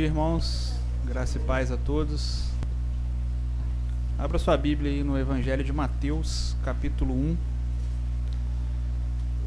dia, 0.00 0.06
irmãos. 0.06 0.72
Graça 1.04 1.36
e 1.36 1.42
paz 1.42 1.70
a 1.70 1.76
todos. 1.76 2.44
Abra 4.18 4.38
sua 4.38 4.56
Bíblia 4.56 4.90
aí 4.90 5.04
no 5.04 5.18
Evangelho 5.18 5.62
de 5.62 5.74
Mateus, 5.74 6.56
capítulo 6.64 7.12
1. 7.12 7.36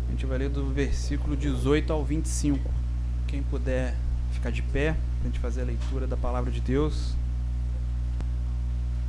A 0.07 0.11
gente 0.11 0.27
vai 0.27 0.37
ler 0.37 0.49
do 0.49 0.71
versículo 0.71 1.35
18 1.35 1.91
ao 1.91 2.05
25. 2.05 2.69
Quem 3.25 3.41
puder 3.41 3.95
ficar 4.31 4.51
de 4.51 4.61
pé, 4.61 4.95
a 5.21 5.25
gente 5.25 5.39
fazer 5.39 5.61
a 5.61 5.65
leitura 5.65 6.05
da 6.05 6.15
palavra 6.15 6.51
de 6.51 6.61
Deus. 6.61 7.15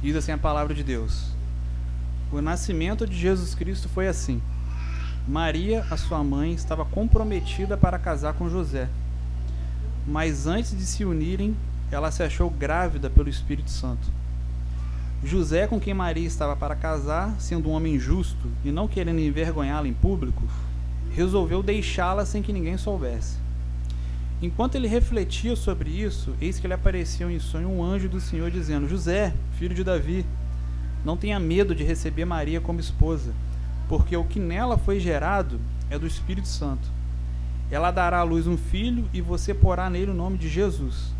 Diz 0.00 0.16
assim 0.16 0.32
a 0.32 0.38
palavra 0.38 0.74
de 0.74 0.82
Deus: 0.82 1.26
O 2.32 2.40
nascimento 2.40 3.06
de 3.06 3.18
Jesus 3.18 3.54
Cristo 3.54 3.86
foi 3.86 4.08
assim. 4.08 4.40
Maria, 5.28 5.84
a 5.90 5.96
sua 5.98 6.24
mãe, 6.24 6.54
estava 6.54 6.86
comprometida 6.86 7.76
para 7.76 7.98
casar 7.98 8.32
com 8.32 8.48
José 8.48 8.88
mas 10.06 10.46
antes 10.46 10.76
de 10.76 10.84
se 10.84 11.04
unirem, 11.04 11.56
ela 11.90 12.10
se 12.10 12.22
achou 12.22 12.50
grávida 12.50 13.08
pelo 13.08 13.28
Espírito 13.28 13.70
Santo. 13.70 14.08
José, 15.22 15.66
com 15.66 15.80
quem 15.80 15.94
Maria 15.94 16.26
estava 16.26 16.54
para 16.54 16.76
casar, 16.76 17.34
sendo 17.38 17.70
um 17.70 17.72
homem 17.72 17.98
justo 17.98 18.48
e 18.64 18.70
não 18.70 18.86
querendo 18.86 19.20
envergonhá-la 19.20 19.88
em 19.88 19.94
público, 19.94 20.42
resolveu 21.12 21.62
deixá-la 21.62 22.26
sem 22.26 22.42
que 22.42 22.52
ninguém 22.52 22.76
soubesse. 22.76 23.38
Enquanto 24.42 24.74
ele 24.74 24.86
refletia 24.86 25.56
sobre 25.56 25.88
isso, 25.88 26.34
eis 26.40 26.58
que 26.58 26.66
lhe 26.66 26.74
apareceu 26.74 27.30
em 27.30 27.38
sonho 27.38 27.70
um 27.70 27.82
anjo 27.82 28.08
do 28.08 28.20
Senhor 28.20 28.50
dizendo: 28.50 28.88
José, 28.88 29.32
filho 29.58 29.74
de 29.74 29.82
Davi, 29.82 30.26
não 31.04 31.16
tenha 31.16 31.40
medo 31.40 31.74
de 31.74 31.84
receber 31.84 32.26
Maria 32.26 32.60
como 32.60 32.80
esposa, 32.80 33.32
porque 33.88 34.14
o 34.14 34.24
que 34.24 34.38
nela 34.38 34.76
foi 34.76 35.00
gerado 35.00 35.58
é 35.88 35.98
do 35.98 36.06
Espírito 36.06 36.48
Santo. 36.48 36.86
Ela 37.74 37.90
dará 37.90 38.20
à 38.20 38.22
luz 38.22 38.46
um 38.46 38.56
filho 38.56 39.04
e 39.12 39.20
você 39.20 39.52
porá 39.52 39.90
nele 39.90 40.12
o 40.12 40.14
nome 40.14 40.38
de 40.38 40.48
Jesus, 40.48 41.12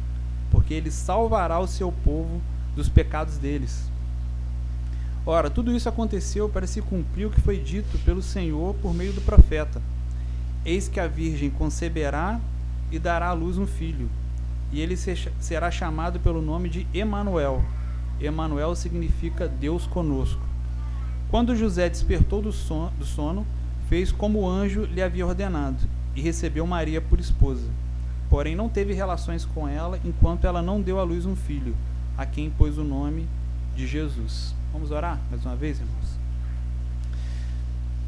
porque 0.53 0.73
ele 0.73 0.89
salvará 0.89 1.59
o 1.59 1.67
seu 1.67 1.91
povo 1.91 2.41
dos 2.77 2.89
pecados 2.89 3.39
deles. 3.39 3.91
Ora, 5.27 5.51
tudo 5.51 5.75
isso 5.75 5.89
aconteceu 5.89 6.49
para 6.49 6.65
se 6.69 6.81
cumprir 6.81 7.27
o 7.27 7.31
que 7.31 7.41
foi 7.41 7.59
dito 7.59 7.99
pelo 8.05 8.23
Senhor 8.23 8.73
por 8.77 8.95
meio 8.95 9.13
do 9.13 9.21
profeta. 9.21 9.83
Eis 10.65 10.87
que 10.87 11.01
a 11.01 11.09
virgem 11.09 11.51
conceberá 11.51 12.41
e 12.89 13.01
dará 13.01 13.31
à 13.31 13.33
luz 13.33 13.59
um 13.59 13.67
filho, 13.67 14.09
e 14.71 14.81
ele 14.81 14.97
será 14.97 15.73
chamado 15.73 16.21
pelo 16.21 16.41
nome 16.41 16.69
de 16.69 16.87
Emanuel. 16.95 17.65
Emanuel 18.21 18.77
significa 18.77 19.49
Deus 19.49 19.89
conosco. 19.89 20.41
Quando 21.33 21.57
José 21.57 21.89
despertou 21.91 22.41
do 22.41 22.53
sono, 22.53 23.45
fez 23.89 24.13
como 24.13 24.43
o 24.43 24.49
anjo 24.49 24.85
lhe 24.85 25.03
havia 25.03 25.27
ordenado 25.27 26.04
e 26.15 26.21
recebeu 26.21 26.67
Maria 26.67 27.01
por 27.01 27.19
esposa. 27.19 27.69
Porém, 28.31 28.57
não 28.57 28.69
teve 28.69 28.93
relações 28.93 29.45
com 29.45 29.69
ela 29.69 29.99
enquanto 30.05 30.47
ela 30.47 30.63
não 30.63 30.81
deu 30.81 30.99
à 30.99 31.03
luz 31.03 31.27
um 31.27 31.37
filho, 31.37 31.75
a 32.17 32.25
quem 32.25 32.51
pôs 32.51 32.79
o 32.79 32.85
nome 32.85 33.29
de 33.77 33.87
Jesus. 33.87 34.55
Vamos 34.73 34.91
orar 34.91 35.21
mais 35.31 35.45
uma 35.45 35.57
vez, 35.57 35.79
irmãos? 35.79 36.19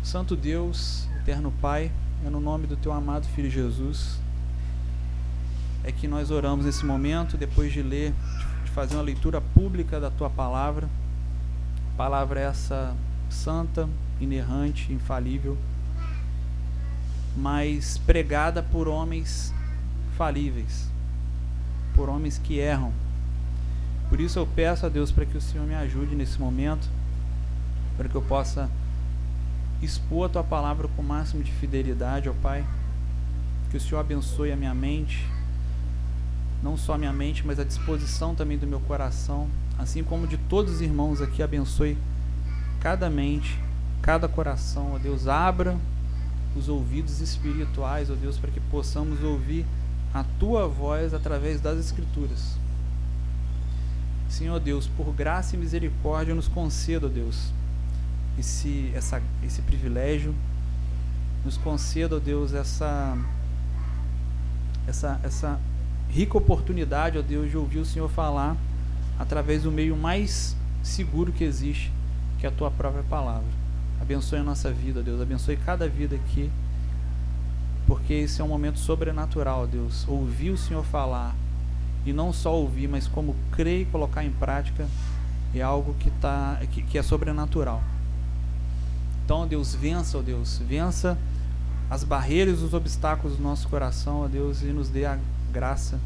Santo 0.02 0.36
Deus, 0.36 1.08
eterno 1.20 1.52
Pai, 1.60 1.90
é 2.24 2.30
no 2.30 2.40
nome 2.40 2.66
do 2.66 2.76
teu 2.76 2.92
amado 2.92 3.26
Filho 3.26 3.50
Jesus, 3.50 4.18
é 5.84 5.92
que 5.92 6.08
nós 6.08 6.30
oramos 6.30 6.64
nesse 6.64 6.84
momento, 6.84 7.36
depois 7.36 7.72
de 7.72 7.82
ler, 7.82 8.12
de 8.64 8.70
fazer 8.70 8.96
uma 8.96 9.02
leitura 9.02 9.40
pública 9.40 10.00
da 10.00 10.10
tua 10.10 10.30
palavra. 10.30 10.88
Palavra 11.96 12.40
essa 12.40 12.94
santa, 13.28 13.88
inerrante, 14.20 14.92
infalível 14.92 15.56
mas 17.36 17.98
pregada 17.98 18.62
por 18.62 18.88
homens 18.88 19.52
falíveis, 20.16 20.88
por 21.94 22.08
homens 22.08 22.38
que 22.38 22.58
erram. 22.58 22.92
Por 24.08 24.20
isso 24.20 24.38
eu 24.38 24.46
peço 24.46 24.86
a 24.86 24.88
Deus 24.88 25.12
para 25.12 25.26
que 25.26 25.36
o 25.36 25.40
Senhor 25.40 25.66
me 25.66 25.74
ajude 25.74 26.14
nesse 26.14 26.40
momento, 26.40 26.88
para 27.96 28.08
que 28.08 28.14
eu 28.14 28.22
possa 28.22 28.70
expor 29.82 30.26
a 30.26 30.28
tua 30.32 30.44
palavra 30.44 30.88
com 30.88 31.02
o 31.02 31.04
máximo 31.04 31.42
de 31.42 31.52
fidelidade, 31.52 32.28
ó 32.28 32.32
Pai. 32.42 32.64
Que 33.70 33.76
o 33.76 33.80
Senhor 33.80 34.00
abençoe 34.00 34.52
a 34.52 34.56
minha 34.56 34.72
mente, 34.72 35.26
não 36.62 36.76
só 36.76 36.94
a 36.94 36.98
minha 36.98 37.12
mente, 37.12 37.46
mas 37.46 37.58
a 37.58 37.64
disposição 37.64 38.34
também 38.34 38.56
do 38.56 38.66
meu 38.66 38.80
coração, 38.80 39.48
assim 39.78 40.02
como 40.02 40.26
de 40.26 40.38
todos 40.38 40.74
os 40.74 40.80
irmãos 40.80 41.20
aqui, 41.20 41.42
abençoe 41.42 41.98
cada 42.80 43.10
mente, 43.10 43.58
cada 44.00 44.28
coração, 44.28 44.94
ó 44.94 44.98
Deus, 44.98 45.26
abra 45.26 45.76
os 46.56 46.68
ouvidos 46.68 47.20
espirituais, 47.20 48.10
ó 48.10 48.14
oh 48.14 48.16
Deus, 48.16 48.38
para 48.38 48.50
que 48.50 48.60
possamos 48.60 49.22
ouvir 49.22 49.66
a 50.12 50.24
tua 50.38 50.66
voz 50.66 51.12
através 51.12 51.60
das 51.60 51.78
Escrituras. 51.78 52.56
Senhor 54.28 54.58
Deus, 54.58 54.88
por 54.88 55.12
graça 55.12 55.54
e 55.54 55.58
misericórdia, 55.58 56.34
nos 56.34 56.48
conceda, 56.48 57.06
ó 57.06 57.08
Deus, 57.08 57.52
esse, 58.38 58.90
essa, 58.94 59.22
esse 59.42 59.62
privilégio, 59.62 60.34
nos 61.44 61.56
conceda, 61.56 62.16
ó 62.16 62.18
Deus, 62.18 62.52
essa, 62.52 63.16
essa, 64.86 65.20
essa 65.22 65.60
rica 66.08 66.38
oportunidade, 66.38 67.18
ó 67.18 67.22
Deus, 67.22 67.50
de 67.50 67.56
ouvir 67.56 67.78
o 67.78 67.84
Senhor 67.84 68.08
falar 68.08 68.56
através 69.18 69.62
do 69.62 69.70
meio 69.70 69.96
mais 69.96 70.56
seguro 70.82 71.32
que 71.32 71.44
existe, 71.44 71.92
que 72.38 72.46
é 72.46 72.48
a 72.48 72.52
tua 72.52 72.70
própria 72.70 73.02
palavra. 73.04 73.65
Abençoe 74.00 74.38
a 74.38 74.42
nossa 74.42 74.72
vida, 74.72 75.02
Deus. 75.02 75.20
Abençoe 75.20 75.56
cada 75.56 75.88
vida 75.88 76.16
aqui. 76.16 76.50
Porque 77.86 78.12
esse 78.12 78.40
é 78.40 78.44
um 78.44 78.48
momento 78.48 78.78
sobrenatural, 78.78 79.66
Deus. 79.66 80.06
Ouvir 80.08 80.50
o 80.50 80.56
Senhor 80.56 80.84
falar. 80.84 81.34
E 82.04 82.12
não 82.12 82.32
só 82.32 82.54
ouvir, 82.54 82.88
mas 82.88 83.08
como 83.08 83.34
crer 83.52 83.82
e 83.82 83.84
colocar 83.86 84.24
em 84.24 84.30
prática 84.30 84.86
é 85.54 85.62
algo 85.62 85.94
que, 85.94 86.10
tá, 86.10 86.60
que, 86.70 86.82
que 86.82 86.98
é 86.98 87.02
sobrenatural. 87.02 87.82
Então, 89.24 89.46
Deus, 89.46 89.74
vença, 89.74 90.18
ó 90.18 90.22
Deus. 90.22 90.58
Vença 90.58 91.18
as 91.88 92.04
barreiras, 92.04 92.62
os 92.62 92.74
obstáculos 92.74 93.36
do 93.36 93.42
nosso 93.42 93.68
coração, 93.68 94.22
ó 94.22 94.28
Deus, 94.28 94.62
e 94.62 94.66
nos 94.66 94.88
dê 94.88 95.04
a 95.04 95.18
graça 95.52 95.98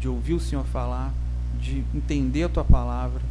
de 0.00 0.08
ouvir 0.08 0.34
o 0.34 0.40
Senhor 0.40 0.64
falar, 0.64 1.12
de 1.60 1.84
entender 1.94 2.44
a 2.44 2.48
tua 2.48 2.64
palavra 2.64 3.22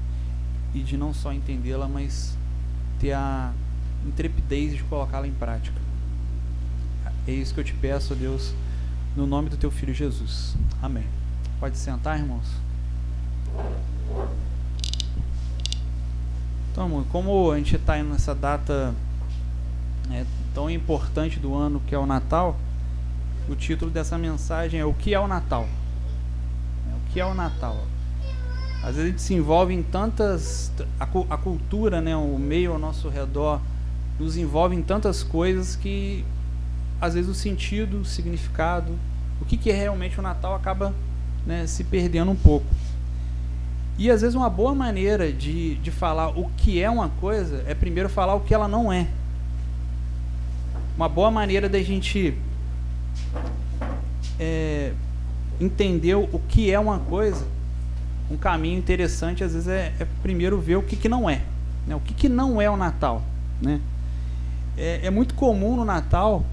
e 0.73 0.79
de 0.79 0.97
não 0.97 1.13
só 1.13 1.31
entendê-la, 1.31 1.87
mas 1.87 2.37
ter 3.05 3.13
a 3.13 3.53
intrepidez 4.05 4.75
de 4.75 4.83
colocá-la 4.83 5.27
em 5.27 5.33
prática. 5.33 5.79
É 7.27 7.31
isso 7.31 7.53
que 7.53 7.59
eu 7.59 7.63
te 7.63 7.73
peço, 7.73 8.15
Deus, 8.15 8.53
no 9.15 9.27
nome 9.27 9.49
do 9.49 9.57
teu 9.57 9.69
filho 9.69 9.93
Jesus. 9.93 10.55
Amém. 10.81 11.05
Pode 11.59 11.77
sentar, 11.77 12.19
irmãos. 12.19 12.47
Então, 16.71 17.05
como 17.11 17.51
a 17.51 17.57
gente 17.57 17.75
está 17.75 18.01
nessa 18.03 18.33
data 18.33 18.93
é, 20.11 20.25
tão 20.53 20.69
importante 20.69 21.39
do 21.39 21.55
ano 21.55 21.79
que 21.87 21.95
é 21.95 21.97
o 21.97 22.05
Natal, 22.05 22.57
o 23.47 23.55
título 23.55 23.91
dessa 23.91 24.17
mensagem 24.17 24.79
é 24.79 24.85
O 24.85 24.93
que 24.93 25.13
é 25.13 25.19
o 25.19 25.27
Natal? 25.27 25.67
É, 26.91 26.95
o 26.95 27.13
que 27.13 27.19
é 27.19 27.25
o 27.25 27.33
Natal? 27.33 27.77
Às 28.85 28.97
vezes 28.97 29.01
a 29.01 29.11
gente 29.13 29.21
se 29.23 29.33
envolve 29.33 29.73
em 29.73 29.81
tantas. 29.81 30.71
A, 30.99 31.07
a 31.31 31.37
cultura, 31.37 32.01
né, 32.01 32.15
o 32.15 32.37
meio 32.37 32.71
ao 32.71 32.77
nosso 32.77 33.09
redor, 33.09 33.59
nos 34.19 34.37
envolve 34.37 34.75
em 34.75 34.83
tantas 34.83 35.23
coisas 35.23 35.75
que 35.75 36.23
às 37.01 37.15
vezes 37.15 37.27
o 37.27 37.33
sentido, 37.33 38.01
o 38.01 38.05
significado, 38.05 38.91
o 39.41 39.45
que, 39.45 39.57
que 39.57 39.71
é 39.71 39.73
realmente 39.75 40.19
o 40.19 40.21
Natal 40.21 40.53
acaba 40.53 40.93
né, 41.47 41.65
se 41.65 41.83
perdendo 41.83 42.29
um 42.29 42.35
pouco. 42.35 42.67
E 43.97 44.11
às 44.11 44.21
vezes 44.21 44.35
uma 44.35 44.51
boa 44.51 44.75
maneira 44.75 45.33
de, 45.33 45.75
de 45.77 45.89
falar 45.89 46.29
o 46.29 46.47
que 46.55 46.79
é 46.79 46.87
uma 46.87 47.09
coisa 47.09 47.63
é 47.65 47.73
primeiro 47.73 48.07
falar 48.07 48.35
o 48.35 48.41
que 48.41 48.53
ela 48.53 48.67
não 48.67 48.93
é. 48.93 49.07
Uma 50.95 51.09
boa 51.09 51.31
maneira 51.31 51.67
da 51.67 51.81
gente 51.81 52.37
é, 54.39 54.93
entender 55.59 56.13
o 56.13 56.39
que 56.47 56.69
é 56.69 56.79
uma 56.79 56.99
coisa 56.99 57.54
um 58.29 58.37
caminho 58.37 58.77
interessante 58.77 59.43
às 59.43 59.53
vezes 59.53 59.67
é, 59.67 59.93
é 59.99 60.07
primeiro 60.21 60.59
ver 60.59 60.77
o 60.77 60.83
que, 60.83 60.95
que 60.95 61.07
não 61.09 61.29
é, 61.29 61.41
né? 61.85 61.95
o 61.95 61.99
que, 61.99 62.13
que 62.13 62.29
não 62.29 62.61
é 62.61 62.69
o 62.69 62.77
Natal, 62.77 63.21
né? 63.61 63.79
É, 64.77 65.07
é 65.07 65.09
muito 65.09 65.35
comum 65.35 65.77
no 65.77 65.85
Natal 65.85 66.43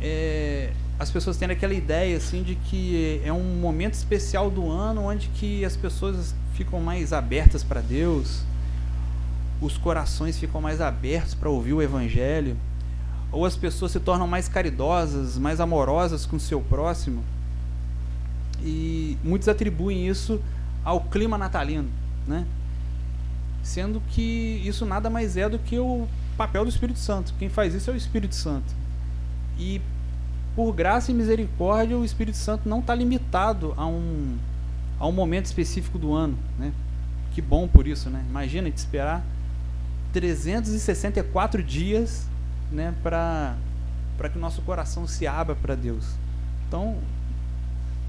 é, 0.00 0.72
as 0.98 1.10
pessoas 1.10 1.36
terem 1.36 1.54
aquela 1.54 1.74
ideia 1.74 2.16
assim 2.16 2.42
de 2.42 2.54
que 2.54 3.20
é 3.24 3.32
um 3.32 3.60
momento 3.60 3.94
especial 3.94 4.50
do 4.50 4.70
ano 4.70 5.02
onde 5.02 5.28
que 5.28 5.64
as 5.64 5.76
pessoas 5.76 6.34
ficam 6.54 6.80
mais 6.80 7.12
abertas 7.12 7.62
para 7.62 7.80
Deus, 7.80 8.42
os 9.60 9.76
corações 9.76 10.38
ficam 10.38 10.60
mais 10.60 10.80
abertos 10.80 11.34
para 11.34 11.48
ouvir 11.48 11.72
o 11.72 11.82
Evangelho, 11.82 12.56
ou 13.32 13.46
as 13.46 13.56
pessoas 13.56 13.92
se 13.92 14.00
tornam 14.00 14.26
mais 14.26 14.48
caridosas, 14.48 15.38
mais 15.38 15.60
amorosas 15.60 16.26
com 16.26 16.36
o 16.36 16.40
seu 16.40 16.60
próximo. 16.60 17.22
E 18.62 19.16
muitos 19.22 19.48
atribuem 19.48 20.06
isso 20.06 20.40
ao 20.84 21.00
clima 21.00 21.36
natalino, 21.36 21.88
né? 22.26 22.46
Sendo 23.62 24.00
que 24.08 24.62
isso 24.64 24.86
nada 24.86 25.10
mais 25.10 25.36
é 25.36 25.48
do 25.48 25.58
que 25.58 25.78
o 25.78 26.08
papel 26.36 26.64
do 26.64 26.70
Espírito 26.70 26.98
Santo. 26.98 27.34
Quem 27.38 27.48
faz 27.48 27.74
isso 27.74 27.90
é 27.90 27.92
o 27.92 27.96
Espírito 27.96 28.34
Santo. 28.34 28.74
E 29.58 29.80
por 30.56 30.72
graça 30.72 31.10
e 31.10 31.14
misericórdia, 31.14 31.96
o 31.96 32.04
Espírito 32.04 32.36
Santo 32.36 32.68
não 32.68 32.80
está 32.80 32.94
limitado 32.94 33.74
a 33.76 33.86
um, 33.86 34.38
a 34.98 35.06
um 35.06 35.12
momento 35.12 35.46
específico 35.46 35.98
do 35.98 36.14
ano, 36.14 36.38
né? 36.58 36.72
Que 37.32 37.42
bom 37.42 37.68
por 37.68 37.86
isso, 37.86 38.10
né? 38.10 38.24
Imagina 38.28 38.70
te 38.70 38.78
esperar 38.78 39.24
364 40.12 41.62
dias, 41.62 42.26
né, 42.70 42.94
para 43.02 43.56
para 44.16 44.28
que 44.28 44.36
o 44.36 44.40
nosso 44.40 44.60
coração 44.60 45.06
se 45.06 45.26
abra 45.26 45.54
para 45.54 45.74
Deus. 45.74 46.04
Então, 46.68 46.98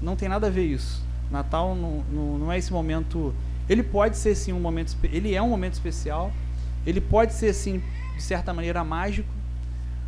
não 0.02 0.14
tem 0.14 0.28
nada 0.28 0.48
a 0.48 0.50
ver 0.50 0.66
isso. 0.66 1.02
Natal 1.32 1.74
não, 1.74 2.04
não, 2.12 2.38
não 2.38 2.52
é 2.52 2.58
esse 2.58 2.72
momento. 2.72 3.34
Ele 3.68 3.82
pode 3.82 4.16
ser 4.16 4.34
sim 4.34 4.52
um 4.52 4.60
momento. 4.60 4.96
Ele 5.04 5.34
é 5.34 5.42
um 5.42 5.48
momento 5.48 5.72
especial. 5.72 6.30
Ele 6.86 7.00
pode 7.00 7.32
ser 7.32 7.52
sim 7.54 7.82
de 8.16 8.22
certa 8.22 8.52
maneira 8.52 8.84
mágico, 8.84 9.28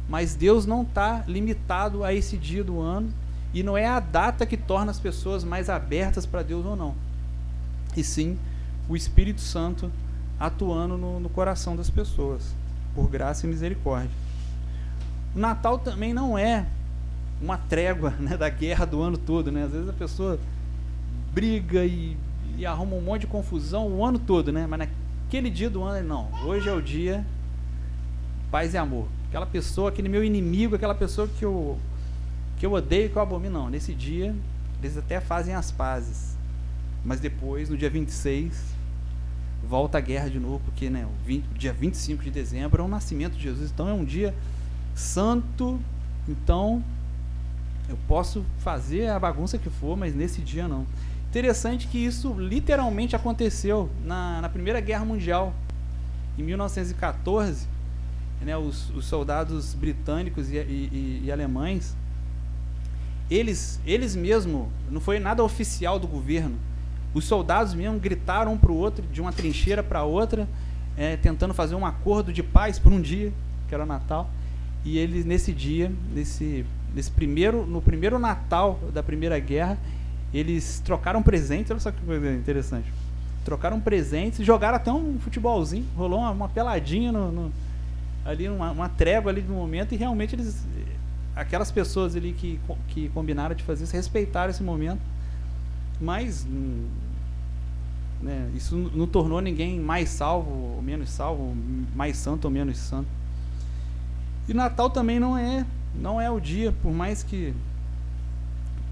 mas 0.09 0.35
Deus 0.35 0.67
não 0.67 0.83
está 0.83 1.25
limitado 1.27 2.05
a 2.05 2.13
esse 2.13 2.37
dia 2.37 2.63
do 2.63 2.81
ano 2.81 3.11
e 3.53 3.63
não 3.63 3.77
é 3.77 3.87
a 3.87 4.01
data 4.01 4.45
que 4.45 4.57
torna 4.57 4.91
as 4.91 5.01
pessoas 5.01 5.45
mais 5.45 5.71
abertas 5.71 6.27
para 6.27 6.43
Deus 6.43 6.67
ou 6.67 6.77
não. 6.77 6.95
E 7.97 8.05
sim 8.05 8.39
o 8.89 8.97
Espírito 8.97 9.41
Santo 9.41 9.91
atuando 10.39 10.99
no, 10.99 11.21
no 11.21 11.29
coração 11.29 11.77
das 11.77 11.89
pessoas, 11.89 12.55
por 12.95 13.09
graça 13.09 13.47
e 13.47 13.49
misericórdia. 13.49 14.11
O 15.35 15.39
Natal 15.39 15.79
também 15.79 16.13
não 16.13 16.37
é 16.37 16.67
uma 17.41 17.57
trégua 17.57 18.11
né, 18.21 18.37
da 18.37 18.49
guerra 18.49 18.85
do 18.85 19.01
ano 19.01 19.17
todo. 19.17 19.51
Né? 19.51 19.65
Às 19.65 19.73
vezes 19.73 19.89
a 19.89 19.93
pessoa 19.93 20.39
briga 21.35 21.85
e, 21.85 22.17
e, 22.57 22.65
arruma 22.65 22.95
um 22.95 23.01
monte 23.01 23.23
de 23.23 23.27
confusão 23.27 23.89
o 23.89 24.05
ano 24.05 24.19
todo, 24.19 24.53
né? 24.53 24.67
mas 24.69 24.79
naquele 24.79 25.51
dia 25.51 25.69
do 25.69 25.83
ano, 25.83 26.07
não. 26.07 26.31
Hoje 26.47 26.69
é 26.69 26.73
o 26.73 26.81
dia 26.81 27.27
paz 28.51 28.73
e 28.73 28.79
amor. 28.79 29.09
Aquela 29.29 29.47
pessoa, 29.47 29.89
aquele 29.89 30.09
meu 30.09 30.23
inimigo, 30.23 30.77
aquela 30.77 30.95
pessoa 30.95 31.27
que 31.27 31.45
eu, 31.45 31.77
que 32.57 32.65
eu 32.65 32.73
odeio, 32.73 33.11
que 33.11 33.17
eu 33.17 33.23
abomino, 33.23 33.59
não. 33.59 33.69
Nesse 33.69 33.93
dia, 33.93 34.33
eles 34.81 34.97
até 34.97 35.21
fazem 35.21 35.57
as 35.57 35.73
pazes. 35.73 36.37
Mas 37.05 37.19
depois, 37.19 37.69
no 37.69 37.77
dia 37.77 37.91
26, 37.91 38.75
volta 39.69 39.99
a 39.99 40.01
guerra 40.01 40.31
de 40.31 40.39
novo, 40.39 40.61
porque 40.65 40.89
né, 40.89 41.05
o, 41.05 41.27
20, 41.27 41.47
o 41.51 41.59
dia 41.59 41.73
25 41.73 42.23
de 42.23 42.31
dezembro 42.31 42.81
é 42.81 42.85
o 42.85 42.89
nascimento 42.89 43.35
de 43.35 43.43
Jesus. 43.43 43.73
Então 43.73 43.89
é 43.89 43.93
um 43.93 44.05
dia 44.05 44.33
santo. 44.95 45.81
Então 46.29 46.81
eu 47.89 47.99
posso 48.07 48.45
fazer 48.59 49.09
a 49.09 49.19
bagunça 49.19 49.59
que 49.59 49.69
for, 49.69 49.97
mas 49.97 50.15
nesse 50.15 50.41
dia 50.41 50.69
não. 50.69 50.87
Interessante 51.35 51.89
que 51.89 51.99
isso 51.99 52.33
literalmente 52.35 53.17
aconteceu 53.17 53.91
na, 54.05 54.41
na 54.41 54.49
Primeira 54.49 54.79
Guerra 54.79 55.05
Mundial, 55.05 55.53
em 56.39 56.45
1914. 56.45 57.67
Né, 58.41 58.57
os, 58.57 58.89
os 58.91 59.07
soldados 59.07 59.75
britânicos 59.75 60.49
e, 60.49 60.59
e, 60.59 61.23
e 61.25 61.33
alemães, 61.33 61.97
eles, 63.29 63.81
eles 63.85 64.15
mesmo, 64.15 64.71
não 64.89 65.01
foi 65.01 65.19
nada 65.19 65.43
oficial 65.43 65.99
do 65.99 66.07
governo, 66.07 66.57
os 67.13 67.25
soldados 67.25 67.75
mesmo 67.75 67.99
gritaram 67.99 68.53
um 68.53 68.57
para 68.57 68.71
o 68.71 68.77
outro, 68.77 69.05
de 69.05 69.21
uma 69.21 69.33
trincheira 69.33 69.83
para 69.83 70.05
outra, 70.05 70.49
é, 70.97 71.17
tentando 71.17 71.53
fazer 71.53 71.75
um 71.75 71.85
acordo 71.85 72.33
de 72.33 72.45
paz 72.45 72.79
por 72.79 72.93
um 72.93 73.01
dia, 73.01 73.33
que 73.67 73.75
era 73.75 73.83
o 73.83 73.87
Natal. 73.87 74.31
E 74.85 74.99
eles, 74.99 75.25
nesse 75.25 75.53
dia, 75.53 75.91
nesse, 76.15 76.65
nesse 76.95 77.11
primeiro, 77.11 77.67
no 77.67 77.83
primeiro 77.83 78.21
Natal 78.21 78.79
da 78.93 79.03
Primeira 79.03 79.37
Guerra, 79.41 79.77
eles 80.35 80.83
trocaram 80.85 81.23
presentes. 81.23 81.71
Olha 81.71 81.81
só 81.81 81.93
que 81.93 82.01
coisa 82.05 82.33
interessante. 82.35 82.93
Trocaram 83.45 83.81
presentes 83.81 84.41
e 84.41 84.45
jogaram 84.45 84.77
até 84.77 84.93
um 84.93 85.19
futebolzinho. 85.21 85.87
Rolou 85.97 86.19
uma, 86.19 86.31
uma 86.31 86.49
peladinha 86.49 87.13
no, 87.13 87.31
no, 87.31 87.53
ali, 88.25 88.49
uma, 88.49 88.73
uma 88.73 88.89
trégua 88.89 89.31
ali 89.31 89.43
no 89.43 89.55
momento. 89.55 89.93
E 89.93 89.97
realmente 89.97 90.35
eles, 90.35 90.67
aquelas 91.37 91.71
pessoas 91.71 92.17
ali 92.17 92.33
que, 92.33 92.59
que 92.89 93.09
combinaram 93.11 93.55
de 93.55 93.63
fazer 93.63 93.85
isso, 93.85 93.95
respeitaram 93.95 94.51
esse 94.51 94.63
momento. 94.63 95.01
Mas 96.01 96.45
hum, 96.45 96.89
né, 98.21 98.51
isso 98.55 98.75
não 98.95 99.07
tornou 99.07 99.41
ninguém 99.41 99.79
mais 99.79 100.09
salvo 100.09 100.51
ou 100.77 100.83
menos 100.83 101.11
salvo, 101.11 101.55
mais 101.95 102.17
santo 102.17 102.47
ou 102.47 102.51
menos 102.51 102.79
santo. 102.79 103.07
E 104.49 104.55
Natal 104.55 104.91
também 104.91 105.21
não 105.21 105.37
é, 105.37 105.65
não 105.95 106.21
é 106.21 106.31
o 106.31 106.41
dia, 106.41 106.73
por 106.83 106.93
mais 106.93 107.23
que 107.23 107.55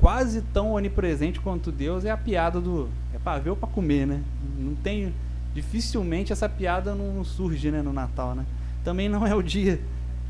quase 0.03 0.43
tão 0.53 0.73
onipresente 0.73 1.41
quanto 1.41 1.71
Deus, 1.71 2.05
é 2.05 2.11
a 2.11 2.17
piada 2.17 2.61
do 2.61 2.89
é 3.15 3.19
para 3.21 3.39
ver 3.39 3.51
ou 3.51 3.57
para 3.57 3.69
comer, 3.69 4.05
né? 4.05 4.21
Não 4.59 4.75
tem 4.75 5.15
dificilmente 5.55 6.33
essa 6.33 6.49
piada 6.49 6.93
não 6.93 7.23
surge, 7.23 7.71
né, 7.71 7.83
no 7.83 7.93
Natal, 7.93 8.35
né? 8.35 8.45
Também 8.83 9.09
não 9.09 9.25
é 9.25 9.33
o 9.33 9.41
dia 9.41 9.81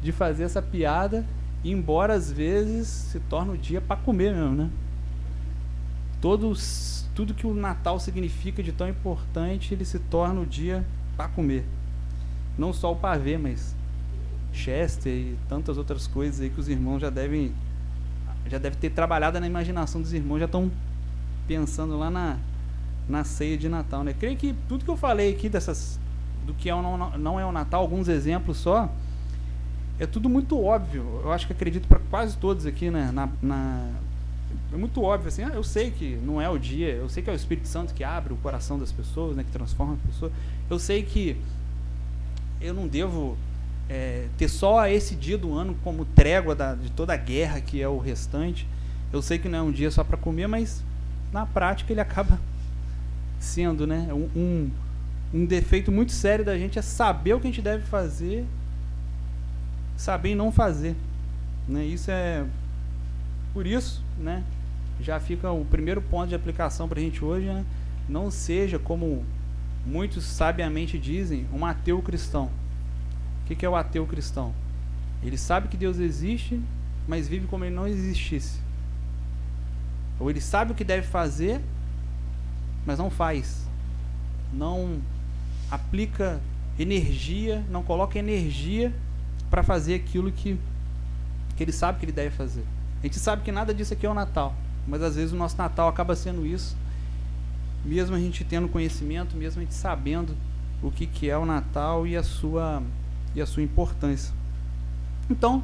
de 0.03 0.13
fazer 0.13 0.43
essa 0.43 0.61
piada, 0.61 1.25
embora 1.65 2.13
às 2.13 2.31
vezes 2.31 2.87
se 2.87 3.19
torne 3.19 3.55
o 3.55 3.57
dia 3.57 3.81
para 3.81 3.97
comer 3.97 4.35
mesmo, 4.35 4.55
né? 4.55 4.71
Todos 6.21 7.07
tudo 7.15 7.33
que 7.33 7.47
o 7.47 7.55
Natal 7.55 7.99
significa 7.99 8.63
de 8.63 8.73
tão 8.73 8.89
importante, 8.89 9.73
ele 9.73 9.87
se 9.87 9.99
torna 9.99 10.41
o 10.41 10.47
dia 10.47 10.85
para 11.17 11.29
comer. 11.29 11.65
Não 12.59 12.75
só 12.75 12.93
o 12.93 12.97
pavê, 12.97 13.39
mas 13.39 13.75
Chester 14.53 15.13
e 15.13 15.39
tantas 15.49 15.79
outras 15.79 16.07
coisas 16.07 16.43
aí 16.43 16.51
que 16.51 16.61
os 16.61 16.69
irmãos 16.69 17.01
já 17.01 17.09
devem 17.09 17.55
já 18.47 18.59
deve 18.59 18.77
ter 18.77 18.91
trabalhado 18.91 19.39
na 19.41 19.47
imaginação 19.47 20.00
dos 20.00 20.12
irmãos, 20.12 20.39
já 20.39 20.47
estão 20.47 20.71
pensando 21.47 21.99
lá 21.99 22.11
na, 22.11 22.39
na 23.09 23.25
ceia 23.25 23.56
de 23.56 23.69
Natal, 23.69 24.05
né? 24.05 24.15
Creio 24.19 24.37
que 24.37 24.55
tudo 24.69 24.85
que 24.85 24.91
eu 24.91 24.97
falei 24.97 25.33
aqui 25.33 25.49
dessas 25.49 25.99
do 26.47 26.55
que 26.55 26.69
é 26.69 26.73
não, 26.73 27.11
não 27.19 27.41
é 27.41 27.47
o 27.47 27.53
Natal, 27.53 27.83
alguns 27.83 28.09
exemplos 28.09 28.56
só, 28.56 28.91
é 29.99 30.06
tudo 30.06 30.29
muito 30.29 30.61
óbvio. 30.61 31.21
Eu 31.23 31.33
acho 31.33 31.47
que 31.47 31.53
acredito 31.53 31.87
para 31.87 32.00
quase 32.11 32.37
todos 32.37 32.67
aqui, 32.67 32.91
né? 32.91 33.11
Na, 33.12 33.29
na, 33.41 33.91
é 34.73 34.77
muito 34.77 35.03
óbvio 35.03 35.29
assim, 35.29 35.43
ah, 35.43 35.53
eu 35.55 35.62
sei 35.62 35.91
que 35.91 36.17
não 36.17 36.41
é 36.41 36.49
o 36.49 36.59
dia, 36.59 36.88
eu 36.88 37.09
sei 37.09 37.23
que 37.23 37.31
é 37.31 37.33
o 37.33 37.37
Espírito 37.37 37.69
Santo 37.69 37.95
que 37.95 38.03
abre 38.03 38.33
o 38.33 38.37
coração 38.37 38.79
das 38.79 38.91
pessoas, 38.91 39.37
né, 39.37 39.45
que 39.45 39.50
transforma 39.50 39.95
a 39.95 40.06
pessoa. 40.06 40.33
Eu 40.69 40.79
sei 40.79 41.03
que 41.03 41.37
eu 42.61 42.73
não 42.73 42.87
devo 42.88 43.37
é, 43.88 44.26
ter 44.38 44.49
só 44.49 44.87
esse 44.87 45.14
dia 45.14 45.37
do 45.37 45.55
ano 45.55 45.76
como 45.82 46.05
trégua 46.05 46.55
da, 46.55 46.75
de 46.75 46.90
toda 46.90 47.12
a 47.12 47.17
guerra 47.17 47.61
que 47.61 47.81
é 47.81 47.88
o 47.88 47.99
restante. 47.99 48.67
Eu 49.12 49.20
sei 49.20 49.38
que 49.38 49.49
não 49.49 49.58
é 49.58 49.62
um 49.62 49.73
dia 49.73 49.90
só 49.90 50.02
para 50.02 50.17
comer, 50.17 50.46
mas 50.46 50.82
na 51.32 51.46
prática 51.46 51.93
ele 51.93 52.00
acaba 52.00 52.40
sendo, 53.38 53.87
né, 53.87 54.08
um, 54.12 54.70
um, 55.34 55.44
defeito 55.46 55.90
muito 55.90 56.12
sério 56.12 56.44
da 56.44 56.56
gente 56.56 56.79
é 56.79 56.82
saber 56.82 57.34
o 57.34 57.40
que 57.40 57.46
a 57.46 57.50
gente 57.50 57.62
deve 57.62 57.84
fazer, 57.84 58.46
saber 59.96 60.31
e 60.31 60.35
não 60.35 60.52
fazer, 60.52 60.94
né? 61.67 61.85
Isso 61.85 62.11
é 62.11 62.44
por 63.52 63.66
isso, 63.66 64.02
né? 64.18 64.42
já 65.02 65.18
fica 65.18 65.50
o 65.50 65.64
primeiro 65.64 66.00
ponto 66.00 66.28
de 66.28 66.35
aplicação 66.35 66.88
para 66.88 66.99
a 66.99 67.02
gente 67.02 67.25
hoje, 67.25 67.47
né? 67.47 67.64
Não 68.09 68.30
seja 68.30 68.78
como 68.78 69.25
muitos 69.85 70.25
sabiamente 70.25 70.99
dizem, 70.99 71.47
um 71.52 71.66
ateu 71.66 72.00
cristão. 72.00 72.50
O 73.42 73.54
que, 73.54 73.66
é 73.66 73.68
o 73.68 73.76
ateu 73.76 74.06
cristão? 74.06 74.54
Ele 75.22 75.37
sabe 75.37 75.68
que 75.68 75.76
Deus 75.76 75.99
existe, 75.99 76.61
mas 77.06 77.28
vive 77.28 77.46
como 77.46 77.64
ele 77.64 77.75
não 77.75 77.87
existisse. 77.87 78.61
Ou 80.18 80.30
ele 80.30 80.40
sabe 80.40 80.72
o 80.72 80.75
que 80.75 80.84
deve 80.84 81.06
fazer, 81.06 81.61
mas 82.87 82.99
não 82.99 83.11
faz. 83.11 83.66
Não 84.52 85.00
aplica 85.70 86.40
energia, 86.78 87.64
não 87.68 87.82
coloca 87.82 88.18
energia 88.18 88.92
para 89.50 89.62
fazer 89.62 89.94
aquilo 89.94 90.32
que, 90.32 90.58
que 91.56 91.62
ele 91.62 91.72
sabe 91.72 91.99
que 91.99 92.04
ele 92.04 92.12
deve 92.12 92.34
fazer. 92.34 92.64
A 93.00 93.06
gente 93.06 93.18
sabe 93.18 93.42
que 93.42 93.52
nada 93.52 93.75
disso 93.75 93.92
aqui 93.92 94.06
é 94.06 94.08
o 94.08 94.14
Natal. 94.14 94.54
Mas 94.87 95.02
às 95.02 95.16
vezes 95.16 95.32
o 95.32 95.37
nosso 95.37 95.56
Natal 95.56 95.88
acaba 95.88 96.16
sendo 96.16 96.44
isso, 96.46 96.76
mesmo 97.84 98.16
a 98.16 98.18
gente 98.18 98.44
tendo 98.44 98.68
conhecimento, 98.68 99.37
mesmo 99.37 99.61
a 99.61 99.64
gente 99.64 99.75
sabendo 99.75 100.37
o 100.82 100.90
que, 100.90 101.06
que 101.06 101.30
é 101.30 101.37
o 101.37 101.46
Natal 101.46 102.06
e 102.06 102.16
a 102.16 102.22
sua 102.22 102.82
e 103.35 103.41
a 103.41 103.47
sua 103.47 103.62
importância. 103.62 104.35
Então, 105.29 105.62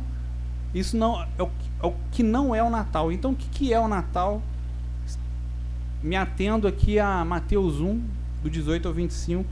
isso 0.74 0.96
não 0.96 1.22
é 1.22 1.42
o, 1.42 1.50
é 1.82 1.86
o 1.86 1.94
que 2.10 2.22
não 2.22 2.54
é 2.54 2.62
o 2.62 2.70
Natal. 2.70 3.10
Então, 3.12 3.32
o 3.32 3.34
que, 3.36 3.48
que 3.48 3.72
é 3.72 3.80
o 3.80 3.88
Natal? 3.88 4.42
Me 6.02 6.16
atendo 6.16 6.68
aqui 6.68 6.98
a 6.98 7.24
Mateus 7.24 7.80
1, 7.80 8.00
do 8.42 8.50
18 8.50 8.86
ao 8.88 8.94
25. 8.94 9.48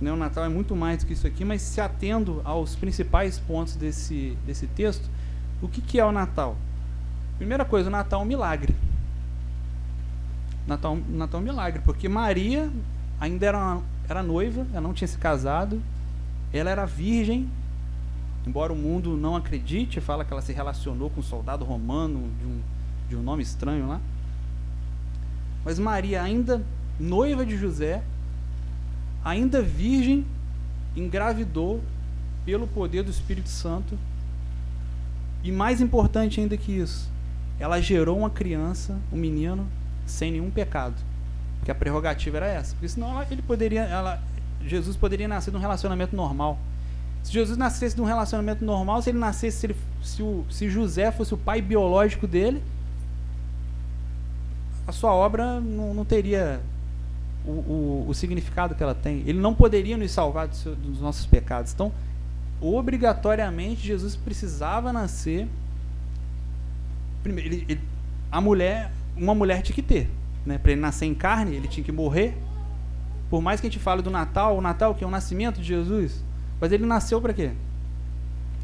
Né? 0.00 0.12
O 0.12 0.16
Natal 0.16 0.44
é 0.44 0.48
muito 0.48 0.74
mais 0.74 1.02
do 1.02 1.06
que 1.06 1.12
isso 1.12 1.26
aqui, 1.26 1.44
mas 1.44 1.62
se 1.62 1.80
atendo 1.80 2.40
aos 2.44 2.74
principais 2.74 3.38
pontos 3.38 3.76
desse, 3.76 4.36
desse 4.46 4.66
texto, 4.66 5.08
o 5.60 5.68
que, 5.68 5.80
que 5.80 5.98
é 5.98 6.04
o 6.04 6.12
Natal? 6.12 6.56
Primeira 7.36 7.64
coisa, 7.64 7.88
o 7.88 7.92
Natal 7.92 8.20
é 8.20 8.24
um 8.24 8.26
milagre. 8.26 8.74
Natal, 10.66 10.98
Natal 11.08 11.40
é 11.40 11.42
um 11.42 11.46
milagre, 11.46 11.82
porque 11.84 12.08
Maria 12.08 12.70
ainda 13.20 13.46
era, 13.46 13.80
era 14.08 14.22
noiva, 14.22 14.66
ela 14.72 14.80
não 14.80 14.92
tinha 14.92 15.08
se 15.08 15.18
casado, 15.18 15.80
ela 16.52 16.70
era 16.70 16.86
virgem, 16.86 17.48
embora 18.46 18.72
o 18.72 18.76
mundo 18.76 19.16
não 19.16 19.36
acredite, 19.36 20.00
fala 20.00 20.24
que 20.24 20.32
ela 20.32 20.42
se 20.42 20.52
relacionou 20.52 21.10
com 21.10 21.20
um 21.20 21.22
soldado 21.22 21.64
romano 21.64 22.30
de 22.40 22.46
um, 22.46 22.60
de 23.10 23.16
um 23.16 23.22
nome 23.22 23.42
estranho 23.42 23.86
lá. 23.86 24.00
Mas 25.64 25.78
Maria, 25.78 26.22
ainda 26.22 26.64
noiva 26.98 27.44
de 27.44 27.56
José, 27.56 28.02
ainda 29.24 29.60
virgem, 29.60 30.24
engravidou 30.96 31.82
pelo 32.44 32.66
poder 32.66 33.02
do 33.02 33.10
Espírito 33.10 33.48
Santo. 33.48 33.98
E 35.44 35.52
mais 35.52 35.80
importante 35.80 36.40
ainda 36.40 36.56
que 36.56 36.72
isso, 36.72 37.10
ela 37.60 37.80
gerou 37.80 38.18
uma 38.18 38.30
criança, 38.30 38.98
um 39.12 39.16
menino, 39.16 39.68
sem 40.06 40.32
nenhum 40.32 40.50
pecado. 40.50 40.96
O 41.60 41.64
Que 41.64 41.70
a 41.70 41.74
prerrogativa 41.74 42.38
era 42.38 42.46
essa. 42.46 42.74
Porque 42.74 42.88
senão 42.88 43.10
ela, 43.10 43.26
ele 43.30 43.42
poderia, 43.42 43.82
ela, 43.82 44.22
Jesus 44.64 44.96
poderia 44.96 45.28
nascer 45.28 45.50
de 45.50 45.56
um 45.56 45.60
relacionamento 45.60 46.14
normal. 46.14 46.58
Se 47.22 47.32
Jesus 47.32 47.58
nascesse 47.58 47.94
de 47.94 48.00
um 48.00 48.04
relacionamento 48.04 48.64
normal, 48.64 49.02
se 49.02 49.10
ele 49.10 49.18
nascesse, 49.18 49.58
se, 49.58 49.66
ele, 49.66 49.76
se, 50.02 50.22
o, 50.22 50.44
se 50.50 50.68
José 50.68 51.10
fosse 51.10 51.34
o 51.34 51.36
pai 51.36 51.60
biológico 51.60 52.26
dele, 52.26 52.62
a 54.86 54.92
sua 54.92 55.12
obra 55.12 55.60
não, 55.60 55.92
não 55.92 56.04
teria 56.04 56.60
o, 57.44 57.50
o, 57.50 58.06
o, 58.08 58.14
significado 58.14 58.74
que 58.74 58.82
ela 58.82 58.94
tem. 58.94 59.22
Ele 59.26 59.38
não 59.38 59.54
poderia 59.54 59.96
nos 59.96 60.10
salvar 60.10 60.48
dos, 60.48 60.64
dos 60.64 61.00
nossos 61.00 61.26
pecados. 61.26 61.72
Então, 61.72 61.92
obrigatoriamente, 62.60 63.86
Jesus 63.86 64.16
precisava 64.16 64.92
nascer. 64.92 65.46
Primeiro, 67.22 67.54
ele, 67.54 67.66
ele, 67.68 67.80
a 68.32 68.40
mulher, 68.40 68.90
uma 69.16 69.34
mulher 69.34 69.60
tinha 69.62 69.74
que 69.74 69.82
ter. 69.82 70.08
Né? 70.46 70.56
Para 70.56 70.72
ele 70.72 70.80
nascer 70.80 71.04
em 71.04 71.14
carne, 71.14 71.56
ele 71.56 71.68
tinha 71.68 71.84
que 71.84 71.92
morrer. 71.92 72.34
Por 73.30 73.42
mais 73.42 73.60
que 73.60 73.66
a 73.66 73.70
gente 73.70 73.80
fale 73.80 74.02
do 74.02 74.10
Natal, 74.10 74.56
o 74.56 74.60
Natal 74.60 74.94
que 74.94 75.04
é 75.04 75.06
o 75.06 75.10
nascimento 75.10 75.60
de 75.60 75.66
Jesus, 75.66 76.24
mas 76.60 76.72
ele 76.72 76.86
nasceu 76.86 77.20
para 77.20 77.34
quê? 77.34 77.52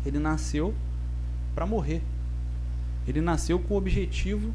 Ele 0.05 0.19
nasceu 0.19 0.75
para 1.55 1.67
morrer. 1.67 2.03
Ele 3.07 3.21
nasceu 3.21 3.59
com 3.59 3.75
o 3.75 3.77
objetivo 3.77 4.53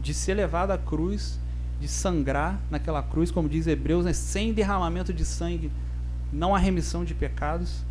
de 0.00 0.14
ser 0.14 0.34
levado 0.34 0.70
à 0.70 0.78
cruz, 0.78 1.38
de 1.80 1.86
sangrar 1.88 2.60
naquela 2.70 3.02
cruz, 3.02 3.30
como 3.30 3.48
diz 3.48 3.66
Hebreus, 3.66 4.04
né? 4.04 4.12
sem 4.12 4.52
derramamento 4.52 5.12
de 5.12 5.24
sangue, 5.24 5.70
não 6.32 6.54
há 6.54 6.58
remissão 6.58 7.04
de 7.04 7.14
pecados. 7.14 7.84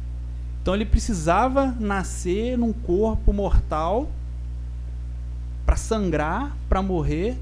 Então 0.62 0.74
ele 0.74 0.86
precisava 0.86 1.76
nascer 1.80 2.58
num 2.58 2.74
corpo 2.74 3.32
mortal 3.32 4.10
para 5.66 5.76
sangrar, 5.76 6.56
para 6.68 6.82
morrer, 6.82 7.38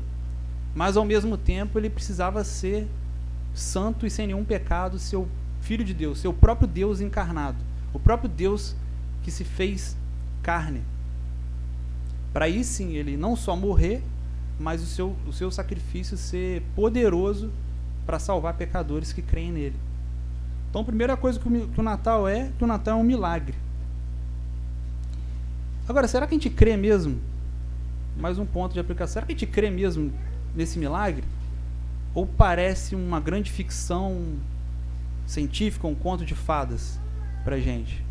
mas 0.76 0.98
ao 0.98 1.06
mesmo 1.06 1.38
tempo 1.38 1.80
ele 1.80 1.90
precisava 1.90 2.44
ser 2.44 2.88
santo 3.60 4.06
e 4.06 4.10
sem 4.10 4.28
nenhum 4.28 4.44
pecado, 4.44 4.98
seu 4.98 5.28
filho 5.62 5.84
de 5.84 5.94
Deus, 5.94 6.20
seu 6.20 6.34
próprio 6.34 6.68
Deus 6.68 7.02
encarnado, 7.02 7.58
o 7.94 8.00
próprio 8.00 8.30
Deus 8.30 8.76
que 9.24 9.32
se 9.32 9.44
fez 9.44 9.96
carne. 10.42 10.82
Para 12.34 12.46
aí 12.46 12.64
sim 12.64 12.96
ele 12.96 13.18
não 13.18 13.36
só 13.36 13.56
morrer, 13.56 14.02
mas 14.60 14.82
o 14.82 14.86
seu, 14.86 15.16
o 15.28 15.34
seu 15.34 15.50
sacrifício 15.52 16.18
ser 16.18 16.62
poderoso 16.76 17.52
para 18.06 18.20
salvar 18.20 18.56
pecadores 18.56 19.14
que 19.14 19.22
creem 19.22 19.52
nele. 19.52 19.76
Então, 20.70 20.82
a 20.82 20.86
primeira 20.86 21.18
coisa 21.18 21.40
que 21.40 21.48
o, 21.48 21.68
que 21.68 21.80
o 21.80 21.84
Natal 21.84 22.28
é, 22.28 22.52
que 22.58 22.64
o 22.64 22.68
Natal 22.68 22.98
é 22.98 23.02
um 23.02 23.04
milagre. 23.04 23.56
Agora, 25.88 26.08
será 26.08 26.28
que 26.28 26.36
a 26.36 26.38
gente 26.38 26.50
crê 26.50 26.78
mesmo? 26.78 27.20
Mais 28.16 28.38
um 28.38 28.46
ponto 28.46 28.74
de 28.74 28.80
aplicação. 28.80 29.14
Será 29.14 29.26
que 29.26 29.32
a 29.32 29.36
gente 29.36 29.48
crê 29.48 29.72
mesmo 29.72 30.14
nesse 30.56 30.78
milagre? 30.78 31.24
Ou 32.14 32.26
parece 32.26 32.96
uma 32.96 33.20
grande 33.20 33.52
ficção 33.52 34.38
científica, 35.26 35.88
um 35.88 35.96
conto 35.96 36.26
de 36.26 36.36
fadas 36.36 37.00
para 37.44 37.60
gente? 37.60 38.04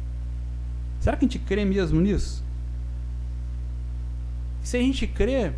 Será 1.01 1.17
que 1.17 1.25
a 1.25 1.29
gente 1.29 1.39
crê 1.39 1.65
mesmo 1.65 2.01
nisso? 2.01 2.45
Se 4.63 4.77
a 4.77 4.81
gente 4.81 5.07
crê, 5.07 5.53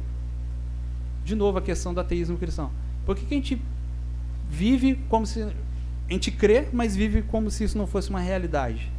de 1.24 1.34
novo 1.34 1.58
a 1.58 1.62
questão 1.62 1.92
do 1.92 2.00
ateísmo 2.00 2.36
cristão. 2.38 2.70
Por 3.04 3.16
que, 3.16 3.24
que 3.24 3.34
a 3.34 3.36
gente 3.36 3.62
vive 4.48 4.96
como 5.08 5.26
se. 5.26 5.42
A 5.42 6.12
gente 6.12 6.30
crê, 6.30 6.68
mas 6.72 6.96
vive 6.96 7.22
como 7.22 7.50
se 7.50 7.64
isso 7.64 7.78
não 7.78 7.86
fosse 7.86 8.10
uma 8.10 8.20
realidade? 8.20 8.90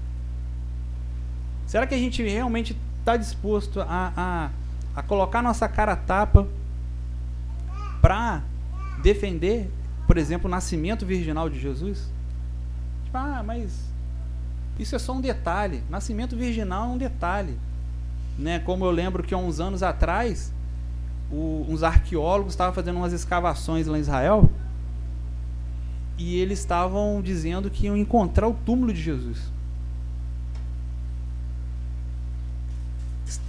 Será 1.68 1.86
que 1.86 1.94
a 1.94 1.98
gente 1.98 2.24
realmente 2.24 2.76
está 3.00 3.18
disposto 3.18 3.82
a, 3.82 4.14
a, 4.16 4.50
a 4.96 5.04
colocar 5.04 5.42
nossa 5.42 5.68
cara 5.68 5.94
a 5.94 5.96
tapa 5.96 6.48
para 8.02 8.42
defender, 9.02 9.70
por 10.08 10.18
exemplo, 10.18 10.48
o 10.48 10.52
nascimento 10.52 11.06
virginal 11.06 11.50
de 11.50 11.60
Jesus? 11.60 12.10
Tipo, 13.06 13.18
ah, 13.18 13.44
mas 13.46 13.92
isso 14.80 14.96
é 14.96 15.00
só 15.00 15.14
um 15.14 15.22
detalhe. 15.22 15.84
Nascimento 15.90 16.36
virginal 16.36 16.90
é 16.90 16.94
um 16.94 16.98
detalhe. 16.98 17.58
Né? 18.38 18.60
Como 18.60 18.86
eu 18.86 18.92
lembro 18.92 19.24
que 19.24 19.34
há 19.34 19.38
uns 19.38 19.60
anos 19.60 19.84
atrás, 19.84 20.54
o, 21.32 21.66
uns 21.68 21.84
arqueólogos 21.84 22.54
estavam 22.54 22.74
fazendo 22.74 22.98
umas 22.98 23.14
escavações 23.14 23.88
lá 23.88 23.98
em 23.98 24.02
Israel 24.02 24.50
e 26.18 26.38
eles 26.38 26.60
estavam 26.60 27.22
dizendo 27.22 27.70
que 27.70 27.88
iam 27.88 27.98
encontrar 27.98 28.48
o 28.48 28.54
túmulo 28.54 28.94
de 28.94 29.02
Jesus. 29.02 29.52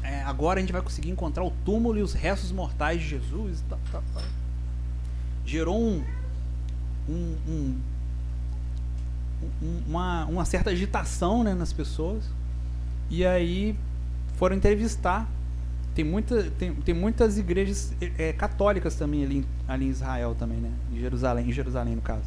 É, 0.03 0.23
agora 0.23 0.59
a 0.59 0.61
gente 0.61 0.73
vai 0.73 0.81
conseguir 0.81 1.11
encontrar 1.11 1.45
o 1.45 1.51
túmulo 1.65 1.99
e 1.99 2.03
os 2.03 2.13
restos 2.13 2.53
mortais 2.53 3.01
de 3.01 3.09
Jesus. 3.09 3.63
Tá, 3.69 3.77
tá, 3.91 4.03
tá. 4.15 4.23
Gerou 5.45 5.81
um, 5.81 6.05
um, 7.09 7.37
um 7.49 7.81
uma, 9.87 10.25
uma 10.27 10.45
certa 10.45 10.71
agitação 10.71 11.43
né, 11.43 11.55
nas 11.55 11.73
pessoas. 11.73 12.25
E 13.11 13.25
aí 13.25 13.77
foram 14.37 14.57
entrevistar. 14.57 15.29
Tem, 15.95 16.05
muita, 16.05 16.51
tem, 16.59 16.75
tem 16.75 16.95
muitas 16.95 17.39
igrejas 17.39 17.93
é, 18.19 18.33
católicas 18.33 18.95
também 18.95 19.25
ali, 19.25 19.47
ali 19.69 19.87
em 19.87 19.91
Israel 19.91 20.35
também, 20.39 20.57
né? 20.57 20.71
Em 20.91 20.99
Jerusalém, 20.99 21.49
em 21.49 21.53
Jerusalém 21.53 21.95
no 21.95 22.01
caso. 22.01 22.25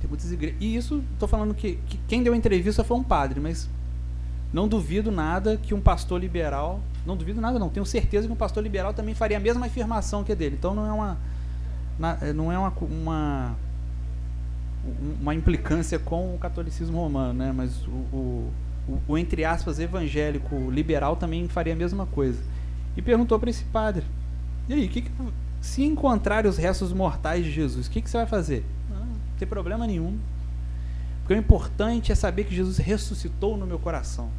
Tem 0.00 0.08
muitas 0.08 0.30
igrejas. 0.30 0.56
E 0.60 0.76
isso, 0.76 1.02
estou 1.14 1.28
falando 1.28 1.52
que, 1.54 1.78
que 1.88 1.98
quem 2.06 2.22
deu 2.22 2.32
a 2.32 2.36
entrevista 2.36 2.84
foi 2.84 2.96
um 2.96 3.02
padre, 3.02 3.40
mas 3.40 3.68
não 4.52 4.68
duvido 4.68 5.10
nada 5.10 5.56
que 5.56 5.74
um 5.74 5.80
pastor 5.80 6.20
liberal, 6.20 6.80
não 7.04 7.16
duvido 7.16 7.40
nada 7.40 7.58
não, 7.58 7.68
tenho 7.68 7.84
certeza 7.84 8.28
que 8.28 8.32
um 8.32 8.36
pastor 8.36 8.62
liberal 8.62 8.94
também 8.94 9.14
faria 9.14 9.36
a 9.36 9.40
mesma 9.40 9.66
afirmação 9.66 10.22
que 10.22 10.30
a 10.30 10.34
dele. 10.36 10.54
Então 10.56 10.72
não 10.72 10.86
é 10.86 10.92
uma, 10.92 11.18
não 12.34 12.50
é 12.50 12.58
uma, 12.58 12.72
uma 12.80 13.56
uma 15.20 15.34
implicância 15.34 15.98
com 15.98 16.34
o 16.34 16.38
catolicismo 16.38 16.98
romano, 16.98 17.34
né? 17.34 17.52
Mas 17.54 17.86
o, 17.86 17.90
o, 17.90 18.52
o, 19.08 19.18
entre 19.18 19.44
aspas 19.44 19.78
evangélico 19.78 20.70
liberal 20.70 21.16
também 21.16 21.46
faria 21.48 21.72
a 21.72 21.76
mesma 21.76 22.06
coisa. 22.06 22.42
E 22.96 23.02
perguntou 23.02 23.38
para 23.38 23.50
esse 23.50 23.64
padre: 23.64 24.04
e 24.68 24.72
aí, 24.72 24.88
que 24.88 25.02
que, 25.02 25.10
se 25.60 25.82
encontrar 25.82 26.46
os 26.46 26.56
restos 26.56 26.92
mortais 26.92 27.44
de 27.44 27.50
Jesus, 27.50 27.86
o 27.86 27.90
que, 27.90 28.00
que 28.00 28.08
você 28.08 28.16
vai 28.16 28.26
fazer? 28.26 28.64
Não, 28.88 29.04
não 29.04 29.16
tem 29.38 29.46
problema 29.46 29.86
nenhum. 29.86 30.18
Porque 31.20 31.34
o 31.34 31.36
importante 31.36 32.10
é 32.10 32.14
saber 32.14 32.44
que 32.44 32.54
Jesus 32.54 32.78
ressuscitou 32.78 33.56
no 33.56 33.66
meu 33.66 33.78
coração. 33.78 34.30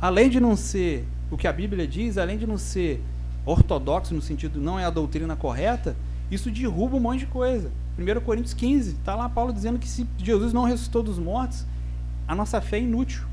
Além 0.00 0.28
de 0.28 0.40
não 0.40 0.56
ser 0.56 1.06
o 1.30 1.36
que 1.36 1.48
a 1.48 1.52
Bíblia 1.52 1.86
diz, 1.86 2.18
além 2.18 2.38
de 2.38 2.46
não 2.46 2.58
ser 2.58 3.02
ortodoxo 3.44 4.12
no 4.12 4.20
sentido 4.20 4.60
não 4.60 4.78
é 4.78 4.84
a 4.84 4.90
doutrina 4.90 5.36
correta, 5.36 5.96
isso 6.30 6.50
derruba 6.50 6.96
um 6.96 7.00
monte 7.00 7.20
de 7.20 7.26
coisa. 7.26 7.70
1 7.98 8.20
Coríntios 8.20 8.52
15, 8.52 8.92
está 8.92 9.14
lá 9.14 9.28
Paulo 9.28 9.52
dizendo 9.52 9.78
que 9.78 9.88
se 9.88 10.06
Jesus 10.18 10.52
não 10.52 10.64
ressuscitou 10.64 11.02
dos 11.02 11.18
mortos, 11.18 11.64
a 12.26 12.34
nossa 12.34 12.60
fé 12.60 12.76
é 12.78 12.82
inútil. 12.82 13.24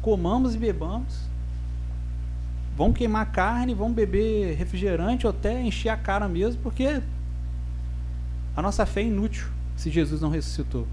Comamos 0.00 0.54
e 0.54 0.58
bebamos. 0.58 1.28
Vamos 2.76 2.96
queimar 2.96 3.30
carne, 3.30 3.74
vamos 3.74 3.94
beber 3.94 4.56
refrigerante 4.56 5.26
ou 5.26 5.30
até 5.30 5.60
encher 5.60 5.90
a 5.90 5.96
cara 5.96 6.28
mesmo, 6.28 6.62
porque 6.62 7.02
a 8.56 8.62
nossa 8.62 8.86
fé 8.86 9.00
é 9.00 9.04
inútil 9.04 9.46
se 9.76 9.90
Jesus 9.90 10.20
não 10.20 10.30
ressuscitou. 10.30 10.86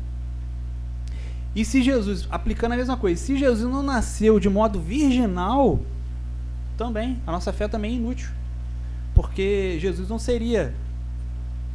E 1.56 1.64
se 1.64 1.82
Jesus, 1.82 2.28
aplicando 2.30 2.74
a 2.74 2.76
mesma 2.76 2.98
coisa, 2.98 3.22
se 3.22 3.38
Jesus 3.38 3.72
não 3.72 3.82
nasceu 3.82 4.40
de 4.40 4.50
modo 4.50 4.80
virginal, 4.80 5.80
também, 6.78 7.22
a 7.26 7.32
nossa 7.32 7.54
fé 7.54 7.68
também 7.68 7.94
é 7.94 7.96
inútil. 7.96 8.30
Porque 9.14 9.78
Jesus 9.80 10.10
não 10.10 10.20
seria 10.20 10.74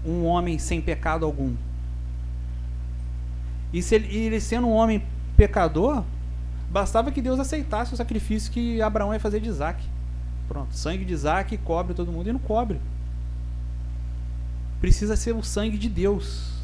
um 0.04 0.24
homem 0.24 0.58
sem 0.58 0.80
pecado 0.80 1.24
algum. 1.24 1.54
E 3.72 3.82
se 3.82 3.94
ele, 3.94 4.14
ele 4.14 4.40
sendo 4.40 4.66
um 4.66 4.72
homem 4.72 5.02
pecador, 5.36 6.04
bastava 6.70 7.10
que 7.10 7.22
Deus 7.22 7.40
aceitasse 7.40 7.94
o 7.94 7.96
sacrifício 7.96 8.52
que 8.52 8.82
Abraão 8.82 9.14
ia 9.14 9.20
fazer 9.20 9.40
de 9.40 9.48
Isaac. 9.48 9.82
Pronto, 10.48 10.74
sangue 10.74 11.04
de 11.04 11.14
Isaac 11.14 11.56
cobre 11.58 11.94
todo 11.94 12.12
mundo 12.12 12.28
e 12.28 12.32
não 12.32 12.40
cobre. 12.40 12.80
Precisa 14.80 15.16
ser 15.16 15.34
o 15.34 15.42
sangue 15.42 15.78
de 15.78 15.88
Deus, 15.88 16.59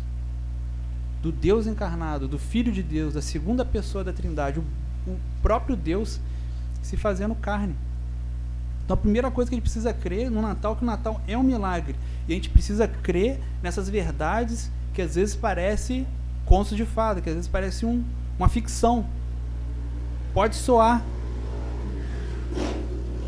do 1.26 1.32
Deus 1.32 1.66
encarnado, 1.66 2.28
do 2.28 2.38
Filho 2.38 2.70
de 2.70 2.84
Deus, 2.84 3.14
da 3.14 3.20
segunda 3.20 3.64
pessoa 3.64 4.04
da 4.04 4.12
Trindade, 4.12 4.60
o, 4.60 5.10
o 5.10 5.18
próprio 5.42 5.74
Deus 5.74 6.20
se 6.80 6.96
fazendo 6.96 7.34
carne. 7.34 7.74
Então 8.84 8.94
a 8.94 8.96
primeira 8.96 9.28
coisa 9.28 9.50
que 9.50 9.56
a 9.56 9.58
gente 9.58 9.64
precisa 9.64 9.92
crer 9.92 10.30
no 10.30 10.40
Natal 10.40 10.74
é 10.74 10.76
que 10.76 10.82
o 10.84 10.86
Natal 10.86 11.20
é 11.26 11.36
um 11.36 11.42
milagre. 11.42 11.96
E 12.28 12.32
a 12.32 12.34
gente 12.36 12.48
precisa 12.48 12.86
crer 12.86 13.40
nessas 13.60 13.88
verdades 13.88 14.70
que 14.94 15.02
às 15.02 15.16
vezes 15.16 15.34
parece 15.34 16.06
conto 16.44 16.76
de 16.76 16.86
fada, 16.86 17.20
que 17.20 17.28
às 17.28 17.34
vezes 17.34 17.50
parece 17.50 17.84
um, 17.84 18.04
uma 18.38 18.48
ficção. 18.48 19.04
Pode 20.32 20.54
soar. 20.54 21.04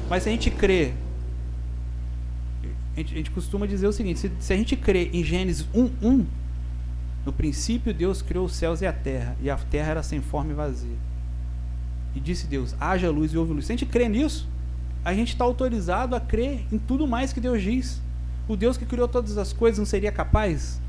Mas 0.09 0.23
se 0.23 0.29
a 0.29 0.33
gente 0.33 0.53
crê, 0.53 0.95
a 2.95 2.99
gente, 2.99 3.13
a 3.13 3.17
gente 3.17 3.31
costuma 3.33 3.67
dizer 3.67 3.89
o 3.89 3.93
seguinte, 3.93 4.21
se, 4.21 4.31
se 4.39 4.53
a 4.53 4.57
gente 4.57 4.77
crê 4.77 5.11
em 5.13 5.25
Gênesis 5.25 5.67
1.1, 5.75 6.25
no 7.29 7.33
princípio 7.33 7.93
Deus 7.93 8.23
criou 8.23 8.47
os 8.47 8.55
céus 8.55 8.81
e 8.81 8.87
a 8.87 8.93
terra, 8.93 9.37
e 9.43 9.51
a 9.51 9.57
terra 9.57 9.91
era 9.91 10.03
sem 10.03 10.23
forma 10.23 10.51
e 10.51 10.55
vazia. 10.55 10.97
E 12.15 12.21
disse 12.21 12.47
Deus, 12.47 12.75
haja 12.81 13.11
luz 13.11 13.35
e 13.35 13.37
houve 13.37 13.53
luz. 13.53 13.67
Se 13.67 13.73
a 13.73 13.77
gente 13.77 13.85
crê 13.85 14.09
nisso, 14.09 14.49
a 15.05 15.13
gente 15.13 15.35
está 15.35 15.45
autorizado 15.45 16.17
a 16.17 16.21
crer 16.21 16.65
em 16.73 16.79
tudo 16.79 17.07
mais 17.07 17.31
que 17.31 17.39
Deus 17.39 17.63
diz. 17.63 18.01
O 18.49 18.57
Deus 18.57 18.79
que 18.79 18.87
criou 18.87 19.07
todas 19.07 19.37
as 19.37 19.53
coisas 19.53 19.79
não 19.79 19.85
seria 19.85 20.11
capaz 20.11 20.81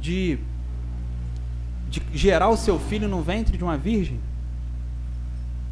de, 0.00 0.40
de 1.88 2.02
gerar 2.12 2.48
o 2.48 2.56
seu 2.56 2.76
filho 2.76 3.08
no 3.08 3.22
ventre 3.22 3.56
de 3.56 3.62
uma 3.62 3.78
virgem? 3.78 4.18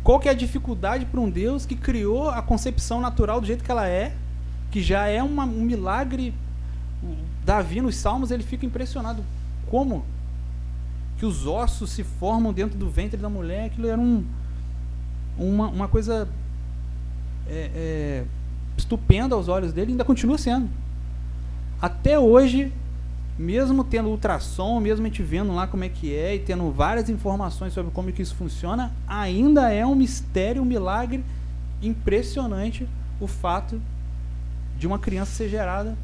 Qual 0.04 0.20
que 0.20 0.28
é 0.28 0.30
a 0.30 0.34
dificuldade 0.34 1.04
para 1.04 1.18
um 1.18 1.28
Deus 1.28 1.66
que 1.66 1.74
criou 1.74 2.30
a 2.30 2.40
concepção 2.40 3.00
natural 3.00 3.40
do 3.40 3.46
jeito 3.48 3.64
que 3.64 3.72
ela 3.72 3.88
é, 3.88 4.14
que 4.70 4.80
já 4.80 5.08
é 5.08 5.20
uma, 5.20 5.44
um 5.44 5.62
milagre? 5.62 6.32
Davi 7.44 7.80
nos 7.80 7.96
Salmos 7.96 8.30
ele 8.30 8.42
fica 8.42 8.66
impressionado 8.66 9.24
como 9.66 10.04
que 11.18 11.26
os 11.26 11.46
ossos 11.46 11.90
se 11.90 12.02
formam 12.02 12.52
dentro 12.52 12.78
do 12.78 12.88
ventre 12.88 13.20
da 13.20 13.28
mulher. 13.28 13.66
Aquilo 13.66 13.86
era 13.86 14.00
um, 14.00 14.24
uma, 15.38 15.68
uma 15.68 15.88
coisa 15.88 16.28
é, 17.46 17.70
é, 17.74 18.24
estupenda 18.76 19.34
aos 19.34 19.48
olhos 19.48 19.72
dele, 19.72 19.92
ainda 19.92 20.04
continua 20.04 20.38
sendo. 20.38 20.68
Até 21.80 22.18
hoje, 22.18 22.72
mesmo 23.38 23.84
tendo 23.84 24.08
ultrassom, 24.08 24.80
mesmo 24.80 25.04
a 25.04 25.08
gente 25.08 25.22
vendo 25.22 25.54
lá 25.54 25.66
como 25.66 25.84
é 25.84 25.88
que 25.88 26.14
é 26.14 26.34
e 26.34 26.38
tendo 26.38 26.70
várias 26.70 27.08
informações 27.08 27.72
sobre 27.72 27.90
como 27.90 28.10
que 28.12 28.22
isso 28.22 28.34
funciona, 28.34 28.92
ainda 29.06 29.70
é 29.70 29.84
um 29.84 29.94
mistério, 29.94 30.62
um 30.62 30.66
milagre 30.66 31.24
impressionante 31.82 32.88
o 33.20 33.26
fato 33.26 33.80
de 34.78 34.86
uma 34.86 34.98
criança 34.98 35.32
ser 35.32 35.48
gerada 35.48 35.96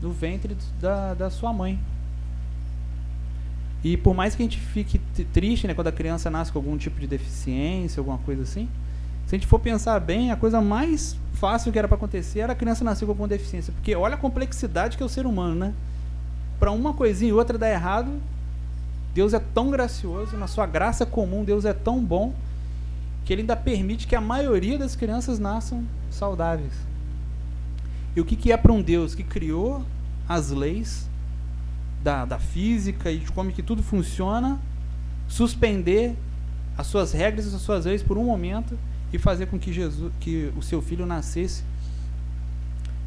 no 0.00 0.12
ventre 0.12 0.56
da, 0.80 1.14
da 1.14 1.30
sua 1.30 1.52
mãe. 1.52 1.78
E 3.82 3.96
por 3.96 4.14
mais 4.14 4.34
que 4.34 4.42
a 4.42 4.44
gente 4.44 4.58
fique 4.58 4.98
triste, 5.32 5.66
né, 5.66 5.74
quando 5.74 5.88
a 5.88 5.92
criança 5.92 6.30
nasce 6.30 6.50
com 6.50 6.58
algum 6.58 6.76
tipo 6.76 6.98
de 6.98 7.06
deficiência, 7.06 8.00
alguma 8.00 8.18
coisa 8.18 8.42
assim, 8.42 8.68
se 9.26 9.34
a 9.34 9.38
gente 9.38 9.46
for 9.46 9.60
pensar 9.60 10.00
bem, 10.00 10.30
a 10.30 10.36
coisa 10.36 10.60
mais 10.60 11.16
fácil 11.34 11.70
que 11.70 11.78
era 11.78 11.86
para 11.86 11.96
acontecer 11.96 12.40
era 12.40 12.54
a 12.54 12.56
criança 12.56 12.82
nascer 12.82 13.04
com 13.04 13.12
alguma 13.12 13.28
deficiência, 13.28 13.72
porque 13.72 13.94
olha 13.94 14.14
a 14.14 14.18
complexidade 14.18 14.96
que 14.96 15.02
é 15.02 15.06
o 15.06 15.08
ser 15.08 15.26
humano, 15.26 15.54
né? 15.54 15.74
Para 16.58 16.72
uma 16.72 16.92
coisinha 16.92 17.30
e 17.30 17.32
outra 17.32 17.56
dar 17.56 17.70
errado, 17.70 18.10
Deus 19.14 19.32
é 19.34 19.38
tão 19.38 19.70
gracioso, 19.70 20.36
na 20.36 20.46
sua 20.46 20.66
graça 20.66 21.06
comum, 21.06 21.44
Deus 21.44 21.64
é 21.64 21.72
tão 21.72 22.02
bom 22.02 22.34
que 23.24 23.32
ele 23.32 23.42
ainda 23.42 23.54
permite 23.54 24.06
que 24.06 24.16
a 24.16 24.20
maioria 24.20 24.78
das 24.78 24.96
crianças 24.96 25.38
nasçam 25.38 25.84
saudáveis. 26.10 26.72
E 28.16 28.20
o 28.20 28.24
que, 28.24 28.36
que 28.36 28.52
é 28.52 28.56
para 28.56 28.72
um 28.72 28.82
Deus 28.82 29.14
que 29.14 29.22
criou 29.22 29.84
as 30.28 30.50
leis, 30.50 31.08
da, 32.02 32.24
da 32.24 32.38
física 32.38 33.10
e 33.10 33.18
de 33.18 33.32
como 33.32 33.50
que 33.50 33.62
tudo 33.62 33.82
funciona, 33.82 34.58
suspender 35.26 36.16
as 36.76 36.86
suas 36.86 37.12
regras 37.12 37.50
e 37.50 37.54
as 37.54 37.60
suas 37.60 37.84
leis 37.84 38.02
por 38.02 38.16
um 38.16 38.24
momento 38.24 38.78
e 39.12 39.18
fazer 39.18 39.46
com 39.46 39.58
que 39.58 39.72
Jesus, 39.72 40.12
que 40.20 40.52
o 40.56 40.62
seu 40.62 40.80
filho 40.80 41.04
nascesse 41.06 41.64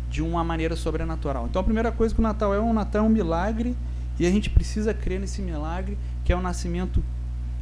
de 0.10 0.22
uma 0.22 0.44
maneira 0.44 0.76
sobrenatural. 0.76 1.48
Então 1.50 1.62
a 1.62 1.64
primeira 1.64 1.92
coisa 1.92 2.14
que 2.14 2.20
o 2.20 2.24
Natal 2.24 2.54
é, 2.54 2.60
o 2.60 2.74
Natal 2.74 3.06
é 3.06 3.08
um 3.08 3.10
milagre 3.10 3.76
e 4.20 4.26
a 4.26 4.30
gente 4.30 4.50
precisa 4.50 4.94
crer 4.94 5.20
nesse 5.20 5.42
milagre 5.42 5.98
que 6.26 6.34
é 6.34 6.36
o 6.36 6.42
nascimento 6.42 7.02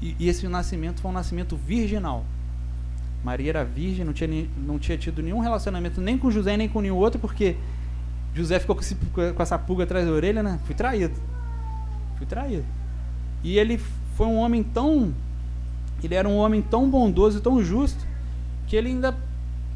e, 0.02 0.16
e 0.20 0.28
esse 0.28 0.48
nascimento 0.48 1.02
foi 1.02 1.12
um 1.12 1.14
nascimento 1.14 1.56
virginal. 1.56 2.26
Maria 3.24 3.50
era 3.50 3.66
virgem, 3.66 4.06
não 4.06 4.14
tinha, 4.14 4.48
não 4.58 4.80
tinha 4.80 4.98
tido 4.98 5.22
nenhum 5.22 5.40
relacionamento 5.40 6.00
nem 6.00 6.18
com 6.18 6.32
José 6.32 6.56
nem 6.56 6.70
com 6.70 6.82
nenhum 6.82 6.96
outro, 6.96 7.20
porque 7.20 7.58
José 8.34 8.60
ficou 8.60 8.76
com, 8.76 8.82
esse, 8.82 8.96
com 8.96 9.44
essa 9.44 9.58
pulga 9.58 9.84
atrás 9.84 10.06
da 10.06 10.12
orelha, 10.12 10.42
né? 10.42 10.60
Fui 10.66 10.76
traído. 10.76 11.16
Fui 12.18 12.26
traído. 12.26 12.66
E 13.44 13.58
ele 13.58 13.78
foi 14.16 14.28
um 14.28 14.38
homem 14.38 14.64
tão. 14.64 15.14
Ele 16.04 16.16
era 16.16 16.28
um 16.28 16.38
homem 16.38 16.62
tão 16.62 16.90
bondoso 16.90 17.40
e 17.40 17.42
tão 17.42 17.62
justo 17.64 18.06
que 18.68 18.76
ele 18.76 18.90
ainda 18.90 19.16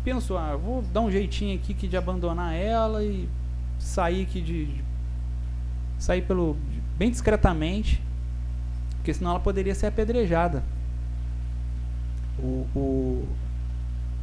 pensou: 0.03 0.37
ah, 0.37 0.55
vou 0.55 0.81
dar 0.81 1.01
um 1.01 1.11
jeitinho 1.11 1.55
aqui 1.55 1.73
que 1.73 1.87
de 1.87 1.97
abandonar 1.97 2.53
ela 2.53 3.03
e 3.03 3.27
sair 3.79 4.23
aqui 4.23 4.41
de. 4.41 4.65
de 4.65 4.83
sair 5.97 6.21
pelo. 6.21 6.55
bem 6.97 7.09
discretamente, 7.09 8.01
porque 8.97 9.13
senão 9.13 9.31
ela 9.31 9.39
poderia 9.39 9.75
ser 9.75 9.87
apedrejada. 9.87 10.63
O, 12.39 12.67
o 12.75 13.27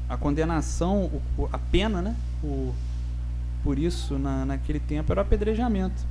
a 0.08 0.16
condenação, 0.16 1.10
o, 1.38 1.48
a 1.52 1.58
pena, 1.58 2.02
né? 2.02 2.16
O, 2.42 2.74
por 3.62 3.78
isso, 3.78 4.18
na, 4.18 4.44
naquele 4.44 4.80
tempo, 4.80 5.12
era 5.12 5.20
o 5.20 5.22
apedrejamento. 5.22 6.04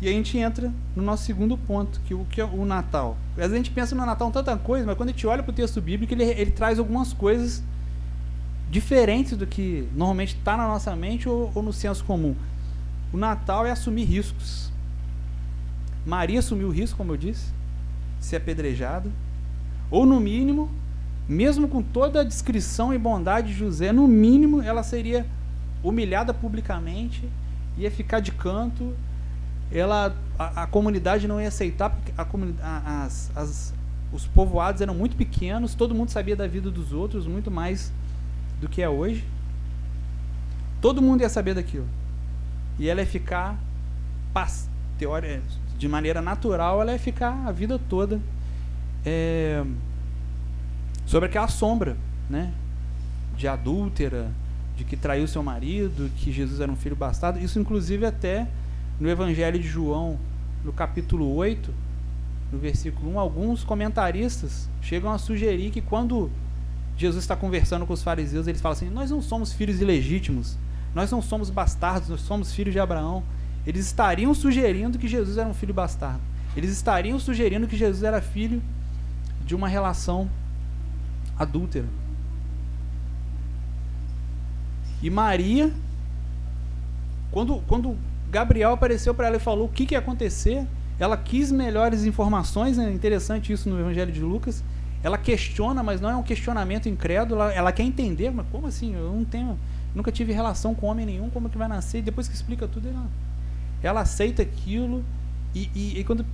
E 0.00 0.08
a 0.08 0.10
gente 0.12 0.36
entra 0.36 0.72
no 0.96 1.02
nosso 1.02 1.24
segundo 1.24 1.56
ponto, 1.56 2.00
que 2.00 2.12
o 2.12 2.24
que 2.24 2.40
é 2.40 2.44
o 2.44 2.64
Natal. 2.64 3.16
Às 3.32 3.36
vezes 3.36 3.52
a 3.52 3.56
gente 3.56 3.70
pensa 3.70 3.94
no 3.94 4.04
Natal 4.04 4.30
tanta 4.30 4.56
coisa, 4.56 4.84
mas 4.84 4.96
quando 4.96 5.10
a 5.10 5.12
gente 5.12 5.26
olha 5.26 5.42
para 5.42 5.52
o 5.52 5.54
texto 5.54 5.80
bíblico, 5.80 6.12
ele, 6.12 6.24
ele 6.24 6.50
traz 6.50 6.78
algumas 6.78 7.12
coisas 7.12 7.62
diferentes 8.70 9.36
do 9.36 9.46
que 9.46 9.88
normalmente 9.94 10.36
está 10.36 10.56
na 10.56 10.66
nossa 10.66 10.94
mente 10.96 11.28
ou, 11.28 11.52
ou 11.54 11.62
no 11.62 11.72
senso 11.72 12.04
comum. 12.04 12.34
O 13.12 13.16
Natal 13.16 13.66
é 13.66 13.70
assumir 13.70 14.04
riscos. 14.04 14.72
Maria 16.04 16.40
assumiu 16.40 16.68
o 16.68 16.72
risco, 16.72 16.96
como 16.96 17.12
eu 17.12 17.16
disse, 17.16 17.52
ser 18.18 18.36
apedrejada. 18.36 19.10
Ou, 19.92 20.06
no 20.06 20.18
mínimo, 20.18 20.70
mesmo 21.28 21.68
com 21.68 21.82
toda 21.82 22.22
a 22.22 22.24
descrição 22.24 22.94
e 22.94 22.98
bondade 22.98 23.48
de 23.48 23.54
José, 23.54 23.92
no 23.92 24.08
mínimo 24.08 24.62
ela 24.62 24.82
seria 24.82 25.26
humilhada 25.84 26.32
publicamente, 26.32 27.28
ia 27.76 27.90
ficar 27.90 28.20
de 28.20 28.32
canto, 28.32 28.94
ela, 29.70 30.16
a, 30.38 30.62
a 30.62 30.66
comunidade 30.66 31.28
não 31.28 31.38
ia 31.38 31.48
aceitar, 31.48 31.90
porque 31.90 32.10
a, 32.16 32.26
a, 32.62 33.04
as, 33.04 33.30
as, 33.36 33.74
os 34.10 34.26
povoados 34.26 34.80
eram 34.80 34.94
muito 34.94 35.14
pequenos, 35.14 35.74
todo 35.74 35.94
mundo 35.94 36.08
sabia 36.08 36.34
da 36.34 36.46
vida 36.46 36.70
dos 36.70 36.90
outros, 36.94 37.26
muito 37.26 37.50
mais 37.50 37.92
do 38.62 38.70
que 38.70 38.80
é 38.80 38.88
hoje. 38.88 39.26
Todo 40.80 41.02
mundo 41.02 41.20
ia 41.20 41.28
saber 41.28 41.54
daquilo. 41.54 41.86
E 42.78 42.88
ela 42.88 43.00
ia 43.00 43.06
ficar, 43.06 43.58
de 45.76 45.86
maneira 45.86 46.22
natural, 46.22 46.80
ela 46.80 46.92
ia 46.92 46.98
ficar 46.98 47.46
a 47.46 47.52
vida 47.52 47.78
toda 47.90 48.18
é, 49.04 49.64
sobre 51.06 51.28
aquela 51.28 51.48
sombra, 51.48 51.96
né? 52.28 52.52
De 53.36 53.48
adúltera, 53.48 54.30
de 54.76 54.84
que 54.84 54.96
traiu 54.96 55.26
seu 55.26 55.42
marido, 55.42 56.10
que 56.16 56.32
Jesus 56.32 56.60
era 56.60 56.70
um 56.70 56.76
filho 56.76 56.96
bastardo. 56.96 57.38
Isso, 57.38 57.58
inclusive, 57.58 58.06
até 58.06 58.48
no 58.98 59.08
Evangelho 59.08 59.58
de 59.58 59.66
João, 59.66 60.18
no 60.64 60.72
capítulo 60.72 61.34
8, 61.34 61.72
no 62.52 62.58
versículo 62.58 63.14
1, 63.14 63.18
alguns 63.18 63.64
comentaristas 63.64 64.68
chegam 64.80 65.10
a 65.10 65.18
sugerir 65.18 65.70
que 65.70 65.80
quando 65.80 66.30
Jesus 66.96 67.24
está 67.24 67.34
conversando 67.34 67.86
com 67.86 67.92
os 67.92 68.02
fariseus, 68.02 68.46
eles 68.46 68.60
falam 68.60 68.76
assim: 68.76 68.90
Nós 68.90 69.10
não 69.10 69.22
somos 69.22 69.52
filhos 69.52 69.80
ilegítimos, 69.80 70.58
nós 70.94 71.10
não 71.10 71.22
somos 71.22 71.50
bastardos, 71.50 72.08
nós 72.08 72.20
somos 72.20 72.54
filhos 72.54 72.72
de 72.72 72.78
Abraão. 72.78 73.22
Eles 73.66 73.86
estariam 73.86 74.34
sugerindo 74.34 74.98
que 74.98 75.08
Jesus 75.08 75.38
era 75.38 75.48
um 75.48 75.54
filho 75.54 75.72
bastardo. 75.72 76.20
Eles 76.56 76.70
estariam 76.70 77.18
sugerindo 77.18 77.66
que 77.66 77.76
Jesus 77.76 78.02
era 78.02 78.20
filho 78.20 78.62
de 79.52 79.56
uma 79.56 79.68
relação 79.68 80.30
adúltera. 81.38 81.84
E 85.02 85.10
Maria, 85.10 85.70
quando, 87.30 87.62
quando 87.68 87.94
Gabriel 88.30 88.72
apareceu 88.72 89.14
para 89.14 89.26
ela 89.26 89.36
e 89.36 89.40
falou 89.40 89.66
o 89.66 89.68
que, 89.68 89.84
que 89.84 89.94
ia 89.94 89.98
acontecer, 89.98 90.66
ela 90.98 91.18
quis 91.18 91.52
melhores 91.52 92.06
informações, 92.06 92.78
é 92.78 92.90
interessante 92.90 93.52
isso 93.52 93.68
no 93.68 93.78
Evangelho 93.78 94.10
de 94.10 94.20
Lucas. 94.20 94.64
Ela 95.02 95.18
questiona, 95.18 95.82
mas 95.82 96.00
não 96.00 96.08
é 96.08 96.16
um 96.16 96.22
questionamento 96.22 96.88
incrédulo, 96.88 97.42
ela, 97.42 97.72
quer 97.72 97.82
entender, 97.82 98.30
mas 98.30 98.46
como 98.50 98.68
assim? 98.68 98.94
Eu 98.94 99.12
não 99.12 99.24
tenho, 99.24 99.58
nunca 99.94 100.10
tive 100.10 100.32
relação 100.32 100.74
com 100.74 100.86
homem 100.86 101.04
nenhum, 101.04 101.28
como 101.28 101.50
que 101.50 101.58
vai 101.58 101.68
nascer? 101.68 101.98
E 101.98 102.02
depois 102.02 102.26
que 102.26 102.34
explica 102.34 102.66
tudo, 102.66 102.88
ela, 102.88 103.06
ela 103.82 104.00
aceita 104.00 104.40
aquilo 104.40 105.04
e, 105.54 105.68
e, 105.74 106.00
e 106.00 106.04
quando 106.04 106.24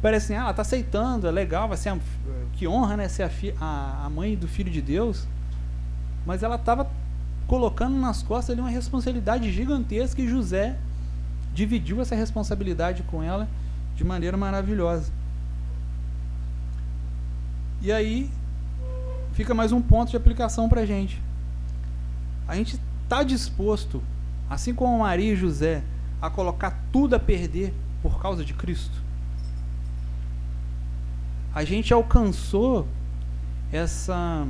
parece 0.00 0.32
assim, 0.32 0.34
ah, 0.34 0.42
ela 0.42 0.50
está 0.50 0.62
aceitando, 0.62 1.26
é 1.26 1.30
legal, 1.30 1.68
vai 1.68 1.76
ser 1.76 1.90
a, 1.90 1.98
que 2.54 2.66
honra, 2.66 2.96
né, 2.96 3.08
ser 3.08 3.22
a, 3.22 3.28
fi, 3.28 3.54
a, 3.60 4.04
a 4.04 4.10
mãe 4.10 4.36
do 4.36 4.48
filho 4.48 4.70
de 4.70 4.80
Deus. 4.80 5.26
Mas 6.26 6.42
ela 6.42 6.56
estava 6.56 6.90
colocando 7.46 7.96
nas 7.96 8.22
costas 8.22 8.50
ali 8.50 8.60
uma 8.60 8.70
responsabilidade 8.70 9.50
gigantesca 9.50 10.20
e 10.22 10.28
José 10.28 10.76
dividiu 11.52 12.00
essa 12.00 12.14
responsabilidade 12.14 13.02
com 13.02 13.22
ela 13.22 13.48
de 13.96 14.04
maneira 14.04 14.36
maravilhosa. 14.36 15.12
E 17.82 17.90
aí 17.90 18.30
fica 19.32 19.54
mais 19.54 19.72
um 19.72 19.80
ponto 19.80 20.10
de 20.10 20.16
aplicação 20.16 20.68
para 20.68 20.82
a 20.82 20.86
gente. 20.86 21.20
A 22.46 22.54
gente 22.54 22.78
está 23.02 23.22
disposto, 23.22 24.02
assim 24.48 24.74
como 24.74 24.98
Maria 24.98 25.32
e 25.32 25.36
José, 25.36 25.82
a 26.20 26.30
colocar 26.30 26.78
tudo 26.92 27.16
a 27.16 27.18
perder 27.18 27.74
por 28.02 28.20
causa 28.20 28.44
de 28.44 28.54
Cristo? 28.54 29.09
A 31.54 31.64
gente 31.64 31.92
alcançou 31.92 32.86
essa 33.72 34.46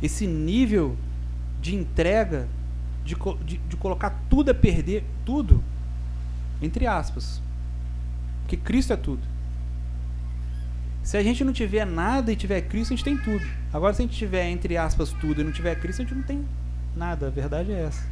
esse 0.00 0.26
nível 0.26 0.96
de 1.60 1.74
entrega, 1.74 2.48
de, 3.04 3.16
de, 3.44 3.58
de 3.58 3.76
colocar 3.76 4.10
tudo 4.30 4.50
a 4.50 4.54
perder, 4.54 5.04
tudo, 5.24 5.62
entre 6.62 6.86
aspas. 6.86 7.42
Porque 8.42 8.56
Cristo 8.56 8.92
é 8.92 8.96
tudo. 8.96 9.22
Se 11.02 11.16
a 11.16 11.22
gente 11.22 11.42
não 11.42 11.52
tiver 11.52 11.84
nada 11.86 12.32
e 12.32 12.36
tiver 12.36 12.60
Cristo, 12.62 12.92
a 12.92 12.96
gente 12.96 13.04
tem 13.04 13.16
tudo. 13.16 13.44
Agora, 13.72 13.94
se 13.94 14.02
a 14.02 14.04
gente 14.04 14.16
tiver, 14.16 14.48
entre 14.48 14.76
aspas, 14.76 15.10
tudo 15.12 15.40
e 15.40 15.44
não 15.44 15.52
tiver 15.52 15.74
Cristo, 15.80 16.02
a 16.02 16.04
gente 16.04 16.14
não 16.14 16.22
tem 16.22 16.44
nada. 16.94 17.28
A 17.28 17.30
verdade 17.30 17.72
é 17.72 17.84
essa. 17.84 18.06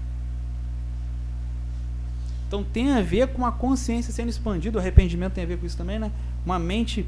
Então 2.46 2.62
tem 2.62 2.92
a 2.92 3.02
ver 3.02 3.28
com 3.28 3.44
a 3.44 3.52
consciência 3.52 4.12
sendo 4.12 4.28
expandida, 4.28 4.78
o 4.78 4.80
arrependimento 4.80 5.32
tem 5.32 5.44
a 5.44 5.46
ver 5.46 5.58
com 5.58 5.66
isso 5.66 5.76
também, 5.76 5.98
né? 5.98 6.12
Uma 6.44 6.58
mente 6.58 7.06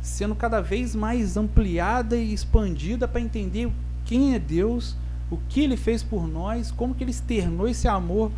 sendo 0.00 0.34
cada 0.34 0.60
vez 0.60 0.94
mais 0.94 1.36
ampliada 1.36 2.16
e 2.16 2.32
expandida 2.32 3.08
para 3.08 3.20
entender 3.20 3.70
quem 4.04 4.34
é 4.34 4.38
Deus, 4.38 4.96
o 5.30 5.36
que 5.48 5.60
ele 5.60 5.76
fez 5.76 6.02
por 6.02 6.28
nós, 6.28 6.70
como 6.70 6.94
que 6.94 7.02
ele 7.02 7.10
externou 7.10 7.68
esse 7.68 7.88
amor, 7.88 8.30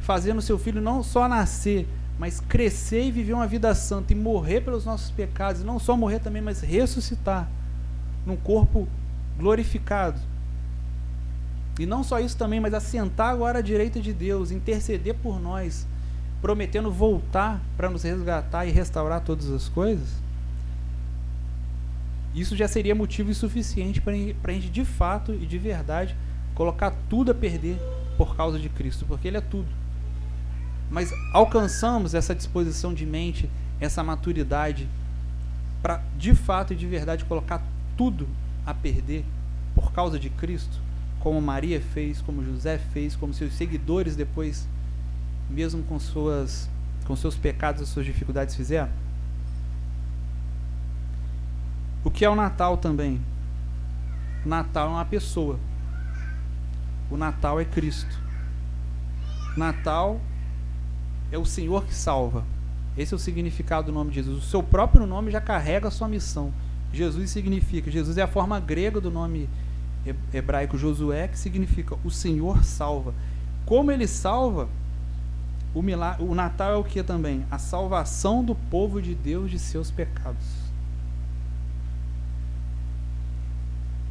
fazendo 0.00 0.40
seu 0.40 0.58
filho 0.58 0.80
não 0.80 1.02
só 1.02 1.28
nascer, 1.28 1.86
mas 2.18 2.40
crescer 2.40 3.04
e 3.04 3.10
viver 3.12 3.34
uma 3.34 3.46
vida 3.46 3.74
santa 3.74 4.12
e 4.14 4.16
morrer 4.16 4.62
pelos 4.62 4.86
nossos 4.86 5.10
pecados, 5.10 5.60
e 5.60 5.64
não 5.64 5.78
só 5.78 5.96
morrer 5.96 6.20
também, 6.20 6.40
mas 6.40 6.62
ressuscitar 6.62 7.48
num 8.24 8.36
corpo 8.36 8.88
glorificado. 9.38 10.18
E 11.78 11.86
não 11.86 12.02
só 12.02 12.18
isso 12.18 12.36
também, 12.36 12.60
mas 12.60 12.74
assentar 12.74 13.30
agora 13.30 13.60
à 13.60 13.62
direita 13.62 14.00
de 14.00 14.12
Deus, 14.12 14.50
interceder 14.50 15.14
por 15.14 15.40
nós, 15.40 15.86
prometendo 16.40 16.90
voltar 16.90 17.60
para 17.76 17.88
nos 17.88 18.02
resgatar 18.02 18.66
e 18.66 18.70
restaurar 18.70 19.20
todas 19.20 19.50
as 19.50 19.68
coisas. 19.68 20.08
Isso 22.34 22.56
já 22.56 22.68
seria 22.68 22.94
motivo 22.94 23.32
suficiente 23.32 24.00
para 24.00 24.12
a 24.12 24.54
gente 24.54 24.68
de 24.68 24.84
fato 24.84 25.32
e 25.32 25.46
de 25.46 25.58
verdade 25.58 26.16
colocar 26.54 26.92
tudo 27.08 27.30
a 27.30 27.34
perder 27.34 27.78
por 28.16 28.36
causa 28.36 28.58
de 28.58 28.68
Cristo, 28.68 29.04
porque 29.06 29.28
Ele 29.28 29.36
é 29.36 29.40
tudo 29.40 29.68
mas 30.90 31.12
alcançamos 31.32 32.14
essa 32.14 32.34
disposição 32.34 32.94
de 32.94 33.04
mente, 33.04 33.48
essa 33.80 34.02
maturidade 34.02 34.88
para 35.82 36.02
de 36.16 36.34
fato 36.34 36.72
e 36.72 36.76
de 36.76 36.86
verdade 36.86 37.24
colocar 37.24 37.62
tudo 37.96 38.26
a 38.64 38.74
perder 38.74 39.24
por 39.74 39.92
causa 39.92 40.18
de 40.18 40.30
Cristo, 40.30 40.80
como 41.28 41.42
Maria 41.42 41.78
fez, 41.78 42.22
como 42.22 42.42
José 42.42 42.78
fez, 42.78 43.14
como 43.14 43.34
seus 43.34 43.52
seguidores 43.52 44.16
depois, 44.16 44.66
mesmo 45.50 45.82
com 45.82 46.00
suas 46.00 46.70
com 47.04 47.14
seus 47.14 47.36
pecados 47.36 47.82
e 47.82 47.86
suas 47.86 48.06
dificuldades 48.06 48.54
fizeram? 48.54 48.88
O 52.02 52.10
que 52.10 52.24
é 52.24 52.30
o 52.30 52.34
Natal 52.34 52.78
também? 52.78 53.20
O 54.42 54.48
Natal 54.48 54.88
é 54.88 54.90
uma 54.92 55.04
pessoa. 55.04 55.60
O 57.10 57.16
Natal 57.18 57.60
é 57.60 57.64
Cristo. 57.66 58.18
Natal 59.54 60.18
é 61.30 61.36
o 61.36 61.44
Senhor 61.44 61.84
que 61.84 61.94
salva. 61.94 62.42
Esse 62.96 63.12
é 63.12 63.16
o 63.16 63.20
significado 63.20 63.88
do 63.88 63.92
nome 63.92 64.08
de 64.08 64.16
Jesus. 64.16 64.44
O 64.44 64.46
seu 64.46 64.62
próprio 64.62 65.06
nome 65.06 65.30
já 65.30 65.42
carrega 65.42 65.88
a 65.88 65.90
sua 65.90 66.08
missão. 66.08 66.54
Jesus 66.90 67.28
significa, 67.28 67.90
Jesus 67.90 68.16
é 68.16 68.22
a 68.22 68.26
forma 68.26 68.58
grega 68.58 68.98
do 68.98 69.10
nome 69.10 69.46
hebraico 70.32 70.76
Josué, 70.78 71.28
que 71.28 71.38
significa 71.38 71.96
o 72.04 72.10
Senhor 72.10 72.64
salva. 72.64 73.14
Como 73.64 73.90
ele 73.90 74.06
salva, 74.06 74.68
o, 75.74 75.82
milagre, 75.82 76.24
o 76.24 76.34
Natal 76.34 76.72
é 76.72 76.76
o 76.76 76.84
que 76.84 77.02
também? 77.02 77.44
A 77.50 77.58
salvação 77.58 78.42
do 78.42 78.54
povo 78.54 79.00
de 79.00 79.14
Deus 79.14 79.50
de 79.50 79.58
seus 79.58 79.90
pecados. 79.90 80.68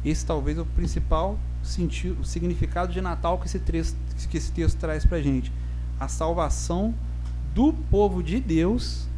Esse 0.04 0.24
talvez 0.24 0.56
é 0.56 0.60
o 0.60 0.66
principal 0.66 1.38
sentido, 1.62 2.20
o 2.20 2.24
significado 2.24 2.92
de 2.92 3.00
Natal 3.00 3.38
que 3.38 3.46
esse, 3.46 3.58
texto, 3.58 3.96
que 4.30 4.36
esse 4.36 4.52
texto 4.52 4.78
traz 4.78 5.04
para 5.04 5.18
a 5.18 5.22
gente. 5.22 5.52
A 5.98 6.08
salvação 6.08 6.94
do 7.54 7.72
povo 7.72 8.22
de 8.22 8.38
Deus, 8.38 9.08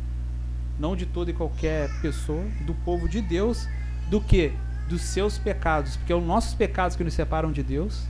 não 0.78 0.96
de 0.96 1.04
toda 1.04 1.30
e 1.30 1.34
qualquer 1.34 1.90
pessoa, 2.00 2.42
do 2.66 2.74
povo 2.74 3.08
de 3.08 3.20
Deus, 3.20 3.68
do 4.10 4.20
que? 4.20 4.52
Dos 4.90 5.02
seus 5.02 5.38
pecados, 5.38 5.96
porque 5.96 6.12
é 6.12 6.16
os 6.16 6.24
nossos 6.24 6.52
pecados 6.52 6.96
que 6.96 7.04
nos 7.04 7.14
separam 7.14 7.52
de 7.52 7.62
Deus, 7.62 8.02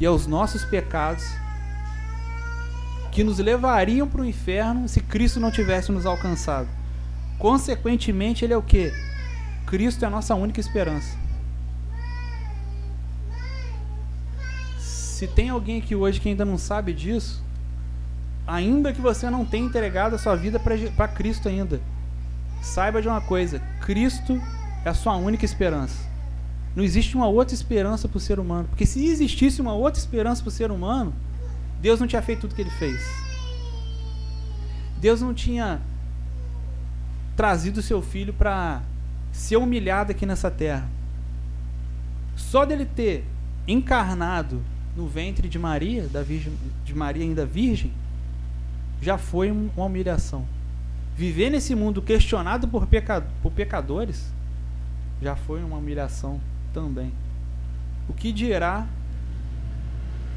e 0.00 0.06
é 0.06 0.10
os 0.10 0.26
nossos 0.26 0.64
pecados 0.64 1.24
que 3.10 3.24
nos 3.24 3.38
levariam 3.38 4.08
para 4.08 4.22
o 4.22 4.24
inferno 4.24 4.88
se 4.88 5.00
Cristo 5.00 5.40
não 5.40 5.50
tivesse 5.50 5.90
nos 5.90 6.06
alcançado. 6.06 6.68
Consequentemente, 7.38 8.44
ele 8.44 8.54
é 8.54 8.56
o 8.56 8.62
que? 8.62 8.92
Cristo 9.66 10.04
é 10.04 10.06
a 10.06 10.10
nossa 10.10 10.34
única 10.36 10.60
esperança. 10.60 11.18
Se 14.78 15.26
tem 15.26 15.50
alguém 15.50 15.78
aqui 15.78 15.96
hoje 15.96 16.20
que 16.20 16.28
ainda 16.28 16.44
não 16.44 16.56
sabe 16.56 16.92
disso, 16.92 17.44
ainda 18.46 18.92
que 18.92 19.00
você 19.00 19.28
não 19.28 19.44
tenha 19.44 19.66
entregado 19.66 20.14
a 20.14 20.18
sua 20.18 20.36
vida 20.36 20.60
para 20.60 21.08
Cristo 21.08 21.48
ainda, 21.48 21.80
saiba 22.62 23.02
de 23.02 23.08
uma 23.08 23.20
coisa: 23.20 23.58
Cristo 23.80 24.40
é 24.84 24.88
a 24.88 24.94
sua 24.94 25.16
única 25.16 25.44
esperança. 25.44 26.11
Não 26.74 26.82
existe 26.82 27.14
uma 27.16 27.26
outra 27.26 27.54
esperança 27.54 28.08
para 28.08 28.16
o 28.16 28.20
ser 28.20 28.38
humano. 28.38 28.68
Porque 28.68 28.86
se 28.86 29.04
existisse 29.06 29.60
uma 29.60 29.74
outra 29.74 30.00
esperança 30.00 30.42
para 30.42 30.48
o 30.48 30.52
ser 30.52 30.70
humano, 30.70 31.14
Deus 31.80 32.00
não 32.00 32.06
tinha 32.06 32.22
feito 32.22 32.42
tudo 32.42 32.54
que 32.54 32.62
ele 32.62 32.70
fez. 32.70 33.00
Deus 34.98 35.20
não 35.20 35.34
tinha 35.34 35.80
trazido 37.36 37.80
o 37.80 37.82
seu 37.82 38.00
filho 38.00 38.32
para 38.32 38.82
ser 39.32 39.56
humilhado 39.56 40.12
aqui 40.12 40.24
nessa 40.24 40.50
terra. 40.50 40.88
Só 42.36 42.64
dele 42.64 42.86
ter 42.86 43.24
encarnado 43.66 44.62
no 44.96 45.06
ventre 45.06 45.48
de 45.48 45.58
Maria, 45.58 46.06
da 46.08 46.22
virgem, 46.22 46.52
de 46.84 46.94
Maria 46.94 47.22
ainda 47.22 47.44
virgem, 47.44 47.92
já 49.00 49.18
foi 49.18 49.50
uma 49.50 49.84
humilhação. 49.84 50.46
Viver 51.16 51.50
nesse 51.50 51.74
mundo 51.74 52.00
questionado 52.00 52.68
por, 52.68 52.86
peca, 52.86 53.26
por 53.42 53.52
pecadores 53.52 54.32
já 55.20 55.36
foi 55.36 55.62
uma 55.62 55.76
humilhação 55.76 56.40
também. 56.72 57.12
O 58.08 58.12
que 58.12 58.32
dirá 58.32 58.86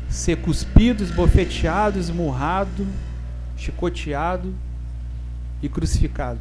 ser 0.10 0.38
cuspido, 0.38 1.04
esbofeteado, 1.04 2.00
esmurrado, 2.00 2.88
chicoteado 3.58 4.54
e 5.62 5.70
crucificado? 5.70 6.40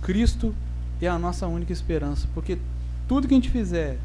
Cristo 0.00 0.54
é 1.00 1.08
a 1.08 1.18
nossa 1.18 1.46
única 1.46 1.72
esperança, 1.72 2.28
porque 2.34 2.58
tudo 3.08 3.26
que 3.26 3.34
a 3.34 3.36
gente 3.36 3.50
fizer, 3.50 3.98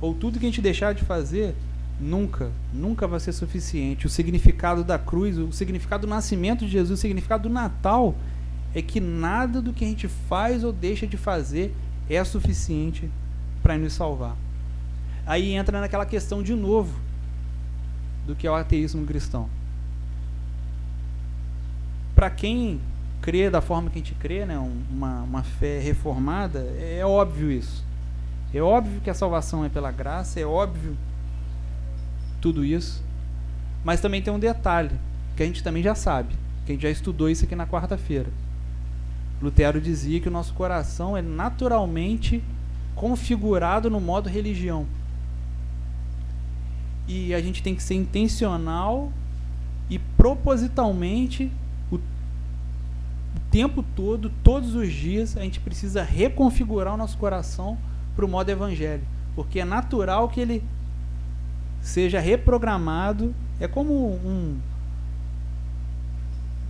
ou 0.00 0.14
tudo 0.14 0.38
que 0.38 0.46
a 0.46 0.48
gente 0.48 0.62
deixar 0.62 0.94
de 0.94 1.04
fazer, 1.04 1.54
Nunca, 2.00 2.50
nunca 2.72 3.06
vai 3.06 3.20
ser 3.20 3.32
suficiente. 3.32 4.06
O 4.06 4.10
significado 4.10 4.82
da 4.82 4.98
cruz, 4.98 5.36
o 5.36 5.52
significado 5.52 6.06
do 6.06 6.10
nascimento 6.10 6.64
de 6.64 6.70
Jesus, 6.70 6.98
o 6.98 7.02
significado 7.02 7.42
do 7.46 7.52
Natal 7.52 8.14
é 8.74 8.80
que 8.80 8.98
nada 9.00 9.60
do 9.60 9.70
que 9.70 9.84
a 9.84 9.88
gente 9.88 10.08
faz 10.08 10.64
ou 10.64 10.72
deixa 10.72 11.06
de 11.06 11.18
fazer 11.18 11.74
é 12.10 12.22
suficiente 12.24 13.08
para 13.62 13.78
nos 13.78 13.92
salvar. 13.92 14.36
Aí 15.24 15.52
entra 15.52 15.80
naquela 15.80 16.04
questão 16.04 16.42
de 16.42 16.54
novo 16.54 16.98
do 18.26 18.34
que 18.34 18.46
é 18.46 18.50
o 18.50 18.54
ateísmo 18.54 19.06
cristão. 19.06 19.48
Para 22.14 22.28
quem 22.30 22.80
crê 23.22 23.48
da 23.48 23.60
forma 23.60 23.90
que 23.90 23.98
a 23.98 24.02
gente 24.02 24.14
crê, 24.14 24.44
né, 24.44 24.58
uma, 24.58 25.22
uma 25.22 25.42
fé 25.42 25.78
reformada, 25.78 26.60
é 26.78 27.04
óbvio 27.04 27.50
isso. 27.50 27.84
É 28.52 28.60
óbvio 28.60 29.00
que 29.00 29.10
a 29.10 29.14
salvação 29.14 29.64
é 29.64 29.68
pela 29.68 29.92
graça, 29.92 30.40
é 30.40 30.44
óbvio 30.44 30.96
tudo 32.40 32.64
isso. 32.64 33.02
Mas 33.84 34.00
também 34.00 34.20
tem 34.20 34.32
um 34.32 34.38
detalhe, 34.38 34.90
que 35.36 35.42
a 35.42 35.46
gente 35.46 35.62
também 35.62 35.82
já 35.82 35.94
sabe, 35.94 36.34
que 36.66 36.72
a 36.72 36.74
gente 36.74 36.82
já 36.82 36.90
estudou 36.90 37.30
isso 37.30 37.44
aqui 37.44 37.54
na 37.54 37.66
quarta-feira. 37.66 38.28
Lutero 39.40 39.80
dizia 39.80 40.20
que 40.20 40.28
o 40.28 40.30
nosso 40.30 40.52
coração 40.52 41.16
é 41.16 41.22
naturalmente 41.22 42.42
configurado 42.94 43.88
no 43.88 44.00
modo 44.00 44.28
religião. 44.28 44.86
E 47.08 47.34
a 47.34 47.40
gente 47.40 47.62
tem 47.62 47.74
que 47.74 47.82
ser 47.82 47.94
intencional 47.94 49.10
e 49.88 49.98
propositalmente 49.98 51.50
o, 51.90 51.98
tempo 53.50 53.82
todo, 53.96 54.30
todos 54.44 54.74
os 54.74 54.92
dias, 54.92 55.36
a 55.36 55.40
gente 55.40 55.58
precisa 55.58 56.02
reconfigurar 56.02 56.94
o 56.94 56.96
nosso 56.96 57.18
coração 57.18 57.76
para 58.14 58.24
o 58.24 58.28
modo 58.28 58.50
evangelho, 58.50 59.02
porque 59.34 59.60
é 59.60 59.64
natural 59.64 60.28
que 60.28 60.40
ele 60.40 60.62
seja 61.80 62.20
reprogramado. 62.20 63.34
É 63.58 63.66
como 63.66 63.92
um 63.92 64.58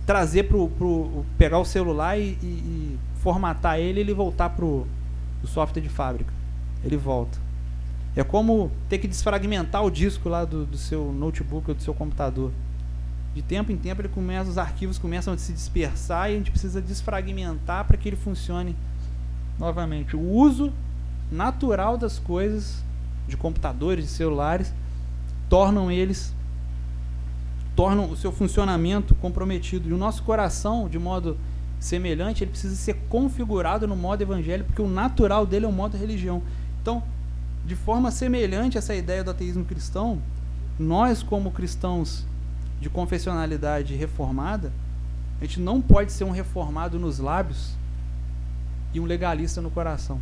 trazer 0.05 0.43
para 0.43 0.57
pro 0.67 1.25
pegar 1.37 1.59
o 1.59 1.65
celular 1.65 2.17
e, 2.17 2.37
e, 2.41 2.45
e 2.45 2.99
formatar 3.21 3.79
ele 3.79 3.99
ele 3.99 4.13
voltar 4.13 4.49
para 4.49 4.65
o 4.65 4.87
software 5.45 5.81
de 5.81 5.89
fábrica. 5.89 6.33
Ele 6.83 6.97
volta. 6.97 7.37
É 8.15 8.23
como 8.23 8.71
ter 8.89 8.97
que 8.97 9.07
desfragmentar 9.07 9.83
o 9.83 9.89
disco 9.89 10.27
lá 10.27 10.43
do, 10.43 10.65
do 10.65 10.77
seu 10.77 11.11
notebook 11.13 11.69
ou 11.69 11.75
do 11.75 11.81
seu 11.81 11.93
computador. 11.93 12.51
De 13.33 13.41
tempo 13.41 13.71
em 13.71 13.77
tempo 13.77 14.01
ele 14.01 14.09
começa, 14.09 14.49
os 14.49 14.57
arquivos 14.57 14.97
começam 14.97 15.33
a 15.33 15.37
se 15.37 15.53
dispersar 15.53 16.29
e 16.29 16.33
a 16.33 16.37
gente 16.37 16.51
precisa 16.51 16.81
desfragmentar 16.81 17.85
para 17.85 17.95
que 17.95 18.09
ele 18.09 18.17
funcione 18.17 18.75
novamente. 19.57 20.17
O 20.17 20.19
uso 20.21 20.73
natural 21.31 21.97
das 21.97 22.19
coisas, 22.19 22.83
de 23.27 23.37
computadores, 23.37 24.03
de 24.03 24.11
celulares, 24.11 24.73
tornam 25.47 25.89
eles 25.89 26.33
tornam 27.81 28.11
o 28.11 28.15
seu 28.15 28.31
funcionamento 28.31 29.15
comprometido 29.15 29.89
e 29.89 29.91
o 29.91 29.97
nosso 29.97 30.21
coração 30.21 30.87
de 30.87 30.99
modo 30.99 31.35
semelhante, 31.79 32.43
ele 32.43 32.51
precisa 32.51 32.75
ser 32.75 32.93
configurado 33.09 33.87
no 33.87 33.95
modo 33.95 34.21
evangelho, 34.21 34.65
porque 34.65 34.83
o 34.83 34.87
natural 34.87 35.47
dele 35.47 35.65
é 35.65 35.67
o 35.67 35.71
modo 35.71 35.97
religião. 35.97 36.43
Então, 36.79 37.01
de 37.65 37.75
forma 37.75 38.11
semelhante 38.11 38.77
a 38.77 38.79
essa 38.79 38.93
ideia 38.93 39.23
do 39.23 39.31
ateísmo 39.31 39.65
cristão, 39.65 40.21
nós, 40.77 41.23
como 41.23 41.49
cristãos 41.49 42.23
de 42.79 42.87
confessionalidade 42.87 43.95
reformada, 43.95 44.71
a 45.39 45.45
gente 45.45 45.59
não 45.59 45.81
pode 45.81 46.11
ser 46.11 46.23
um 46.23 46.31
reformado 46.31 46.99
nos 46.99 47.17
lábios 47.17 47.73
e 48.93 48.99
um 48.99 49.05
legalista 49.05 49.59
no 49.59 49.71
coração. 49.71 50.21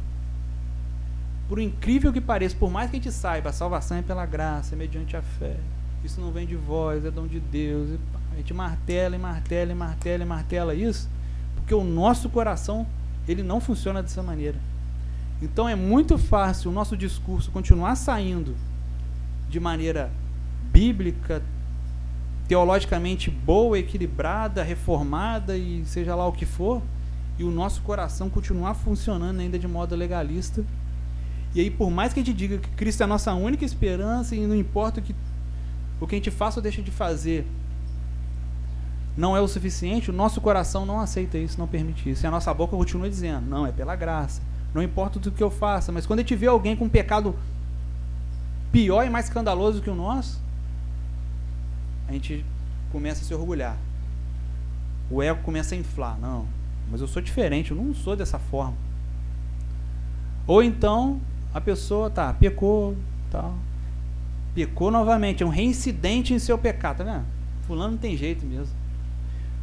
Por 1.50 1.60
incrível 1.60 2.14
que 2.14 2.22
pareça, 2.22 2.56
por 2.56 2.72
mais 2.72 2.90
que 2.90 2.96
a 2.96 3.00
gente 3.02 3.12
saiba, 3.12 3.50
a 3.50 3.54
salvação 3.54 3.98
é 3.98 4.02
pela 4.02 4.26
graça, 4.26 4.76
é 4.76 4.78
mediante 4.78 5.18
a 5.18 5.22
fé. 5.22 5.58
Isso 6.04 6.22
não 6.22 6.32
vem 6.32 6.48
de 6.48 6.56
vós, 6.56 7.04
é 7.04 7.12
dom 7.12 7.28
de 7.28 7.40
Deus. 7.40 8.00
A 8.34 8.38
gente 8.38 8.54
martela 8.54 9.16
e 9.16 9.20
martela 9.20 9.72
e 9.72 9.76
martela 9.76 10.24
e 10.24 10.26
martela 10.26 10.76
isso, 10.76 11.10
porque 11.56 11.74
o 11.74 11.84
nosso 11.84 12.30
coração, 12.30 12.88
ele 13.28 13.44
não 13.44 13.60
funciona 13.60 14.02
dessa 14.02 14.24
maneira. 14.24 14.58
Então 15.42 15.68
é 15.68 15.76
muito 15.76 16.18
fácil 16.18 16.70
o 16.70 16.74
nosso 16.74 16.98
discurso 16.98 17.52
continuar 17.52 17.96
saindo 17.96 18.56
de 19.50 19.60
maneira 19.60 20.12
bíblica, 20.72 21.42
teologicamente 22.48 23.30
boa, 23.30 23.78
equilibrada, 23.78 24.64
reformada 24.64 25.58
e 25.58 25.84
seja 25.86 26.16
lá 26.16 26.28
o 26.28 26.32
que 26.32 26.46
for, 26.46 26.82
e 27.38 27.44
o 27.44 27.52
nosso 27.52 27.82
coração 27.82 28.30
continuar 28.30 28.74
funcionando 28.74 29.40
ainda 29.40 29.58
de 29.58 29.68
modo 29.68 29.96
legalista. 29.96 30.64
E 31.56 31.62
aí, 31.62 31.72
por 31.72 31.90
mais 31.90 32.14
que 32.14 32.20
a 32.20 32.24
gente 32.24 32.36
diga 32.36 32.58
que 32.58 32.70
Cristo 32.72 33.02
é 33.02 33.04
a 33.06 33.08
nossa 33.08 33.34
única 33.34 33.64
esperança 33.64 34.36
e 34.36 34.46
não 34.46 34.56
importa 34.56 35.00
o 35.00 35.04
que, 35.04 35.16
o 36.00 36.08
que 36.08 36.16
a 36.16 36.18
gente 36.18 36.32
faça 36.32 36.60
ou 36.60 36.64
deixa 36.64 36.82
de 36.82 36.92
fazer, 36.92 37.46
não 39.18 39.36
é 39.36 39.42
o 39.42 39.48
suficiente, 39.48 40.10
o 40.10 40.14
nosso 40.14 40.40
coração 40.40 40.86
não 40.86 41.00
aceita 41.00 41.38
isso, 41.38 41.60
não 41.60 41.68
permite 41.68 42.10
isso. 42.10 42.26
E 42.26 42.28
a 42.28 42.32
nossa 42.32 42.54
boca 42.54 42.76
continua 42.76 43.10
dizendo: 43.10 43.46
não, 43.48 43.68
é 43.68 43.72
pela 43.72 43.96
graça. 43.96 44.42
Não 44.74 44.82
importa 44.82 45.18
o 45.18 45.32
que 45.32 45.44
eu 45.44 45.50
faça, 45.50 45.92
mas 45.92 46.06
quando 46.06 46.20
a 46.20 46.22
gente 46.22 46.36
vê 46.36 46.48
alguém 46.48 46.76
com 46.76 46.86
um 46.86 46.90
pecado 46.90 47.36
pior 48.72 49.06
e 49.06 49.10
mais 49.10 49.26
escandaloso 49.26 49.82
que 49.82 49.90
o 49.90 49.96
nosso, 49.96 50.40
a 52.08 52.14
gente 52.14 52.46
começa 52.92 53.22
a 53.22 53.26
se 53.26 53.34
orgulhar. 53.34 53.78
O 55.10 55.22
ego 55.24 55.42
começa 55.42 55.76
a 55.76 55.78
inflar. 55.78 56.18
Não, 56.20 56.48
mas 56.90 57.02
eu 57.02 57.08
sou 57.08 57.22
diferente, 57.22 57.72
eu 57.72 57.78
não 57.78 57.94
sou 57.94 58.16
dessa 58.16 58.40
forma. 58.40 58.78
Ou 60.48 60.64
então 60.64 61.20
a 61.54 61.60
pessoa 61.60 62.10
tá, 62.10 62.34
pecou, 62.34 62.96
tal. 63.30 63.56
Pecou 64.54 64.92
novamente, 64.92 65.44
é 65.44 65.46
um 65.46 65.50
reincidente 65.50 66.34
em 66.34 66.40
seu 66.40 66.58
pecado, 66.58 66.98
tá 66.98 67.04
vendo? 67.04 67.26
Fulano 67.68 67.92
não 67.92 67.98
tem 67.98 68.18
jeito 68.18 68.46
mesmo. 68.46 68.76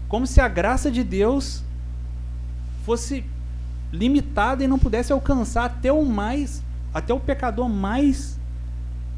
Como 0.08 0.26
se 0.26 0.40
a 0.40 0.48
graça 0.48 0.90
de 0.90 1.02
Deus 1.02 1.62
fosse 2.84 3.24
limitada 3.92 4.62
e 4.62 4.68
não 4.68 4.78
pudesse 4.78 5.12
alcançar 5.12 5.64
até 5.64 5.90
o 5.92 6.04
mais, 6.04 6.62
até 6.94 7.12
o 7.12 7.18
pecador 7.18 7.68
mais 7.68 8.38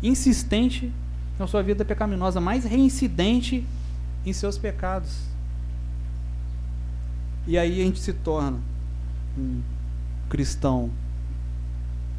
insistente 0.02 0.92
na 1.38 1.46
sua 1.46 1.62
vida 1.62 1.84
pecaminosa, 1.84 2.40
mais 2.40 2.64
reincidente 2.64 3.64
em 4.24 4.32
seus 4.32 4.58
pecados. 4.58 5.28
E 7.46 7.56
aí 7.56 7.80
a 7.80 7.84
gente 7.84 8.00
se 8.00 8.12
torna 8.12 8.58
um 9.36 9.60
cristão 10.28 10.90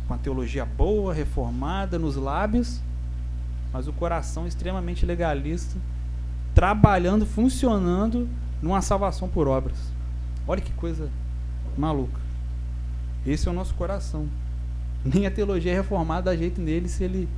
com 0.07 0.13
a 0.13 0.17
teologia 0.17 0.65
boa, 0.65 1.13
reformada 1.13 1.99
nos 1.99 2.15
lábios, 2.15 2.81
mas 3.71 3.87
o 3.87 3.93
coração 3.93 4.47
extremamente 4.47 5.05
legalista, 5.05 5.77
trabalhando, 6.53 7.25
funcionando 7.25 8.27
numa 8.61 8.81
salvação 8.81 9.29
por 9.29 9.47
obras. 9.47 9.77
Olha 10.47 10.61
que 10.61 10.73
coisa 10.73 11.09
maluca. 11.77 12.19
Esse 13.25 13.47
é 13.47 13.51
o 13.51 13.53
nosso 13.53 13.73
coração. 13.75 14.27
Nem 15.03 15.25
a 15.25 15.31
teologia 15.31 15.71
é 15.71 15.75
reformada 15.75 16.31
dá 16.31 16.35
jeito 16.35 16.59
nele 16.59 16.89
se 16.89 17.03
ele 17.03 17.29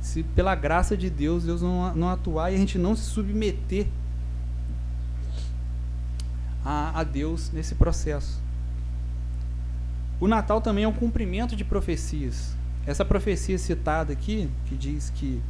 se 0.00 0.22
pela 0.22 0.54
graça 0.54 0.96
de 0.96 1.08
Deus, 1.08 1.44
Deus 1.44 1.62
não, 1.62 1.94
não 1.94 2.08
atuar 2.08 2.50
e 2.50 2.56
a 2.56 2.58
gente 2.58 2.76
não 2.76 2.96
se 2.96 3.02
submeter 3.02 3.86
a, 6.64 7.00
a 7.00 7.04
Deus 7.04 7.50
nesse 7.52 7.76
processo. 7.76 8.40
O 10.20 10.28
Natal 10.28 10.60
também 10.60 10.84
é 10.84 10.88
um 10.88 10.92
cumprimento 10.92 11.56
de 11.56 11.64
profecias. 11.64 12.54
Essa 12.84 13.04
profecia 13.04 13.56
citada 13.58 14.12
aqui, 14.12 14.50
que 14.66 14.76
diz 14.76 15.10
que 15.10 15.40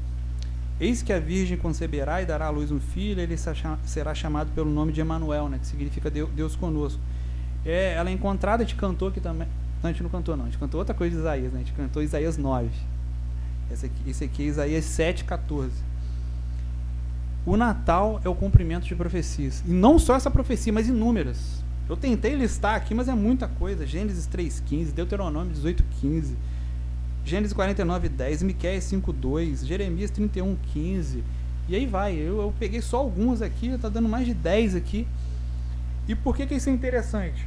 Eis 0.81 1.03
que 1.03 1.13
a 1.13 1.21
Virgem 1.21 1.57
conceberá 1.57 2.23
e 2.23 2.27
dará 2.27 2.47
à 2.47 2.51
luz 2.51 2.71
um 2.71 2.81
filho, 2.81 3.21
ele 3.21 3.37
será 3.37 4.15
chamado 4.15 4.51
pelo 4.53 4.71
nome 4.71 4.93
de 4.93 5.01
Emanuel, 5.01 5.49
né, 5.49 5.59
que 5.59 5.67
significa 5.67 6.11
Deus 6.11 6.57
conosco. 6.57 7.01
É, 7.65 7.95
ela 7.95 8.11
é 8.11 8.13
encontrada, 8.13 8.63
a 8.63 8.67
gente 8.67 8.77
cantou 8.77 9.09
aqui 9.09 9.21
também. 9.21 9.47
Não, 9.83 9.91
a 9.91 9.93
gente 9.93 10.03
não 10.03 10.11
cantou 10.11 10.37
não, 10.37 10.45
a 10.45 10.49
gente 10.49 10.59
cantou 10.59 10.79
outra 10.79 10.95
coisa 10.95 11.15
de 11.15 11.21
Isaías, 11.21 11.53
né? 11.53 11.61
A 11.61 11.65
gente 11.65 11.73
cantou 11.73 12.03
Isaías 12.03 12.37
9. 12.37 12.69
Esse 13.71 13.87
aqui, 13.87 14.11
esse 14.11 14.25
aqui 14.25 14.43
é 14.43 14.47
Isaías 14.47 14.85
7, 14.85 15.25
14. 15.25 15.73
O 17.45 17.57
Natal 17.57 18.21
é 18.25 18.29
o 18.29 18.35
cumprimento 18.35 18.87
de 18.87 18.95
profecias. 18.95 19.63
E 19.67 19.71
não 19.71 19.99
só 19.99 20.15
essa 20.15 20.31
profecia, 20.31 20.73
mas 20.73 20.89
inúmeras. 20.89 21.65
Eu 21.89 21.97
tentei 21.97 22.35
listar 22.35 22.77
aqui, 22.77 22.95
mas 22.95 23.09
é 23.09 23.15
muita 23.15 23.49
coisa. 23.49 23.87
Gênesis 23.87 24.29
3,15, 24.29 24.93
Deuteronômio 24.93 25.53
18,15, 25.53 26.35
Gênesis 27.25 27.53
49, 27.53 28.09
10, 28.09 28.43
Miqueias 28.43 28.85
5, 28.85 29.13
2, 29.13 29.67
Jeremias 29.67 30.11
31, 30.11 30.57
15. 30.73 31.23
E 31.69 31.77
aí 31.77 31.87
vai. 31.87 32.15
Eu, 32.15 32.41
eu 32.41 32.55
peguei 32.59 32.83
só 32.83 32.99
alguns 32.99 33.41
aqui, 33.41 33.69
está 33.69 33.89
dando 33.89 34.09
mais 34.09 34.27
de 34.27 34.35
10 34.35 34.75
aqui. 34.75 35.07
E 36.09 36.15
por 36.15 36.37
que, 36.37 36.47
que 36.47 36.55
isso 36.55 36.69
é 36.69 36.73
interessante? 36.73 37.47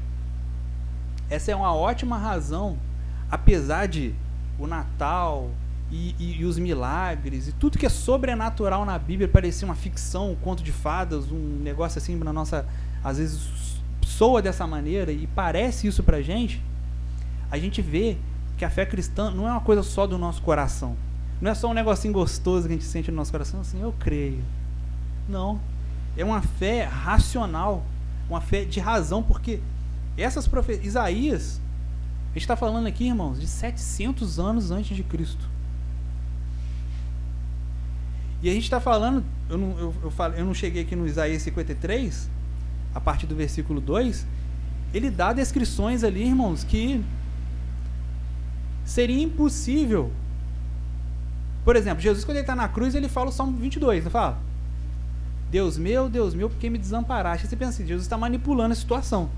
Essa 1.29 1.51
é 1.51 1.55
uma 1.55 1.73
ótima 1.73 2.17
razão, 2.17 2.77
apesar 3.29 3.87
de 3.87 4.13
o 4.57 4.65
Natal, 4.65 5.51
e, 5.91 6.15
e, 6.19 6.41
e, 6.41 6.45
os 6.45 6.57
milagres 6.57 7.47
e 7.47 7.51
tudo 7.51 7.77
que 7.77 7.85
é 7.85 7.89
sobrenatural 7.89 8.85
na 8.85 8.97
Bíblia 8.97 9.27
parecer 9.27 9.65
uma 9.65 9.75
ficção, 9.75 10.31
um 10.31 10.35
conto 10.35 10.63
de 10.63 10.71
fadas, 10.71 11.31
um 11.31 11.59
negócio 11.61 11.99
assim 11.99 12.15
na 12.15 12.33
nossa, 12.33 12.65
às 13.03 13.17
vezes 13.17 13.75
soa 14.01 14.41
dessa 14.41 14.65
maneira 14.65 15.11
e 15.11 15.27
parece 15.27 15.87
isso 15.87 16.03
pra 16.03 16.21
gente, 16.21 16.61
a 17.51 17.57
gente 17.57 17.81
vê 17.81 18.17
que 18.57 18.65
a 18.65 18.69
fé 18.69 18.85
cristã 18.85 19.31
não 19.31 19.47
é 19.47 19.51
uma 19.51 19.61
coisa 19.61 19.83
só 19.83 20.07
do 20.07 20.17
nosso 20.17 20.41
coração. 20.41 20.95
Não 21.41 21.51
é 21.51 21.53
só 21.53 21.69
um 21.69 21.73
negocinho 21.73 22.13
gostoso 22.13 22.67
que 22.67 22.73
a 22.73 22.77
gente 22.77 22.85
sente 22.85 23.11
no 23.11 23.17
nosso 23.17 23.31
coração, 23.31 23.61
assim, 23.61 23.81
eu 23.81 23.93
creio. 23.99 24.43
Não. 25.27 25.59
É 26.15 26.23
uma 26.23 26.41
fé 26.41 26.83
racional, 26.83 27.83
uma 28.29 28.39
fé 28.39 28.63
de 28.63 28.79
razão, 28.79 29.21
porque 29.21 29.59
essas 30.17 30.47
profecias, 30.47 30.85
Isaías, 30.85 31.61
a 32.31 32.33
gente 32.33 32.43
está 32.43 32.55
falando 32.55 32.87
aqui, 32.87 33.07
irmãos, 33.07 33.39
de 33.39 33.47
700 33.47 34.39
anos 34.39 34.71
antes 34.71 34.95
de 34.95 35.03
Cristo. 35.03 35.49
E 38.41 38.49
a 38.49 38.53
gente 38.53 38.63
está 38.63 38.79
falando, 38.79 39.23
eu 39.49 39.57
não, 39.57 39.77
eu, 39.77 39.95
eu, 40.03 40.11
falei, 40.11 40.39
eu 40.39 40.45
não 40.45 40.53
cheguei 40.53 40.83
aqui 40.83 40.95
no 40.95 41.05
Isaías 41.05 41.41
53, 41.41 42.29
a 42.93 43.01
partir 43.01 43.27
do 43.27 43.35
versículo 43.35 43.81
2, 43.81 44.25
ele 44.93 45.09
dá 45.09 45.33
descrições 45.33 46.03
ali, 46.03 46.23
irmãos, 46.23 46.63
que 46.63 47.03
seria 48.85 49.21
impossível. 49.21 50.11
Por 51.63 51.75
exemplo, 51.75 52.01
Jesus, 52.01 52.23
quando 52.23 52.37
ele 52.37 52.43
está 52.43 52.55
na 52.55 52.67
cruz, 52.67 52.93
ele 52.93 53.09
fala 53.09 53.29
o 53.29 53.33
Salmo 53.33 53.57
22, 53.57 54.03
não 54.03 54.11
fala? 54.11 54.37
Deus 55.49 55.77
meu, 55.77 56.07
Deus 56.07 56.33
meu, 56.33 56.49
por 56.49 56.59
que 56.59 56.69
me 56.69 56.77
desamparaste? 56.77 57.47
Você 57.47 57.55
pensa 57.55 57.71
assim, 57.71 57.87
Jesus 57.87 58.05
está 58.05 58.17
manipulando 58.17 58.73
a 58.73 58.75
situação. 58.75 59.29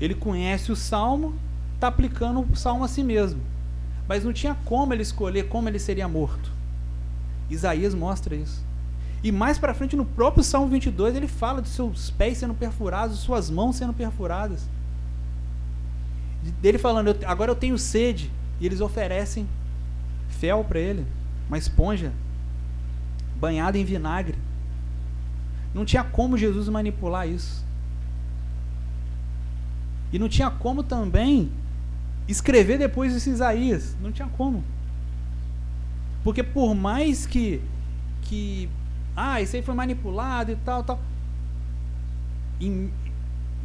Ele 0.00 0.14
conhece 0.14 0.72
o 0.72 0.76
Salmo, 0.76 1.34
está 1.74 1.88
aplicando 1.88 2.40
o 2.40 2.56
Salmo 2.56 2.84
a 2.84 2.88
si 2.88 3.02
mesmo. 3.02 3.40
Mas 4.08 4.24
não 4.24 4.32
tinha 4.32 4.56
como 4.64 4.94
ele 4.94 5.02
escolher 5.02 5.48
como 5.48 5.68
ele 5.68 5.78
seria 5.78 6.08
morto. 6.08 6.50
Isaías 7.50 7.94
mostra 7.94 8.34
isso. 8.34 8.64
E 9.22 9.32
mais 9.32 9.58
para 9.58 9.74
frente, 9.74 9.96
no 9.96 10.04
próprio 10.04 10.44
Salmo 10.44 10.68
22, 10.68 11.16
ele 11.16 11.26
fala 11.26 11.60
de 11.60 11.68
seus 11.68 12.10
pés 12.10 12.38
sendo 12.38 12.54
perfurados, 12.54 13.18
suas 13.18 13.50
mãos 13.50 13.76
sendo 13.76 13.92
perfuradas. 13.92 14.68
Dele 16.60 16.78
falando, 16.78 17.16
agora 17.26 17.50
eu 17.50 17.56
tenho 17.56 17.76
sede. 17.76 18.30
E 18.60 18.66
eles 18.66 18.80
oferecem 18.80 19.46
fel 20.28 20.64
para 20.64 20.78
ele, 20.78 21.06
uma 21.48 21.58
esponja 21.58 22.12
banhada 23.36 23.78
em 23.78 23.84
vinagre. 23.84 24.36
Não 25.72 25.84
tinha 25.84 26.02
como 26.02 26.36
Jesus 26.36 26.68
manipular 26.68 27.28
isso. 27.28 27.64
E 30.12 30.18
não 30.18 30.28
tinha 30.28 30.50
como 30.50 30.82
também 30.82 31.50
escrever 32.26 32.78
depois 32.78 33.12
desse 33.12 33.30
Isaías. 33.30 33.96
Não 34.00 34.10
tinha 34.10 34.28
como. 34.28 34.64
Porque 36.24 36.42
por 36.42 36.74
mais 36.74 37.26
que 37.26 37.60
que 38.22 38.68
ah, 39.16 39.40
isso 39.40 39.56
aí 39.56 39.62
foi 39.62 39.74
manipulado 39.74 40.52
e 40.52 40.56
tal, 40.56 40.84
tal. 40.84 41.00
Em, 42.60 42.92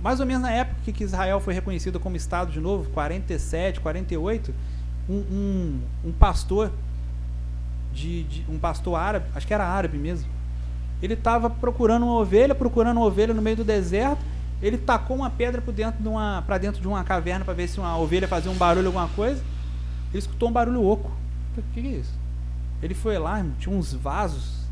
mais 0.01 0.19
ou 0.19 0.25
menos 0.25 0.41
na 0.41 0.51
época 0.51 0.91
que 0.91 1.03
Israel 1.03 1.39
foi 1.39 1.53
reconhecido 1.53 1.99
como 1.99 2.15
estado 2.15 2.51
de 2.51 2.60
novo, 2.60 2.89
47, 2.91 3.79
48, 3.79 4.53
um, 5.10 5.16
um, 5.16 5.82
um 6.06 6.12
pastor 6.12 6.72
de, 7.94 8.24
de, 8.24 8.46
um 8.50 8.58
pastor 8.58 8.96
árabe, 8.96 9.26
acho 9.36 9.46
que 9.46 9.54
era 9.54 9.66
árabe 9.66 9.98
mesmo. 9.98 10.30
Ele 11.02 11.13
estava 11.13 11.50
procurando 11.50 12.04
uma 12.04 12.16
ovelha, 12.16 12.56
procurando 12.56 12.98
uma 12.98 13.06
ovelha 13.06 13.34
no 13.34 13.42
meio 13.42 13.58
do 13.58 13.63
deserto. 13.63 14.22
Ele 14.62 14.78
tacou 14.78 15.18
uma 15.18 15.30
pedra 15.30 15.62
para 15.62 15.74
dentro, 15.74 16.02
de 16.02 16.08
uma, 16.08 16.42
dentro 16.60 16.82
de 16.82 16.88
uma 16.88 17.04
caverna 17.04 17.44
para 17.44 17.54
ver 17.54 17.68
se 17.68 17.80
uma 17.80 17.98
ovelha 17.98 18.28
fazia 18.28 18.50
um 18.50 18.56
barulho, 18.56 18.88
alguma 18.88 19.10
coisa. 19.10 19.44
Ele 20.12 20.20
escutou 20.20 20.50
um 20.50 20.52
barulho 20.52 20.84
oco. 20.84 21.12
O 21.58 21.62
que, 21.74 21.82
que 21.82 21.88
é 21.88 21.92
isso? 22.00 22.13
Ele 22.82 22.94
foi 22.94 23.18
lá, 23.18 23.46
tinha 23.60 23.76
uns 23.76 23.94
vasos 23.94 24.63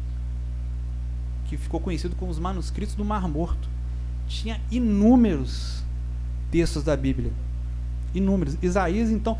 que 1.46 1.58
ficou 1.58 1.82
conhecido 1.82 2.15
como 2.15 2.32
os 2.32 2.39
manuscritos 2.39 2.96
do 2.96 3.04
Mar 3.04 3.28
Morto. 3.28 3.67
Tinha 4.28 4.62
inúmeros 4.72 5.84
textos 6.50 6.84
da 6.84 6.96
Bíblia. 6.96 7.32
Inúmeros. 8.13 8.58
Isaías, 8.62 9.10
então, 9.10 9.38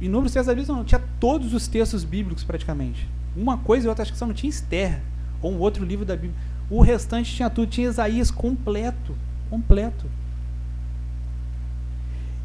inúmeros 0.00 0.32
textos 0.32 0.46
da 0.46 0.54
Bíblia, 0.54 0.74
não, 0.74 0.84
tinha 0.84 1.02
todos 1.20 1.54
os 1.54 1.68
textos 1.68 2.04
bíblicos 2.04 2.44
praticamente. 2.44 3.08
Uma 3.36 3.58
coisa 3.58 3.86
e 3.86 3.88
outra, 3.88 4.02
acho 4.02 4.12
que 4.12 4.18
só 4.18 4.26
não 4.26 4.34
tinha 4.34 4.50
Esther, 4.50 5.00
ou 5.40 5.52
um 5.52 5.58
outro 5.58 5.84
livro 5.84 6.04
da 6.04 6.14
Bíblia. 6.14 6.34
O 6.70 6.80
restante 6.80 7.34
tinha 7.34 7.50
tudo, 7.50 7.68
tinha 7.68 7.88
Isaías 7.88 8.30
completo, 8.30 9.14
completo. 9.50 10.06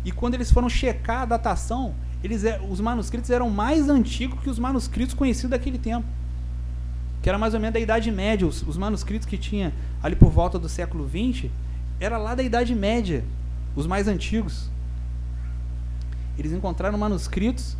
E 0.03 0.11
quando 0.11 0.33
eles 0.33 0.51
foram 0.51 0.69
checar 0.69 1.21
a 1.21 1.25
datação, 1.25 1.93
eles, 2.23 2.43
é, 2.43 2.59
os 2.69 2.79
manuscritos 2.79 3.29
eram 3.29 3.49
mais 3.49 3.89
antigos 3.89 4.39
que 4.41 4.49
os 4.49 4.59
manuscritos 4.59 5.13
conhecidos 5.13 5.51
daquele 5.51 5.77
tempo. 5.77 6.07
Que 7.21 7.29
era 7.29 7.37
mais 7.37 7.53
ou 7.53 7.59
menos 7.59 7.73
da 7.73 7.79
Idade 7.79 8.11
Média. 8.11 8.47
Os, 8.47 8.61
os 8.63 8.77
manuscritos 8.77 9.27
que 9.27 9.37
tinha 9.37 9.73
ali 10.01 10.15
por 10.15 10.29
volta 10.29 10.57
do 10.57 10.69
século 10.69 11.07
XX, 11.07 11.49
era 11.99 12.17
lá 12.17 12.33
da 12.33 12.43
Idade 12.43 12.73
Média, 12.73 13.23
os 13.75 13.85
mais 13.85 14.07
antigos. 14.07 14.69
Eles 16.39 16.53
encontraram 16.53 16.97
manuscritos 16.97 17.75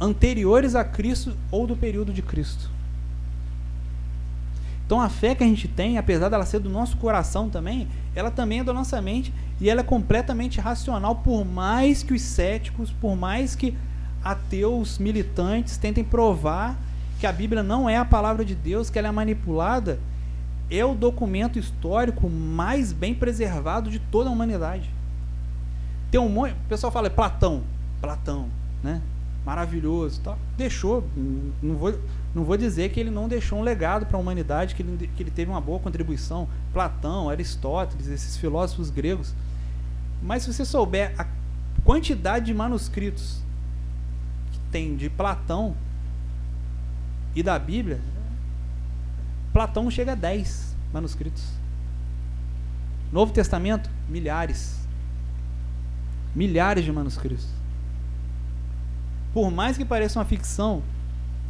anteriores 0.00 0.74
a 0.74 0.84
Cristo 0.84 1.36
ou 1.50 1.66
do 1.66 1.76
período 1.76 2.12
de 2.12 2.22
Cristo. 2.22 2.70
Então 4.86 5.00
a 5.00 5.08
fé 5.08 5.34
que 5.34 5.42
a 5.42 5.46
gente 5.46 5.66
tem, 5.66 5.98
apesar 5.98 6.28
dela 6.28 6.46
ser 6.46 6.60
do 6.60 6.70
nosso 6.70 6.96
coração 6.98 7.48
também, 7.48 7.88
ela 8.14 8.30
também 8.30 8.60
é 8.60 8.64
da 8.64 8.72
nossa 8.72 9.00
mente 9.02 9.32
e 9.60 9.68
ela 9.68 9.80
é 9.80 9.84
completamente 9.84 10.60
racional, 10.60 11.16
por 11.16 11.44
mais 11.44 12.02
que 12.02 12.12
os 12.12 12.22
céticos, 12.22 12.92
por 12.92 13.16
mais 13.16 13.56
que 13.56 13.76
ateus 14.22 14.98
militantes 14.98 15.76
tentem 15.76 16.04
provar 16.04 16.78
que 17.18 17.26
a 17.26 17.32
Bíblia 17.32 17.62
não 17.62 17.88
é 17.88 17.96
a 17.96 18.04
palavra 18.04 18.44
de 18.44 18.54
Deus, 18.54 18.90
que 18.90 18.98
ela 18.98 19.08
é 19.08 19.10
manipulada, 19.10 19.98
é 20.70 20.84
o 20.84 20.94
documento 20.94 21.58
histórico 21.58 22.28
mais 22.28 22.92
bem 22.92 23.14
preservado 23.14 23.90
de 23.90 23.98
toda 23.98 24.28
a 24.28 24.32
humanidade. 24.32 24.93
Tem 26.14 26.20
um 26.20 26.28
monte, 26.28 26.52
o 26.52 26.68
pessoal 26.68 26.92
fala 26.92 27.08
é 27.08 27.10
Platão, 27.10 27.64
Platão, 28.00 28.48
né? 28.84 29.02
Maravilhoso, 29.44 30.20
tal. 30.20 30.38
Deixou, 30.56 31.02
não 31.60 31.74
vou 31.74 31.98
não 32.32 32.44
vou 32.44 32.56
dizer 32.56 32.90
que 32.90 33.00
ele 33.00 33.10
não 33.10 33.26
deixou 33.26 33.58
um 33.58 33.62
legado 33.62 34.06
para 34.06 34.16
a 34.16 34.20
humanidade, 34.20 34.76
que 34.76 34.82
ele, 34.84 35.10
que 35.16 35.24
ele 35.24 35.30
teve 35.32 35.50
uma 35.50 35.60
boa 35.60 35.80
contribuição. 35.80 36.48
Platão, 36.72 37.28
Aristóteles, 37.28 38.06
esses 38.06 38.36
filósofos 38.36 38.90
gregos. 38.90 39.34
Mas 40.22 40.44
se 40.44 40.52
você 40.52 40.64
souber 40.64 41.12
a 41.18 41.26
quantidade 41.82 42.46
de 42.46 42.54
manuscritos 42.54 43.42
que 44.52 44.60
tem 44.70 44.94
de 44.94 45.10
Platão 45.10 45.74
e 47.34 47.42
da 47.42 47.58
Bíblia, 47.58 48.00
Platão 49.52 49.90
chega 49.90 50.12
a 50.12 50.14
10 50.14 50.76
manuscritos. 50.92 51.42
Novo 53.10 53.32
Testamento, 53.32 53.90
milhares. 54.08 54.83
Milhares 56.34 56.84
de 56.84 56.92
manuscritos. 56.92 57.46
Por 59.32 59.50
mais 59.50 59.76
que 59.76 59.84
pareça 59.84 60.18
uma 60.18 60.24
ficção, 60.24 60.82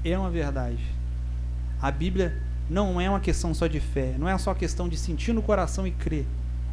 é 0.05 0.19
uma 0.19 0.31
verdade. 0.31 0.85
A 1.81 1.91
Bíblia 1.91 2.41
não 2.69 3.01
é 3.01 3.09
uma 3.09 3.21
questão 3.21 3.53
só 3.53 3.67
de 3.67 3.81
fé, 3.81 4.15
não 4.19 4.29
é 4.29 4.37
só 4.39 4.55
questão 4.55 4.89
de 4.89 4.97
sentir 4.97 5.33
no 5.33 5.43
coração 5.43 5.87
e 5.87 5.91
crer. 5.91 6.27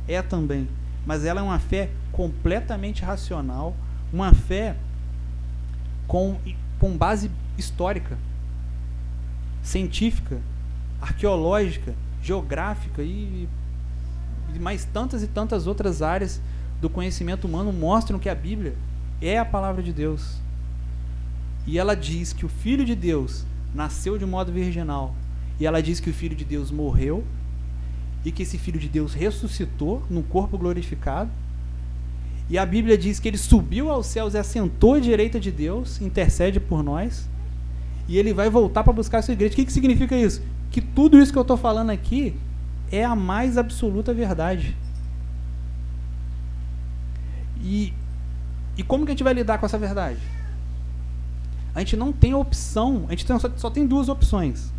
É 0.08 0.21
também. 0.21 0.67
Mas 1.06 1.26
ela 1.26 1.41
é 1.41 1.43
uma 1.43 1.60
fé 1.60 1.89
completamente 2.12 3.04
racional, 3.04 3.76
uma 4.12 4.34
fé 4.34 4.76
com, 6.08 6.38
com 6.80 6.97
base 6.97 7.32
histórica, 7.58 8.17
científica, 9.63 10.39
arqueológica, 11.02 11.93
geográfica 12.21 13.02
e, 13.02 13.47
e 14.54 14.60
mais 14.60 14.86
tantas 14.86 15.24
e 15.24 15.28
tantas 15.28 15.67
outras 15.67 16.02
áreas 16.02 16.41
do 16.81 16.89
conhecimento 16.89 17.45
humano 17.47 17.71
mostram 17.71 18.17
que 18.17 18.27
a 18.27 18.35
Bíblia 18.35 18.75
é 19.21 19.37
a 19.37 19.45
palavra 19.45 19.83
de 19.83 19.93
Deus. 19.93 20.41
E 21.67 21.77
ela 21.77 21.95
diz 21.95 22.33
que 22.33 22.45
o 22.45 22.49
Filho 22.49 22.83
de 22.83 22.95
Deus 22.95 23.45
nasceu 23.73 24.17
de 24.17 24.25
modo 24.25 24.51
virginal. 24.51 25.15
E 25.59 25.65
ela 25.65 25.81
diz 25.81 25.99
que 25.99 26.09
o 26.09 26.13
Filho 26.13 26.35
de 26.35 26.43
Deus 26.43 26.71
morreu. 26.71 27.23
E 28.25 28.31
que 28.31 28.41
esse 28.41 28.57
Filho 28.57 28.79
de 28.79 28.89
Deus 28.89 29.13
ressuscitou 29.13 30.03
num 30.09 30.23
corpo 30.23 30.57
glorificado. 30.57 31.29
E 32.49 32.57
a 32.57 32.65
Bíblia 32.65 32.97
diz 32.97 33.19
que 33.19 33.27
ele 33.27 33.37
subiu 33.37 33.91
aos 33.91 34.07
céus 34.07 34.33
e 34.33 34.39
assentou 34.39 34.95
à 34.95 34.99
direita 34.99 35.39
de 35.39 35.51
Deus, 35.51 36.01
intercede 36.01 36.59
por 36.59 36.83
nós. 36.83 37.29
E 38.07 38.17
ele 38.17 38.33
vai 38.33 38.49
voltar 38.49 38.83
para 38.83 38.91
buscar 38.91 39.19
a 39.19 39.21
sua 39.21 39.33
igreja. 39.33 39.53
O 39.53 39.55
que, 39.55 39.65
que 39.65 39.71
significa 39.71 40.17
isso? 40.17 40.41
Que 40.71 40.81
tudo 40.81 41.19
isso 41.19 41.31
que 41.31 41.37
eu 41.37 41.43
estou 41.43 41.57
falando 41.57 41.91
aqui 41.91 42.35
é 42.91 43.05
a 43.05 43.15
mais 43.15 43.57
absoluta 43.57 44.13
verdade. 44.13 44.75
E, 47.62 47.93
e 48.78 48.84
como 48.84 49.06
que 49.06 49.12
a 49.12 49.13
gente 49.13 49.24
vai 49.24 49.34
lidar 49.34 49.58
com 49.58 49.65
essa 49.65 49.78
verdade? 49.78 50.19
a 51.74 51.80
gente 51.80 51.95
não 51.95 52.12
tem 52.12 52.34
opção, 52.34 53.06
a 53.08 53.12
gente 53.12 53.26
tem, 53.26 53.39
só, 53.39 53.50
só 53.56 53.69
tem 53.69 53.88
duas 53.88 54.10
opções. 54.10 54.71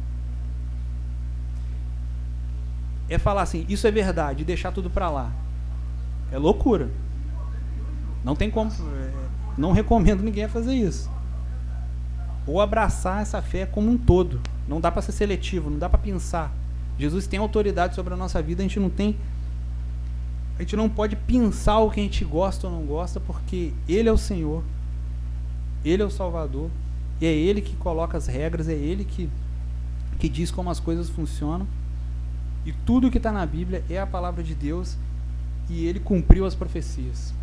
É 3.08 3.18
falar 3.18 3.42
assim, 3.42 3.64
isso 3.68 3.86
é 3.86 3.90
verdade, 3.90 4.42
e 4.42 4.44
deixar 4.44 4.72
tudo 4.72 4.90
para 4.90 5.10
lá. 5.10 5.30
É 6.30 6.38
loucura. 6.38 6.90
Não 8.24 8.36
tem 8.36 8.50
como. 8.50 8.70
É, 8.70 9.10
não 9.56 9.72
recomendo 9.72 10.22
ninguém 10.22 10.44
a 10.44 10.48
fazer 10.48 10.74
isso. 10.74 11.10
Ou 12.46 12.60
abraçar 12.60 13.22
essa 13.22 13.40
fé 13.42 13.66
como 13.66 13.90
um 13.90 13.98
todo. 13.98 14.40
Não 14.68 14.80
dá 14.80 14.90
para 14.90 15.02
ser 15.02 15.12
seletivo, 15.12 15.70
não 15.70 15.78
dá 15.78 15.88
para 15.88 15.98
pensar. 15.98 16.52
Jesus 16.98 17.26
tem 17.26 17.38
autoridade 17.38 17.94
sobre 17.94 18.14
a 18.14 18.16
nossa 18.16 18.40
vida, 18.42 18.62
a 18.62 18.66
gente 18.66 18.78
não 18.78 18.90
tem. 18.90 19.16
A 20.58 20.62
gente 20.62 20.76
não 20.76 20.88
pode 20.88 21.16
pensar 21.16 21.78
o 21.78 21.90
que 21.90 22.00
a 22.00 22.02
gente 22.02 22.24
gosta 22.24 22.66
ou 22.66 22.72
não 22.72 22.84
gosta, 22.84 23.18
porque 23.18 23.72
Ele 23.88 24.08
é 24.08 24.12
o 24.12 24.18
Senhor. 24.18 24.62
Ele 25.84 26.02
é 26.02 26.06
o 26.06 26.10
Salvador. 26.10 26.70
E 27.20 27.26
é 27.26 27.32
Ele 27.32 27.60
que 27.60 27.74
coloca 27.76 28.16
as 28.16 28.26
regras, 28.26 28.68
é 28.68 28.74
Ele 28.74 29.04
que, 29.04 29.30
que 30.18 30.28
diz 30.28 30.50
como 30.50 30.70
as 30.70 30.78
coisas 30.78 31.08
funcionam. 31.08 31.66
E 32.64 32.72
tudo 32.72 33.10
que 33.10 33.16
está 33.16 33.32
na 33.32 33.44
Bíblia 33.44 33.84
é 33.88 33.98
a 33.98 34.06
palavra 34.06 34.42
de 34.42 34.54
Deus 34.54 34.96
e 35.68 35.86
Ele 35.86 35.98
cumpriu 35.98 36.44
as 36.44 36.54
profecias. 36.54 37.34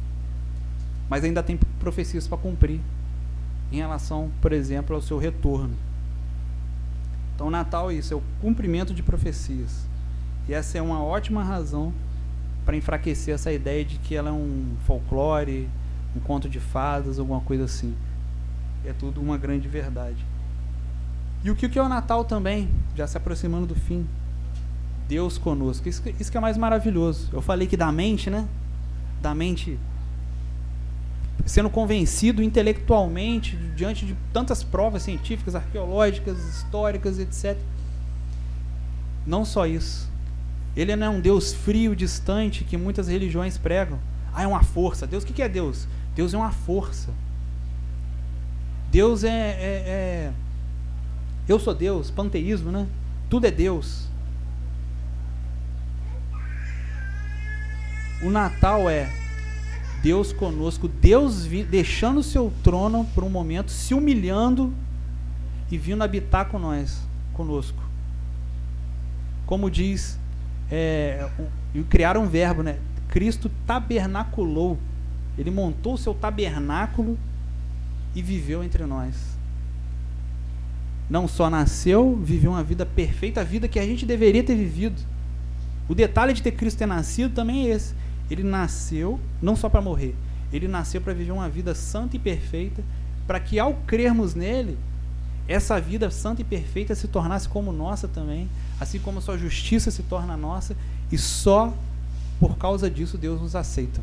Mas 1.09 1.23
ainda 1.23 1.41
tem 1.41 1.57
profecias 1.79 2.27
para 2.27 2.37
cumprir 2.37 2.79
em 3.71 3.77
relação, 3.77 4.31
por 4.41 4.53
exemplo, 4.53 4.95
ao 4.95 5.01
seu 5.01 5.17
retorno. 5.17 5.73
Então, 7.35 7.49
Natal 7.49 7.89
é 7.89 7.95
isso, 7.95 8.13
é 8.13 8.17
o 8.17 8.23
cumprimento 8.41 8.93
de 8.93 9.01
profecias. 9.01 9.87
E 10.47 10.53
essa 10.53 10.77
é 10.77 10.81
uma 10.81 11.03
ótima 11.03 11.43
razão 11.43 11.93
para 12.65 12.75
enfraquecer 12.75 13.33
essa 13.33 13.51
ideia 13.51 13.83
de 13.83 13.97
que 13.97 14.15
ela 14.15 14.29
é 14.29 14.33
um 14.33 14.75
folclore, 14.85 15.69
um 16.15 16.19
conto 16.19 16.49
de 16.49 16.59
fadas, 16.59 17.19
alguma 17.19 17.41
coisa 17.41 17.65
assim 17.65 17.95
é 18.85 18.93
tudo 18.93 19.21
uma 19.21 19.37
grande 19.37 19.67
verdade. 19.67 20.25
E 21.43 21.49
o 21.49 21.55
que 21.55 21.77
é 21.77 21.81
o 21.81 21.89
Natal 21.89 22.25
também, 22.25 22.69
já 22.95 23.07
se 23.07 23.17
aproximando 23.17 23.67
do 23.67 23.75
fim? 23.75 24.07
Deus 25.07 25.37
conosco. 25.37 25.87
Isso, 25.87 26.01
que 26.03 26.37
é 26.37 26.39
mais 26.39 26.57
maravilhoso. 26.57 27.29
Eu 27.31 27.41
falei 27.41 27.67
que 27.67 27.77
da 27.77 27.91
mente, 27.91 28.29
né? 28.29 28.47
Da 29.21 29.33
mente 29.33 29.79
sendo 31.45 31.69
convencido 31.69 32.43
intelectualmente 32.43 33.55
diante 33.75 34.05
de 34.05 34.15
tantas 34.31 34.63
provas 34.63 35.01
científicas, 35.01 35.55
arqueológicas, 35.55 36.37
históricas, 36.37 37.17
etc. 37.17 37.57
Não 39.25 39.45
só 39.45 39.65
isso. 39.65 40.09
Ele 40.75 40.95
não 40.95 41.07
é 41.07 41.09
um 41.09 41.19
Deus 41.19 41.53
frio, 41.53 41.95
distante, 41.95 42.63
que 42.63 42.77
muitas 42.77 43.07
religiões 43.07 43.57
pregam. 43.57 43.99
Ah, 44.33 44.43
é 44.43 44.47
uma 44.47 44.63
força. 44.63 45.07
Deus, 45.07 45.23
o 45.23 45.27
que 45.27 45.41
é 45.41 45.49
Deus? 45.49 45.87
Deus 46.15 46.33
é 46.33 46.37
uma 46.37 46.51
força. 46.51 47.09
Deus 48.91 49.23
é, 49.23 49.29
é, 49.29 49.83
é, 49.87 50.31
Eu 51.47 51.59
sou 51.59 51.73
Deus, 51.73 52.09
panteísmo, 52.09 52.71
né? 52.71 52.87
Tudo 53.29 53.45
é 53.45 53.51
Deus. 53.51 54.07
O 58.21 58.29
Natal 58.29 58.89
é 58.89 59.09
Deus 60.01 60.33
conosco, 60.33 60.87
Deus 60.87 61.45
deixando 61.69 62.19
o 62.19 62.23
seu 62.23 62.51
trono 62.63 63.05
por 63.13 63.23
um 63.23 63.29
momento, 63.29 63.71
se 63.71 63.93
humilhando 63.93 64.73
e 65.71 65.77
vindo 65.77 66.03
habitar 66.03 66.47
com 66.47 66.57
nós, 66.57 67.01
conosco. 67.33 67.81
Como 69.45 69.69
diz, 69.69 70.17
é, 70.71 71.29
criaram 71.89 72.23
um 72.23 72.27
verbo, 72.27 72.63
né? 72.63 72.77
Cristo 73.09 73.49
tabernaculou. 73.65 74.77
Ele 75.37 75.51
montou 75.51 75.93
o 75.93 75.97
seu 75.97 76.13
tabernáculo 76.13 77.17
e 78.13 78.21
viveu 78.21 78.63
entre 78.63 78.85
nós. 78.85 79.37
Não 81.09 81.27
só 81.27 81.49
nasceu, 81.49 82.15
viveu 82.15 82.51
uma 82.51 82.63
vida 82.63 82.85
perfeita, 82.85 83.41
a 83.41 83.43
vida 83.43 83.67
que 83.67 83.79
a 83.79 83.85
gente 83.85 84.05
deveria 84.05 84.43
ter 84.43 84.55
vivido. 84.55 85.01
O 85.87 85.95
detalhe 85.95 86.33
de 86.33 86.43
ter 86.43 86.51
Cristo 86.51 86.77
ter 86.77 86.85
nascido 86.85 87.33
também 87.33 87.67
é 87.67 87.71
esse. 87.71 87.95
Ele 88.29 88.43
nasceu 88.43 89.19
não 89.41 89.55
só 89.55 89.67
para 89.67 89.81
morrer, 89.81 90.13
ele 90.53 90.67
nasceu 90.67 91.01
para 91.01 91.13
viver 91.13 91.31
uma 91.31 91.49
vida 91.49 91.73
santa 91.73 92.15
e 92.15 92.19
perfeita, 92.19 92.83
para 93.25 93.39
que 93.39 93.57
ao 93.57 93.73
crermos 93.73 94.35
nele, 94.35 94.77
essa 95.49 95.81
vida 95.81 96.11
santa 96.11 96.41
e 96.41 96.45
perfeita 96.45 96.93
se 96.93 97.07
tornasse 97.07 97.49
como 97.49 97.73
nossa 97.73 98.07
também, 98.07 98.47
assim 98.79 98.99
como 98.99 99.19
sua 99.19 99.35
justiça 99.35 99.89
se 99.89 100.03
torna 100.03 100.37
nossa, 100.37 100.77
e 101.11 101.17
só 101.17 101.73
por 102.39 102.55
causa 102.55 102.87
disso 102.87 103.17
Deus 103.17 103.41
nos 103.41 103.55
aceita. 103.55 103.99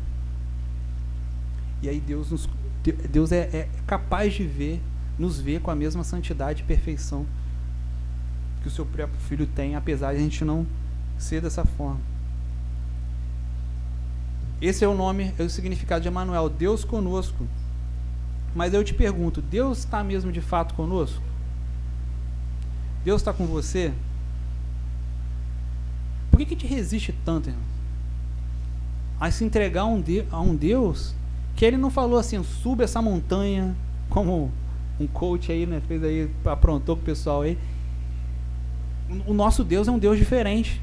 E 1.81 1.87
aí 1.87 2.01
Deus, 2.01 2.31
nos, 2.31 2.49
Deus 3.09 3.31
é, 3.31 3.43
é 3.53 3.69
capaz 3.87 4.33
de 4.33 4.45
ver, 4.45 4.81
nos 5.17 5.39
ver 5.39 5.61
com 5.61 5.71
a 5.71 5.75
mesma 5.75 6.03
santidade 6.03 6.63
e 6.63 6.65
perfeição 6.65 7.25
que 8.61 8.67
o 8.67 8.71
seu 8.71 8.85
próprio 8.85 9.19
filho 9.21 9.47
tem, 9.47 9.73
apesar 9.75 10.11
de 10.11 10.19
a 10.19 10.21
gente 10.21 10.43
não 10.43 10.67
ser 11.17 11.41
dessa 11.41 11.63
forma. 11.63 12.01
Esse 14.61 14.83
é 14.83 14.87
o 14.87 14.95
nome, 14.95 15.33
é 15.39 15.43
o 15.43 15.49
significado 15.49 16.01
de 16.01 16.09
Emmanuel, 16.09 16.49
Deus 16.49 16.83
conosco. 16.83 17.47
Mas 18.53 18.73
eu 18.73 18.83
te 18.83 18.93
pergunto, 18.93 19.41
Deus 19.41 19.79
está 19.79 20.03
mesmo 20.03 20.29
de 20.29 20.41
fato 20.41 20.73
conosco? 20.73 21.26
Deus 23.07 23.21
está 23.21 23.31
com 23.31 23.45
você? 23.45 23.93
Por 26.29 26.39
que, 26.39 26.45
que 26.45 26.57
te 26.57 26.67
resiste 26.67 27.15
tanto, 27.23 27.47
irmão? 27.47 27.63
A 29.17 29.31
se 29.31 29.45
entregar 29.45 29.83
a 29.83 30.41
um, 30.41 30.53
Deus 30.53 31.15
que 31.55 31.63
ele 31.63 31.77
não 31.77 31.89
falou 31.89 32.19
assim, 32.19 32.43
suba 32.43 32.83
essa 32.83 33.01
montanha, 33.01 33.73
como 34.11 34.51
um 34.99 35.07
coach 35.07 35.49
aí, 35.49 35.65
né, 35.65 35.81
fez 35.87 36.03
aí, 36.03 36.29
aprontou 36.43 36.97
com 36.97 37.01
o 37.01 37.05
pessoal 37.05 37.43
aí. 37.43 37.57
O 39.25 39.33
nosso 39.33 39.63
Deus 39.63 39.87
é 39.87 39.91
um 39.91 39.97
Deus 39.97 40.17
diferente. 40.17 40.81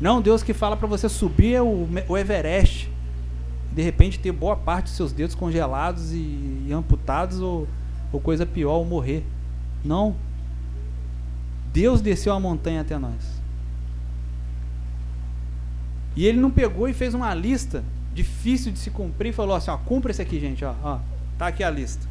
Não 0.00 0.12
é 0.12 0.14
um 0.14 0.22
Deus 0.22 0.42
que 0.42 0.54
fala 0.54 0.78
para 0.78 0.88
você 0.88 1.10
subir 1.10 1.60
o, 1.60 1.86
o 2.08 2.16
Everest, 2.16 2.90
de 3.70 3.82
repente 3.82 4.18
ter 4.18 4.32
boa 4.32 4.56
parte 4.56 4.84
dos 4.84 4.96
seus 4.96 5.12
dedos 5.12 5.34
congelados 5.34 6.14
e, 6.14 6.64
e 6.66 6.72
amputados 6.72 7.38
ou, 7.38 7.68
ou 8.10 8.18
coisa 8.18 8.46
pior, 8.46 8.76
ou 8.76 8.86
morrer. 8.86 9.26
Não. 9.84 10.16
Deus 11.74 12.00
desceu 12.00 12.32
a 12.32 12.38
montanha 12.38 12.82
até 12.82 12.96
nós. 12.96 13.42
E 16.14 16.24
ele 16.24 16.40
não 16.40 16.52
pegou 16.52 16.88
e 16.88 16.94
fez 16.94 17.14
uma 17.14 17.34
lista 17.34 17.82
difícil 18.14 18.70
de 18.70 18.78
se 18.78 18.92
cumprir 18.92 19.30
e 19.30 19.32
falou 19.32 19.56
assim: 19.56 19.72
ó, 19.72 19.76
cumpra 19.76 20.12
esse 20.12 20.22
aqui, 20.22 20.38
gente, 20.38 20.64
ó, 20.64 20.72
ó 20.84 21.00
tá 21.36 21.48
aqui 21.48 21.64
a 21.64 21.70
lista. 21.70 22.06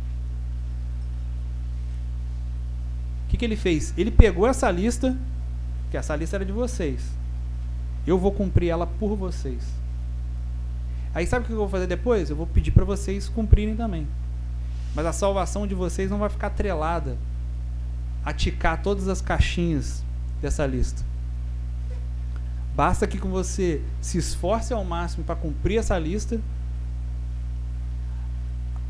O 3.26 3.30
que, 3.30 3.38
que 3.38 3.46
ele 3.46 3.56
fez? 3.56 3.94
Ele 3.98 4.12
pegou 4.12 4.46
essa 4.46 4.70
lista, 4.70 5.18
que 5.90 5.96
essa 5.96 6.14
lista 6.14 6.36
era 6.36 6.44
de 6.44 6.52
vocês. 6.52 7.02
Eu 8.06 8.20
vou 8.20 8.34
cumprir 8.34 8.68
ela 8.68 8.86
por 8.86 9.16
vocês. 9.16 9.64
Aí 11.16 11.26
sabe 11.26 11.46
o 11.46 11.48
que 11.48 11.54
eu 11.54 11.58
vou 11.58 11.70
fazer 11.70 11.88
depois? 11.88 12.30
Eu 12.30 12.36
vou 12.36 12.46
pedir 12.46 12.72
para 12.72 12.84
vocês 12.84 13.30
cumprirem 13.30 13.78
também. 13.78 14.06
Mas 14.94 15.06
a 15.06 15.14
salvação 15.14 15.66
de 15.66 15.74
vocês 15.74 16.12
não 16.12 16.18
vai 16.18 16.28
ficar 16.28 16.48
atrelada 16.48 17.18
a 18.26 18.34
ticar 18.34 18.82
todas 18.82 19.08
as 19.08 19.22
caixinhas 19.22 20.04
dessa 20.42 20.66
lista. 20.66 21.04
Basta 22.76 23.06
que 23.06 23.18
você 23.20 23.82
se 24.02 24.18
esforce 24.18 24.74
ao 24.74 24.84
máximo 24.84 25.24
para 25.24 25.36
cumprir 25.36 25.78
essa 25.78 25.98
lista. 25.98 26.40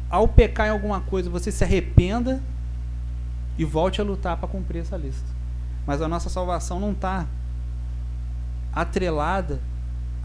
Ao 0.09 0.27
pecar 0.27 0.67
em 0.67 0.71
alguma 0.71 1.01
coisa, 1.01 1.29
você 1.29 1.51
se 1.51 1.63
arrependa 1.63 2.41
e 3.57 3.65
volte 3.65 3.99
a 3.99 4.03
lutar 4.03 4.37
para 4.37 4.47
cumprir 4.47 4.79
essa 4.79 4.95
lista. 4.95 5.27
Mas 5.85 6.01
a 6.01 6.07
nossa 6.07 6.29
salvação 6.29 6.79
não 6.79 6.91
está 6.91 7.27
atrelada 8.71 9.59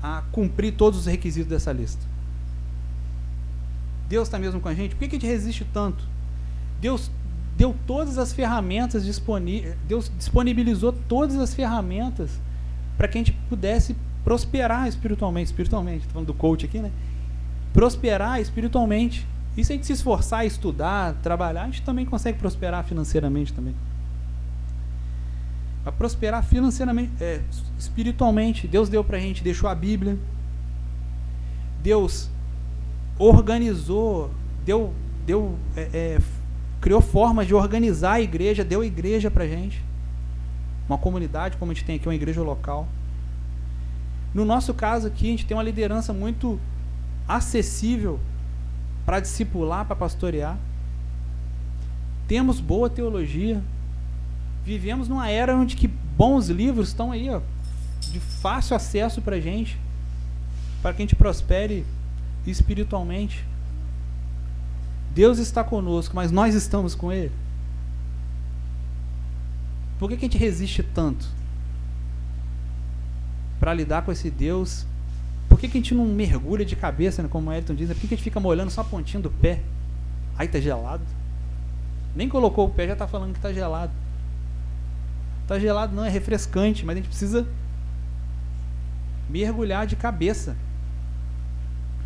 a 0.02 0.22
cumprir 0.30 0.74
todos 0.74 1.00
os 1.00 1.06
requisitos 1.06 1.50
dessa 1.50 1.72
lista. 1.72 2.02
Deus 4.08 4.28
está 4.28 4.38
mesmo 4.38 4.60
com 4.60 4.68
a 4.68 4.74
gente? 4.74 4.94
Por 4.94 5.00
que, 5.00 5.08
que 5.08 5.16
a 5.16 5.18
gente 5.18 5.30
resiste 5.30 5.64
tanto? 5.64 6.04
Deus 6.80 7.10
deu 7.58 7.74
todas 7.88 8.18
as 8.18 8.32
ferramentas 8.32 9.04
disponíveis, 9.04 9.74
Deus 9.88 10.08
disponibilizou 10.16 10.92
todas 10.92 11.36
as 11.40 11.52
ferramentas 11.52 12.40
para 12.96 13.08
que 13.08 13.18
a 13.18 13.20
gente 13.20 13.32
pudesse 13.48 13.96
prosperar 14.22 14.86
espiritualmente, 14.86 15.46
espiritualmente, 15.46 15.98
estou 15.98 16.12
falando 16.12 16.28
do 16.28 16.34
coach 16.34 16.64
aqui, 16.64 16.78
né? 16.78 16.92
Prosperar 17.72 18.40
espiritualmente. 18.40 19.26
E 19.56 19.64
se 19.64 19.72
a 19.72 19.74
gente 19.74 19.86
se 19.86 19.92
esforçar, 19.92 20.46
estudar, 20.46 21.14
trabalhar, 21.14 21.62
a 21.62 21.66
gente 21.66 21.82
também 21.82 22.06
consegue 22.06 22.38
prosperar 22.38 22.84
financeiramente 22.84 23.52
também. 23.52 23.74
Para 25.82 25.90
prosperar 25.90 26.44
financeiramente, 26.44 27.10
é, 27.20 27.40
espiritualmente, 27.76 28.68
Deus 28.68 28.88
deu 28.88 29.02
para 29.02 29.16
a 29.16 29.20
gente, 29.20 29.42
deixou 29.42 29.68
a 29.68 29.74
Bíblia. 29.74 30.16
Deus 31.82 32.30
organizou, 33.18 34.30
deu, 34.64 34.94
deu 35.26 35.58
é, 35.76 35.88
é, 35.92 36.18
criou 36.80 37.00
formas 37.00 37.46
de 37.46 37.54
organizar 37.54 38.14
a 38.14 38.20
igreja, 38.20 38.64
deu 38.64 38.84
igreja 38.84 39.30
para 39.30 39.46
gente. 39.46 39.82
Uma 40.88 40.98
comunidade, 40.98 41.56
como 41.56 41.70
a 41.70 41.74
gente 41.74 41.84
tem 41.84 41.96
aqui, 41.96 42.08
uma 42.08 42.14
igreja 42.14 42.42
local. 42.42 42.88
No 44.32 44.44
nosso 44.44 44.72
caso 44.72 45.06
aqui, 45.06 45.26
a 45.26 45.30
gente 45.30 45.46
tem 45.46 45.56
uma 45.56 45.62
liderança 45.62 46.12
muito 46.12 46.58
acessível 47.26 48.18
para 49.04 49.20
discipular, 49.20 49.84
para 49.84 49.96
pastorear. 49.96 50.56
Temos 52.26 52.60
boa 52.60 52.88
teologia. 52.90 53.62
Vivemos 54.64 55.08
numa 55.08 55.28
era 55.30 55.56
onde 55.56 55.76
que 55.76 55.88
bons 55.88 56.48
livros 56.48 56.88
estão 56.88 57.10
aí, 57.10 57.30
ó, 57.30 57.40
de 58.00 58.20
fácil 58.20 58.76
acesso 58.76 59.22
para 59.22 59.40
gente, 59.40 59.78
para 60.82 60.92
que 60.92 61.02
a 61.02 61.04
gente 61.04 61.16
prospere 61.16 61.86
espiritualmente. 62.46 63.44
Deus 65.18 65.38
está 65.38 65.64
conosco, 65.64 66.14
mas 66.14 66.30
nós 66.30 66.54
estamos 66.54 66.94
com 66.94 67.10
Ele? 67.12 67.32
Por 69.98 70.08
que, 70.08 70.16
que 70.16 70.26
a 70.26 70.28
gente 70.28 70.38
resiste 70.38 70.80
tanto? 70.80 71.26
Para 73.58 73.74
lidar 73.74 74.02
com 74.02 74.12
esse 74.12 74.30
Deus. 74.30 74.86
Por 75.48 75.58
que, 75.58 75.66
que 75.66 75.76
a 75.76 75.80
gente 75.80 75.92
não 75.92 76.04
mergulha 76.04 76.64
de 76.64 76.76
cabeça, 76.76 77.20
né, 77.20 77.28
como 77.28 77.50
o 77.50 77.52
Elton 77.52 77.74
diz? 77.74 77.88
Por 77.88 77.96
que, 77.96 78.06
que 78.06 78.14
a 78.14 78.16
gente 78.16 78.22
fica 78.22 78.38
molhando 78.38 78.70
só 78.70 78.82
a 78.82 78.84
pontinha 78.84 79.20
do 79.20 79.28
pé? 79.28 79.60
Aí 80.38 80.46
tá 80.46 80.60
gelado. 80.60 81.02
Nem 82.14 82.28
colocou 82.28 82.68
o 82.68 82.70
pé, 82.70 82.86
já 82.86 82.92
está 82.92 83.08
falando 83.08 83.32
que 83.32 83.38
está 83.38 83.52
gelado. 83.52 83.90
Está 85.42 85.58
gelado 85.58 85.96
não, 85.96 86.04
é 86.04 86.08
refrescante, 86.08 86.86
mas 86.86 86.94
a 86.94 86.98
gente 87.00 87.08
precisa 87.08 87.44
mergulhar 89.28 89.84
de 89.84 89.96
cabeça. 89.96 90.56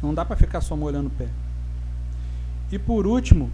Não 0.01 0.15
dá 0.15 0.25
para 0.25 0.35
ficar 0.35 0.63
só 0.63 0.75
molhando 0.75 1.09
o 1.09 1.11
pé. 1.11 1.29
E 2.73 2.79
por 2.79 3.07
último, 3.07 3.51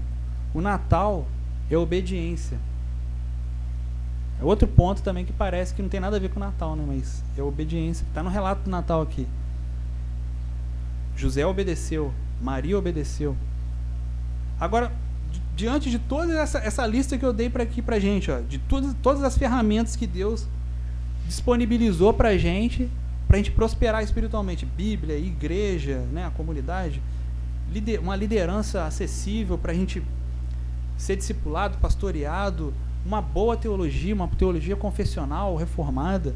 o 0.54 0.60
Natal 0.60 1.26
é 1.68 1.76
obediência. 1.76 2.56
É 4.40 4.44
outro 4.44 4.68
ponto 4.68 5.02
também 5.02 5.24
que 5.24 5.32
parece 5.32 5.74
que 5.74 5.82
não 5.82 5.88
tem 5.88 5.98
nada 5.98 6.16
a 6.16 6.20
ver 6.20 6.30
com 6.30 6.36
o 6.36 6.40
Natal, 6.40 6.76
né? 6.76 6.84
mas 6.86 7.24
é 7.36 7.42
obediência. 7.42 8.04
Está 8.06 8.22
no 8.22 8.30
relato 8.30 8.62
do 8.62 8.70
Natal 8.70 9.02
aqui. 9.02 9.26
José 11.16 11.44
obedeceu, 11.44 12.14
Maria 12.40 12.78
obedeceu. 12.78 13.36
Agora, 14.60 14.92
diante 15.56 15.90
de 15.90 15.98
toda 15.98 16.32
essa, 16.38 16.58
essa 16.58 16.86
lista 16.86 17.18
que 17.18 17.24
eu 17.24 17.32
dei 17.32 17.50
para 17.50 17.64
aqui 17.64 17.82
para 17.82 17.98
gente, 17.98 18.30
ó, 18.30 18.38
de 18.38 18.58
todas, 18.58 18.94
todas 19.02 19.24
as 19.24 19.36
ferramentas 19.36 19.96
que 19.96 20.06
Deus 20.06 20.46
disponibilizou 21.26 22.14
para 22.14 22.28
a 22.28 22.38
gente, 22.38 22.88
para 23.26 23.36
a 23.36 23.38
gente 23.38 23.50
prosperar 23.50 24.04
espiritualmente, 24.04 24.64
Bíblia, 24.64 25.18
igreja, 25.18 25.98
né, 26.12 26.24
a 26.24 26.30
comunidade, 26.30 27.02
uma 28.02 28.16
liderança 28.16 28.84
acessível 28.84 29.58
para 29.58 29.72
a 29.72 29.74
gente 29.74 30.02
ser 30.96 31.16
discipulado, 31.16 31.78
pastoreado, 31.78 32.74
uma 33.04 33.22
boa 33.22 33.56
teologia, 33.56 34.14
uma 34.14 34.28
teologia 34.28 34.76
confessional, 34.76 35.56
reformada, 35.56 36.34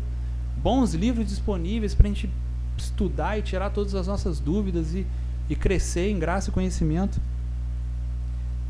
bons 0.56 0.94
livros 0.94 1.26
disponíveis 1.26 1.94
para 1.94 2.06
a 2.06 2.08
gente 2.08 2.30
estudar 2.76 3.38
e 3.38 3.42
tirar 3.42 3.70
todas 3.70 3.94
as 3.94 4.06
nossas 4.06 4.38
dúvidas 4.38 4.94
e, 4.94 5.06
e 5.48 5.56
crescer 5.56 6.08
em 6.08 6.18
graça 6.18 6.50
e 6.50 6.52
conhecimento. 6.52 7.20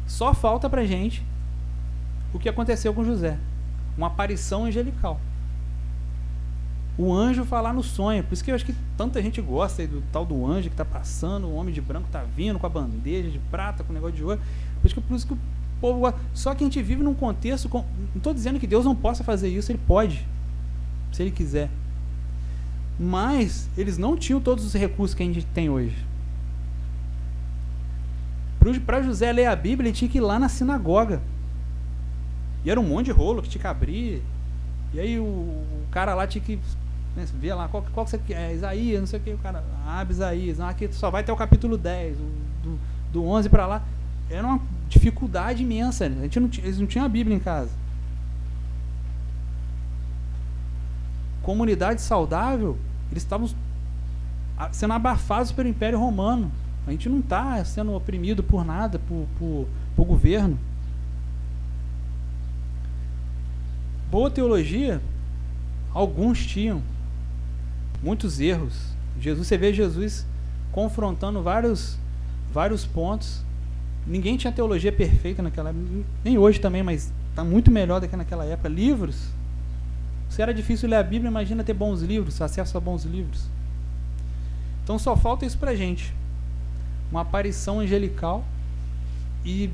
Só 0.06 0.32
falta 0.34 0.68
para 0.68 0.82
a 0.82 0.86
gente 0.86 1.24
o 2.32 2.38
que 2.38 2.48
aconteceu 2.48 2.94
com 2.94 3.04
José, 3.04 3.38
uma 3.96 4.06
aparição 4.08 4.64
angelical. 4.64 5.20
O 6.98 7.14
anjo 7.14 7.44
falar 7.44 7.72
no 7.72 7.82
sonho, 7.82 8.22
por 8.22 8.34
isso 8.34 8.44
que 8.44 8.50
eu 8.50 8.54
acho 8.54 8.66
que 8.66 8.74
tanta 8.98 9.22
gente 9.22 9.40
gosta 9.40 9.86
do 9.86 10.02
tal 10.12 10.26
do 10.26 10.46
anjo 10.46 10.68
que 10.68 10.74
está 10.74 10.84
passando, 10.84 11.46
o 11.46 11.54
homem 11.54 11.72
de 11.72 11.80
branco 11.80 12.06
está 12.06 12.22
vindo 12.22 12.58
com 12.58 12.66
a 12.66 12.68
bandeja 12.68 13.30
de 13.30 13.38
prata, 13.38 13.82
com 13.82 13.92
o 13.92 13.94
negócio 13.94 14.16
de 14.16 14.22
ouro. 14.22 14.40
Por 14.80 14.86
isso 14.86 14.94
que, 14.94 15.00
por 15.00 15.16
isso 15.16 15.26
que 15.26 15.32
o 15.32 15.38
povo. 15.80 16.14
Só 16.34 16.54
que 16.54 16.62
a 16.62 16.66
gente 16.66 16.82
vive 16.82 17.02
num 17.02 17.14
contexto. 17.14 17.68
Com, 17.68 17.78
não 17.78 18.16
estou 18.16 18.34
dizendo 18.34 18.60
que 18.60 18.66
Deus 18.66 18.84
não 18.84 18.94
possa 18.94 19.24
fazer 19.24 19.48
isso, 19.48 19.72
ele 19.72 19.80
pode, 19.86 20.26
se 21.12 21.22
ele 21.22 21.30
quiser. 21.30 21.70
Mas 23.00 23.70
eles 23.76 23.96
não 23.96 24.16
tinham 24.16 24.40
todos 24.40 24.64
os 24.64 24.74
recursos 24.74 25.14
que 25.14 25.22
a 25.22 25.26
gente 25.26 25.44
tem 25.46 25.70
hoje. 25.70 25.96
Para 28.86 29.02
José 29.02 29.32
ler 29.32 29.46
a 29.46 29.56
Bíblia, 29.56 29.88
ele 29.88 29.96
tinha 29.96 30.08
que 30.08 30.18
ir 30.18 30.20
lá 30.20 30.38
na 30.38 30.48
sinagoga. 30.48 31.20
E 32.64 32.70
era 32.70 32.78
um 32.78 32.86
monte 32.86 33.06
de 33.06 33.12
rolo 33.12 33.42
que 33.42 33.48
tinha 33.48 33.60
que 33.60 33.66
abrir. 33.66 34.22
E 34.94 35.00
aí 35.00 35.18
o, 35.18 35.24
o 35.24 35.86
cara 35.90 36.14
lá 36.14 36.26
tinha 36.26 36.44
que 36.44 36.60
Né? 37.16 37.26
Você 37.26 37.36
vê 37.36 37.52
lá, 37.52 37.68
qual, 37.68 37.84
qual 37.92 38.04
que 38.04 38.10
você 38.10 38.18
quer? 38.18 38.50
É, 38.50 38.54
Isaías, 38.54 39.00
não 39.00 39.06
sei 39.06 39.20
o 39.20 39.22
que, 39.22 39.30
o 39.30 39.38
cara 39.38 39.64
abre 39.86 40.12
Isaías. 40.12 40.58
Não, 40.58 40.66
aqui 40.66 40.88
só 40.92 41.10
vai 41.10 41.22
até 41.22 41.32
o 41.32 41.36
capítulo 41.36 41.76
10, 41.76 42.16
do, 42.16 42.78
do 43.12 43.24
11 43.24 43.48
para 43.48 43.66
lá. 43.66 43.82
Era 44.30 44.46
uma 44.46 44.60
dificuldade 44.88 45.62
imensa. 45.62 46.08
Né? 46.08 46.28
Não, 46.34 46.50
eles 46.58 46.78
não 46.78 46.86
tinham 46.86 47.04
a 47.04 47.08
Bíblia 47.08 47.36
em 47.36 47.40
casa. 47.40 47.70
Comunidade 51.42 52.00
saudável, 52.00 52.78
eles 53.10 53.22
estavam 53.24 53.50
sendo 54.70 54.94
abafados 54.94 55.50
pelo 55.50 55.68
Império 55.68 55.98
Romano. 55.98 56.50
A 56.86 56.92
gente 56.92 57.08
não 57.08 57.18
está 57.18 57.64
sendo 57.64 57.92
oprimido 57.94 58.42
por 58.42 58.64
nada, 58.64 58.98
por, 58.98 59.26
por, 59.38 59.66
por 59.96 60.04
governo. 60.04 60.58
Boa 64.10 64.30
teologia, 64.30 65.00
alguns 65.92 66.44
tinham 66.44 66.82
muitos 68.02 68.40
erros. 68.40 68.74
Jesus, 69.20 69.46
você 69.46 69.56
vê 69.56 69.72
Jesus 69.72 70.26
confrontando 70.72 71.42
vários, 71.42 71.96
vários 72.52 72.84
pontos. 72.84 73.42
Ninguém 74.06 74.36
tinha 74.36 74.52
teologia 74.52 74.90
perfeita 74.90 75.42
naquela 75.42 75.70
época, 75.70 75.86
nem 76.24 76.36
hoje 76.36 76.58
também, 76.58 76.82
mas 76.82 77.12
está 77.30 77.44
muito 77.44 77.70
melhor 77.70 78.00
do 78.00 78.08
que 78.08 78.16
naquela 78.16 78.44
época. 78.44 78.68
Livros. 78.68 79.28
Se 80.28 80.40
era 80.42 80.52
difícil 80.52 80.88
ler 80.88 80.96
a 80.96 81.02
Bíblia, 81.02 81.30
imagina 81.30 81.62
ter 81.62 81.74
bons 81.74 82.00
livros, 82.00 82.40
acesso 82.40 82.76
a 82.76 82.80
bons 82.80 83.04
livros. 83.04 83.46
Então 84.82 84.98
só 84.98 85.16
falta 85.16 85.46
isso 85.46 85.58
para 85.58 85.76
gente. 85.76 86.12
Uma 87.10 87.20
aparição 87.20 87.80
angelical 87.80 88.44
e, 89.44 89.70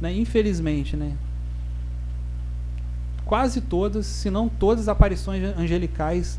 né, 0.00 0.12
infelizmente, 0.12 0.96
né, 0.96 1.14
quase 3.26 3.60
todas, 3.60 4.06
se 4.06 4.30
não 4.30 4.48
todas 4.48 4.84
as 4.84 4.88
aparições 4.88 5.42
angelicais 5.56 6.38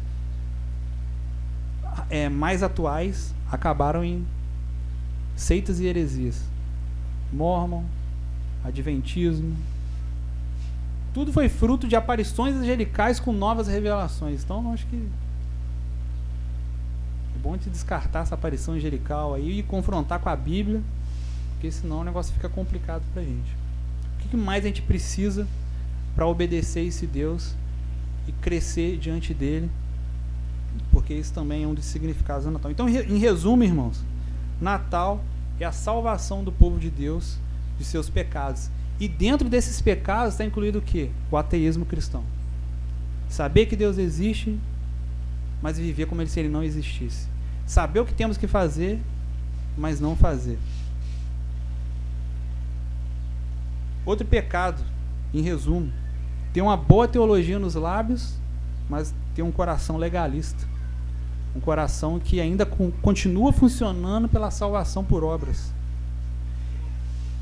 é, 2.09 2.29
mais 2.29 2.63
atuais 2.63 3.33
acabaram 3.51 4.03
em 4.03 4.25
seitas 5.35 5.79
e 5.79 5.85
heresias. 5.85 6.41
Mormon, 7.31 7.83
Adventismo. 8.63 9.55
Tudo 11.13 11.31
foi 11.31 11.49
fruto 11.49 11.87
de 11.87 11.95
aparições 11.95 12.55
angelicais 12.55 13.19
com 13.19 13.31
novas 13.31 13.67
revelações. 13.67 14.43
Então, 14.43 14.73
acho 14.73 14.85
que 14.87 14.95
é 14.95 17.39
bom 17.39 17.57
te 17.57 17.69
descartar 17.69 18.21
essa 18.21 18.35
aparição 18.35 18.73
angelical 18.73 19.33
aí 19.33 19.59
e 19.59 19.63
confrontar 19.63 20.19
com 20.19 20.29
a 20.29 20.35
Bíblia, 20.35 20.81
porque 21.51 21.71
senão 21.71 22.01
o 22.01 22.03
negócio 22.03 22.33
fica 22.33 22.49
complicado 22.49 23.03
pra 23.13 23.23
gente. 23.23 23.55
O 24.25 24.29
que 24.29 24.35
mais 24.35 24.63
a 24.63 24.67
gente 24.67 24.81
precisa 24.81 25.47
para 26.13 26.27
obedecer 26.27 26.85
esse 26.85 27.07
Deus 27.07 27.55
e 28.27 28.31
crescer 28.33 28.97
diante 28.97 29.33
dele? 29.33 29.69
Porque 30.91 31.13
isso 31.13 31.33
também 31.33 31.63
é 31.63 31.67
um 31.67 31.73
dos 31.73 31.85
significados 31.85 32.45
do 32.45 32.51
Natal. 32.51 32.71
Então, 32.71 32.87
em 32.89 33.17
resumo, 33.17 33.63
irmãos, 33.63 34.03
Natal 34.59 35.23
é 35.59 35.65
a 35.65 35.71
salvação 35.71 36.43
do 36.43 36.51
povo 36.51 36.79
de 36.79 36.89
Deus 36.89 37.37
de 37.77 37.85
seus 37.85 38.09
pecados. 38.09 38.69
E 38.99 39.07
dentro 39.07 39.47
desses 39.47 39.81
pecados 39.81 40.33
está 40.33 40.45
incluído 40.45 40.79
o 40.79 40.81
quê? 40.81 41.09
O 41.29 41.37
ateísmo 41.37 41.85
cristão. 41.85 42.23
Saber 43.29 43.65
que 43.65 43.75
Deus 43.75 43.97
existe 43.97 44.57
mas 45.61 45.77
viver 45.77 46.05
como 46.05 46.25
se 46.25 46.39
ele 46.39 46.49
não 46.49 46.63
existisse. 46.63 47.27
Saber 47.65 47.99
o 47.99 48.05
que 48.05 48.13
temos 48.13 48.37
que 48.37 48.47
fazer, 48.47 48.99
mas 49.77 49.99
não 49.99 50.15
fazer. 50.15 50.57
Outro 54.05 54.25
pecado, 54.25 54.81
em 55.33 55.41
resumo, 55.41 55.91
ter 56.53 56.61
uma 56.61 56.77
boa 56.77 57.07
teologia 57.07 57.59
nos 57.59 57.75
lábios, 57.75 58.35
mas 58.89 59.13
ter 59.35 59.41
um 59.41 59.51
coração 59.51 59.97
legalista. 59.97 60.65
Um 61.55 61.59
coração 61.59 62.19
que 62.19 62.39
ainda 62.39 62.65
continua 62.65 63.51
funcionando 63.51 64.29
pela 64.29 64.51
salvação 64.51 65.03
por 65.03 65.23
obras. 65.23 65.73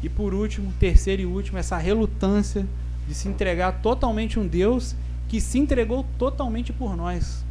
E 0.01 0.09
por 0.09 0.33
último, 0.33 0.71
terceiro 0.79 1.21
e 1.21 1.25
último, 1.25 1.57
essa 1.57 1.77
relutância 1.77 2.65
de 3.07 3.13
se 3.13 3.27
entregar 3.27 3.81
totalmente 3.81 4.37
a 4.37 4.41
um 4.41 4.47
Deus 4.47 4.95
que 5.27 5.41
se 5.41 5.59
entregou 5.59 6.05
totalmente 6.17 6.71
por 6.71 6.95
nós 6.95 7.45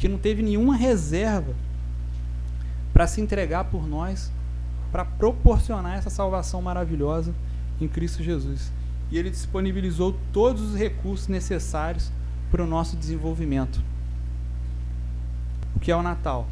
que 0.00 0.08
não 0.08 0.16
teve 0.16 0.42
nenhuma 0.42 0.74
reserva 0.74 1.54
para 2.90 3.06
se 3.06 3.20
entregar 3.20 3.64
por 3.64 3.86
nós, 3.86 4.32
para 4.90 5.04
proporcionar 5.04 5.98
essa 5.98 6.08
salvação 6.08 6.60
maravilhosa 6.62 7.34
em 7.78 7.86
Cristo 7.86 8.22
Jesus. 8.22 8.72
E 9.10 9.18
ele 9.18 9.28
disponibilizou 9.28 10.18
todos 10.32 10.62
os 10.62 10.74
recursos 10.74 11.28
necessários 11.28 12.10
para 12.50 12.62
o 12.62 12.66
nosso 12.66 12.96
desenvolvimento. 12.96 13.82
O 15.74 15.80
que 15.80 15.90
é 15.90 15.96
o 15.96 16.02
Natal? 16.02 16.46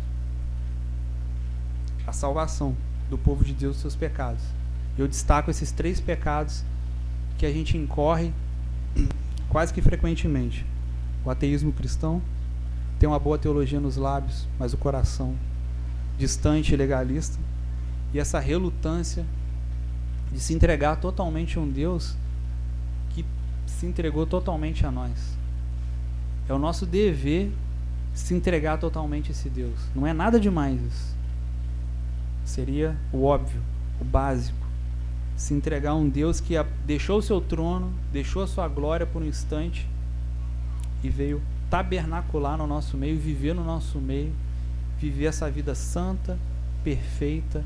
A 2.07 2.13
salvação 2.13 2.77
do 3.11 3.19
povo 3.19 3.45
de 3.45 3.53
Deus 3.53 3.75
dos 3.75 3.83
seus 3.83 3.97
pecados. 3.97 4.43
Eu 4.97 5.09
destaco 5.09 5.51
esses 5.51 5.71
três 5.73 6.01
pecados 6.01 6.65
que 7.37 7.47
a 7.47 7.53
gente 7.53 7.77
incorre 7.77 8.33
quase 9.49 9.73
que 9.73 9.83
frequentemente: 9.83 10.65
o 11.25 11.31
ateísmo 11.31 11.73
cristão, 11.73 12.23
tem 12.99 13.09
uma 13.09 13.19
boa 13.19 13.39
teologia 13.39 13.81
nos 13.81 13.97
lábios, 13.97 14.47
mas 14.59 14.73
o 14.73 14.77
coração 14.77 15.35
distante 16.19 16.75
e 16.75 16.77
legalista. 16.77 17.39
E 18.13 18.19
essa 18.19 18.41
relutância 18.41 19.25
de 20.33 20.41
se 20.41 20.53
entregar 20.53 20.97
totalmente 20.97 21.59
a 21.59 21.61
um 21.61 21.71
Deus 21.71 22.17
que 23.11 23.25
se 23.67 23.87
entregou 23.87 24.27
totalmente 24.27 24.85
a 24.85 24.91
nós. 24.91 25.38
É 26.49 26.53
o 26.53 26.59
nosso 26.59 26.87
dever 26.87 27.53
se 28.15 28.35
entregar 28.35 28.79
totalmente 28.79 29.29
a 29.29 29.33
esse 29.33 29.49
Deus. 29.49 29.79
Não 29.95 30.07
é 30.07 30.13
nada 30.13 30.41
demais 30.41 30.81
isso. 30.81 31.17
Seria 32.45 32.97
o 33.13 33.25
óbvio, 33.25 33.61
o 34.01 34.05
básico. 34.05 34.67
Se 35.37 35.55
entregar 35.55 35.91
a 35.91 35.95
um 35.95 36.09
Deus 36.09 36.41
que 36.41 36.55
deixou 36.85 37.19
o 37.19 37.23
seu 37.23 37.41
trono, 37.41 37.93
deixou 38.13 38.43
a 38.43 38.47
sua 38.47 38.67
glória 38.67 39.07
por 39.07 39.23
um 39.23 39.27
instante 39.27 39.89
e 41.03 41.09
veio 41.09 41.41
tabernacular 41.71 42.57
no 42.57 42.67
nosso 42.67 42.97
meio, 42.97 43.19
viver 43.19 43.55
no 43.55 43.63
nosso 43.63 43.99
meio, 43.99 44.33
viver 44.99 45.27
essa 45.27 45.51
vida 45.51 45.75
santa, 45.75 46.39
perfeita, 46.83 47.63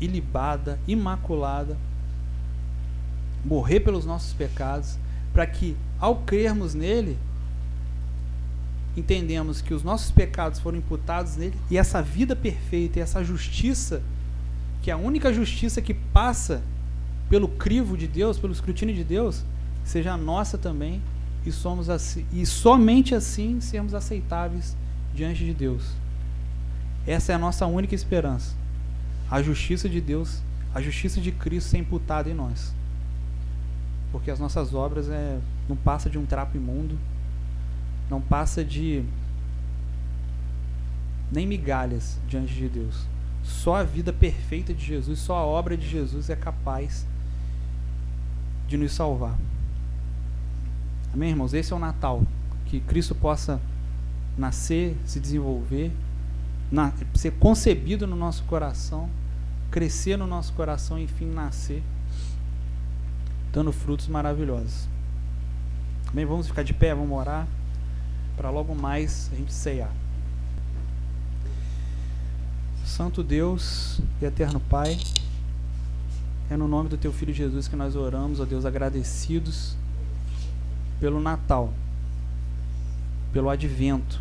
ilibada, 0.00 0.78
imaculada, 0.88 1.76
morrer 3.44 3.80
pelos 3.80 4.04
nossos 4.04 4.32
pecados, 4.32 4.98
para 5.32 5.46
que 5.46 5.76
ao 6.00 6.16
crermos 6.16 6.74
nele, 6.74 7.18
entendemos 8.98 9.60
que 9.60 9.72
os 9.72 9.82
nossos 9.82 10.10
pecados 10.10 10.58
foram 10.58 10.78
imputados 10.78 11.36
nele 11.36 11.54
e 11.70 11.78
essa 11.78 12.02
vida 12.02 12.34
perfeita 12.34 12.98
e 12.98 13.02
essa 13.02 13.22
justiça, 13.22 14.02
que 14.82 14.90
é 14.90 14.94
a 14.94 14.96
única 14.96 15.32
justiça 15.32 15.80
que 15.80 15.94
passa 15.94 16.62
pelo 17.28 17.48
crivo 17.48 17.96
de 17.96 18.06
Deus, 18.06 18.38
pelo 18.38 18.52
escrutínio 18.52 18.94
de 18.94 19.04
Deus, 19.04 19.44
seja 19.84 20.16
nossa 20.16 20.56
também 20.56 21.02
e 21.44 21.52
somos 21.52 21.88
assim, 21.88 22.26
e 22.32 22.44
somente 22.44 23.14
assim 23.14 23.60
sermos 23.60 23.94
aceitáveis 23.94 24.76
diante 25.14 25.44
de 25.44 25.54
Deus. 25.54 25.82
Essa 27.06 27.32
é 27.32 27.34
a 27.34 27.38
nossa 27.38 27.66
única 27.66 27.94
esperança. 27.94 28.54
A 29.30 29.42
justiça 29.42 29.88
de 29.88 30.00
Deus, 30.00 30.42
a 30.74 30.80
justiça 30.80 31.20
de 31.20 31.32
Cristo 31.32 31.70
ser 31.70 31.78
imputada 31.78 32.28
em 32.28 32.34
nós. 32.34 32.74
Porque 34.12 34.30
as 34.30 34.38
nossas 34.38 34.74
obras 34.74 35.08
é, 35.08 35.38
não 35.68 35.76
passa 35.76 36.08
de 36.08 36.18
um 36.18 36.26
trapo 36.26 36.56
imundo, 36.56 36.98
não 38.10 38.20
passa 38.20 38.64
de 38.64 39.04
nem 41.30 41.46
migalhas 41.46 42.18
diante 42.28 42.54
de 42.54 42.68
Deus. 42.68 43.06
Só 43.42 43.76
a 43.76 43.82
vida 43.82 44.12
perfeita 44.12 44.74
de 44.74 44.84
Jesus, 44.84 45.18
só 45.18 45.36
a 45.36 45.44
obra 45.44 45.76
de 45.76 45.88
Jesus 45.88 46.30
é 46.30 46.36
capaz 46.36 47.06
de 48.66 48.76
nos 48.76 48.92
salvar. 48.92 49.38
Amém, 51.12 51.30
irmãos? 51.30 51.54
Esse 51.54 51.72
é 51.72 51.76
o 51.76 51.78
Natal. 51.78 52.22
Que 52.66 52.80
Cristo 52.80 53.14
possa 53.14 53.60
nascer, 54.36 54.96
se 55.04 55.18
desenvolver, 55.18 55.90
na, 56.70 56.92
ser 57.14 57.32
concebido 57.32 58.06
no 58.06 58.14
nosso 58.14 58.44
coração, 58.44 59.08
crescer 59.70 60.16
no 60.16 60.26
nosso 60.26 60.52
coração 60.52 60.98
e, 60.98 61.04
enfim, 61.04 61.26
nascer, 61.26 61.82
dando 63.52 63.72
frutos 63.72 64.06
maravilhosos. 64.06 64.86
Amém? 66.08 66.26
Vamos 66.26 66.46
ficar 66.46 66.62
de 66.62 66.74
pé, 66.74 66.94
vamos 66.94 67.18
orar, 67.18 67.46
para 68.38 68.50
logo 68.50 68.72
mais 68.72 69.28
a 69.32 69.36
gente 69.36 69.52
ceiar. 69.52 69.90
Santo 72.84 73.22
Deus 73.22 74.00
e 74.22 74.24
eterno 74.24 74.60
Pai, 74.60 74.96
é 76.48 76.56
no 76.56 76.68
nome 76.68 76.88
do 76.88 76.96
Teu 76.96 77.12
Filho 77.12 77.34
Jesus 77.34 77.66
que 77.66 77.74
nós 77.74 77.96
oramos, 77.96 78.38
ó 78.38 78.44
Deus, 78.44 78.64
agradecidos 78.64 79.76
pelo 81.00 81.20
Natal, 81.20 81.72
pelo 83.32 83.50
advento, 83.50 84.20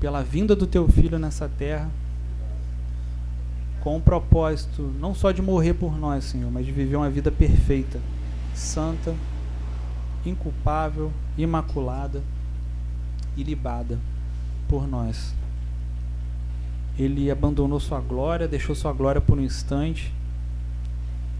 pela 0.00 0.22
vinda 0.22 0.56
do 0.56 0.66
teu 0.66 0.88
filho 0.88 1.18
nessa 1.18 1.48
terra, 1.48 1.90
com 3.80 3.96
o 3.96 4.00
propósito 4.00 4.82
não 4.98 5.14
só 5.14 5.30
de 5.30 5.40
morrer 5.40 5.74
por 5.74 5.96
nós, 5.96 6.24
Senhor, 6.24 6.50
mas 6.50 6.66
de 6.66 6.72
viver 6.72 6.96
uma 6.96 7.08
vida 7.08 7.30
perfeita, 7.30 8.00
santa, 8.54 9.14
inculpável, 10.24 11.12
imaculada, 11.38 12.22
ilibada 13.36 13.98
por 14.68 14.86
nós. 14.86 15.34
Ele 16.98 17.30
abandonou 17.30 17.80
sua 17.80 18.00
glória, 18.00 18.46
deixou 18.46 18.74
sua 18.74 18.92
glória 18.92 19.20
por 19.20 19.38
um 19.38 19.42
instante. 19.42 20.12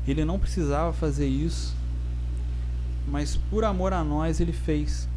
Ele 0.07 0.25
não 0.25 0.39
precisava 0.39 0.93
fazer 0.93 1.29
isso, 1.29 1.75
mas 3.07 3.37
por 3.37 3.65
amor 3.65 3.93
a 3.93 4.03
nós 4.03 4.41
ele 4.41 4.53
fez. 4.53 5.09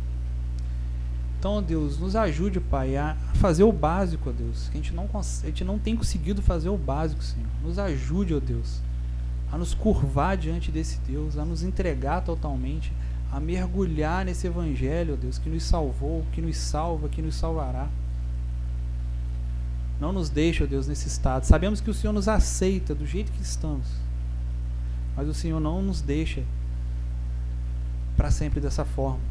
Então, 1.39 1.61
Deus, 1.61 1.99
nos 1.99 2.15
ajude, 2.15 2.59
Pai, 2.59 2.95
a 2.95 3.17
fazer 3.35 3.63
o 3.63 3.71
básico, 3.71 4.31
Deus. 4.31 4.69
Que 4.69 4.77
a 4.77 4.81
gente 4.81 4.93
não 4.93 5.09
a 5.13 5.45
gente 5.45 5.63
não 5.63 5.77
tem 5.77 5.95
conseguido 5.95 6.41
fazer 6.41 6.69
o 6.69 6.77
básico, 6.77 7.21
Senhor. 7.21 7.49
Nos 7.61 7.77
ajude, 7.77 8.33
ó 8.33 8.39
Deus, 8.39 8.79
a 9.51 9.57
nos 9.57 9.73
curvar 9.73 10.37
diante 10.37 10.71
desse 10.71 10.99
Deus, 10.99 11.37
a 11.37 11.43
nos 11.43 11.61
entregar 11.61 12.21
totalmente, 12.21 12.93
a 13.33 13.39
mergulhar 13.39 14.23
nesse 14.23 14.45
evangelho, 14.45 15.15
ó 15.15 15.17
Deus, 15.17 15.39
que 15.39 15.49
nos 15.49 15.63
salvou, 15.63 16.23
que 16.31 16.39
nos 16.39 16.55
salva, 16.55 17.09
que 17.09 17.19
nos 17.19 17.33
salvará. 17.33 17.89
Não 19.99 20.13
nos 20.13 20.29
deixe, 20.29 20.63
ó 20.63 20.67
Deus, 20.67 20.87
nesse 20.87 21.07
estado. 21.07 21.43
Sabemos 21.43 21.81
que 21.81 21.89
o 21.89 21.95
Senhor 21.95 22.13
nos 22.13 22.27
aceita 22.27 22.93
do 22.93 23.07
jeito 23.07 23.31
que 23.31 23.41
estamos. 23.41 23.87
Mas 25.15 25.27
o 25.27 25.33
Senhor 25.33 25.59
não 25.59 25.81
nos 25.81 25.99
deixa 25.99 26.43
para 28.15 28.29
sempre 28.29 28.61
dessa 28.61 28.85
forma. 28.85 29.21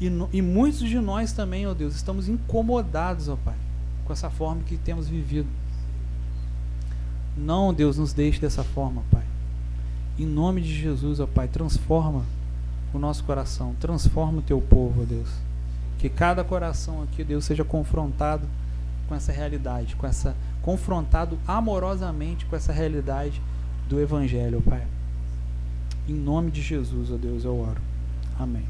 E, 0.00 0.08
no, 0.08 0.30
e 0.32 0.40
muitos 0.40 0.80
de 0.80 0.98
nós 0.98 1.32
também, 1.32 1.66
ó 1.66 1.74
Deus, 1.74 1.94
estamos 1.94 2.30
incomodados, 2.30 3.28
ó 3.28 3.36
Pai, 3.36 3.56
com 4.06 4.12
essa 4.14 4.30
forma 4.30 4.62
que 4.62 4.78
temos 4.78 5.06
vivido. 5.06 5.48
Não, 7.36 7.74
Deus, 7.74 7.98
nos 7.98 8.14
deixe 8.14 8.40
dessa 8.40 8.64
forma, 8.64 9.02
Pai. 9.10 9.24
Em 10.18 10.24
nome 10.24 10.62
de 10.62 10.74
Jesus, 10.74 11.20
ó 11.20 11.26
Pai, 11.26 11.46
transforma 11.46 12.24
o 12.92 12.98
nosso 12.98 13.24
coração, 13.24 13.74
transforma 13.80 14.38
o 14.38 14.42
teu 14.42 14.60
povo, 14.60 15.02
ó 15.02 15.04
Deus. 15.04 15.28
Que 15.98 16.08
cada 16.08 16.42
coração 16.42 17.02
aqui, 17.02 17.22
Deus, 17.22 17.44
seja 17.44 17.64
confrontado 17.64 18.46
com 19.08 19.14
essa 19.14 19.32
realidade, 19.32 19.96
com 19.96 20.06
essa 20.06 20.34
confrontado 20.62 21.38
amorosamente 21.46 22.44
com 22.46 22.54
essa 22.54 22.72
realidade 22.72 23.40
do 23.88 24.00
evangelho, 24.00 24.62
ó 24.64 24.70
Pai. 24.70 24.86
Em 26.08 26.14
nome 26.14 26.50
de 26.50 26.62
Jesus, 26.62 27.10
ó 27.10 27.16
Deus, 27.16 27.44
eu 27.44 27.58
oro. 27.58 27.80
Amém. 28.38 28.64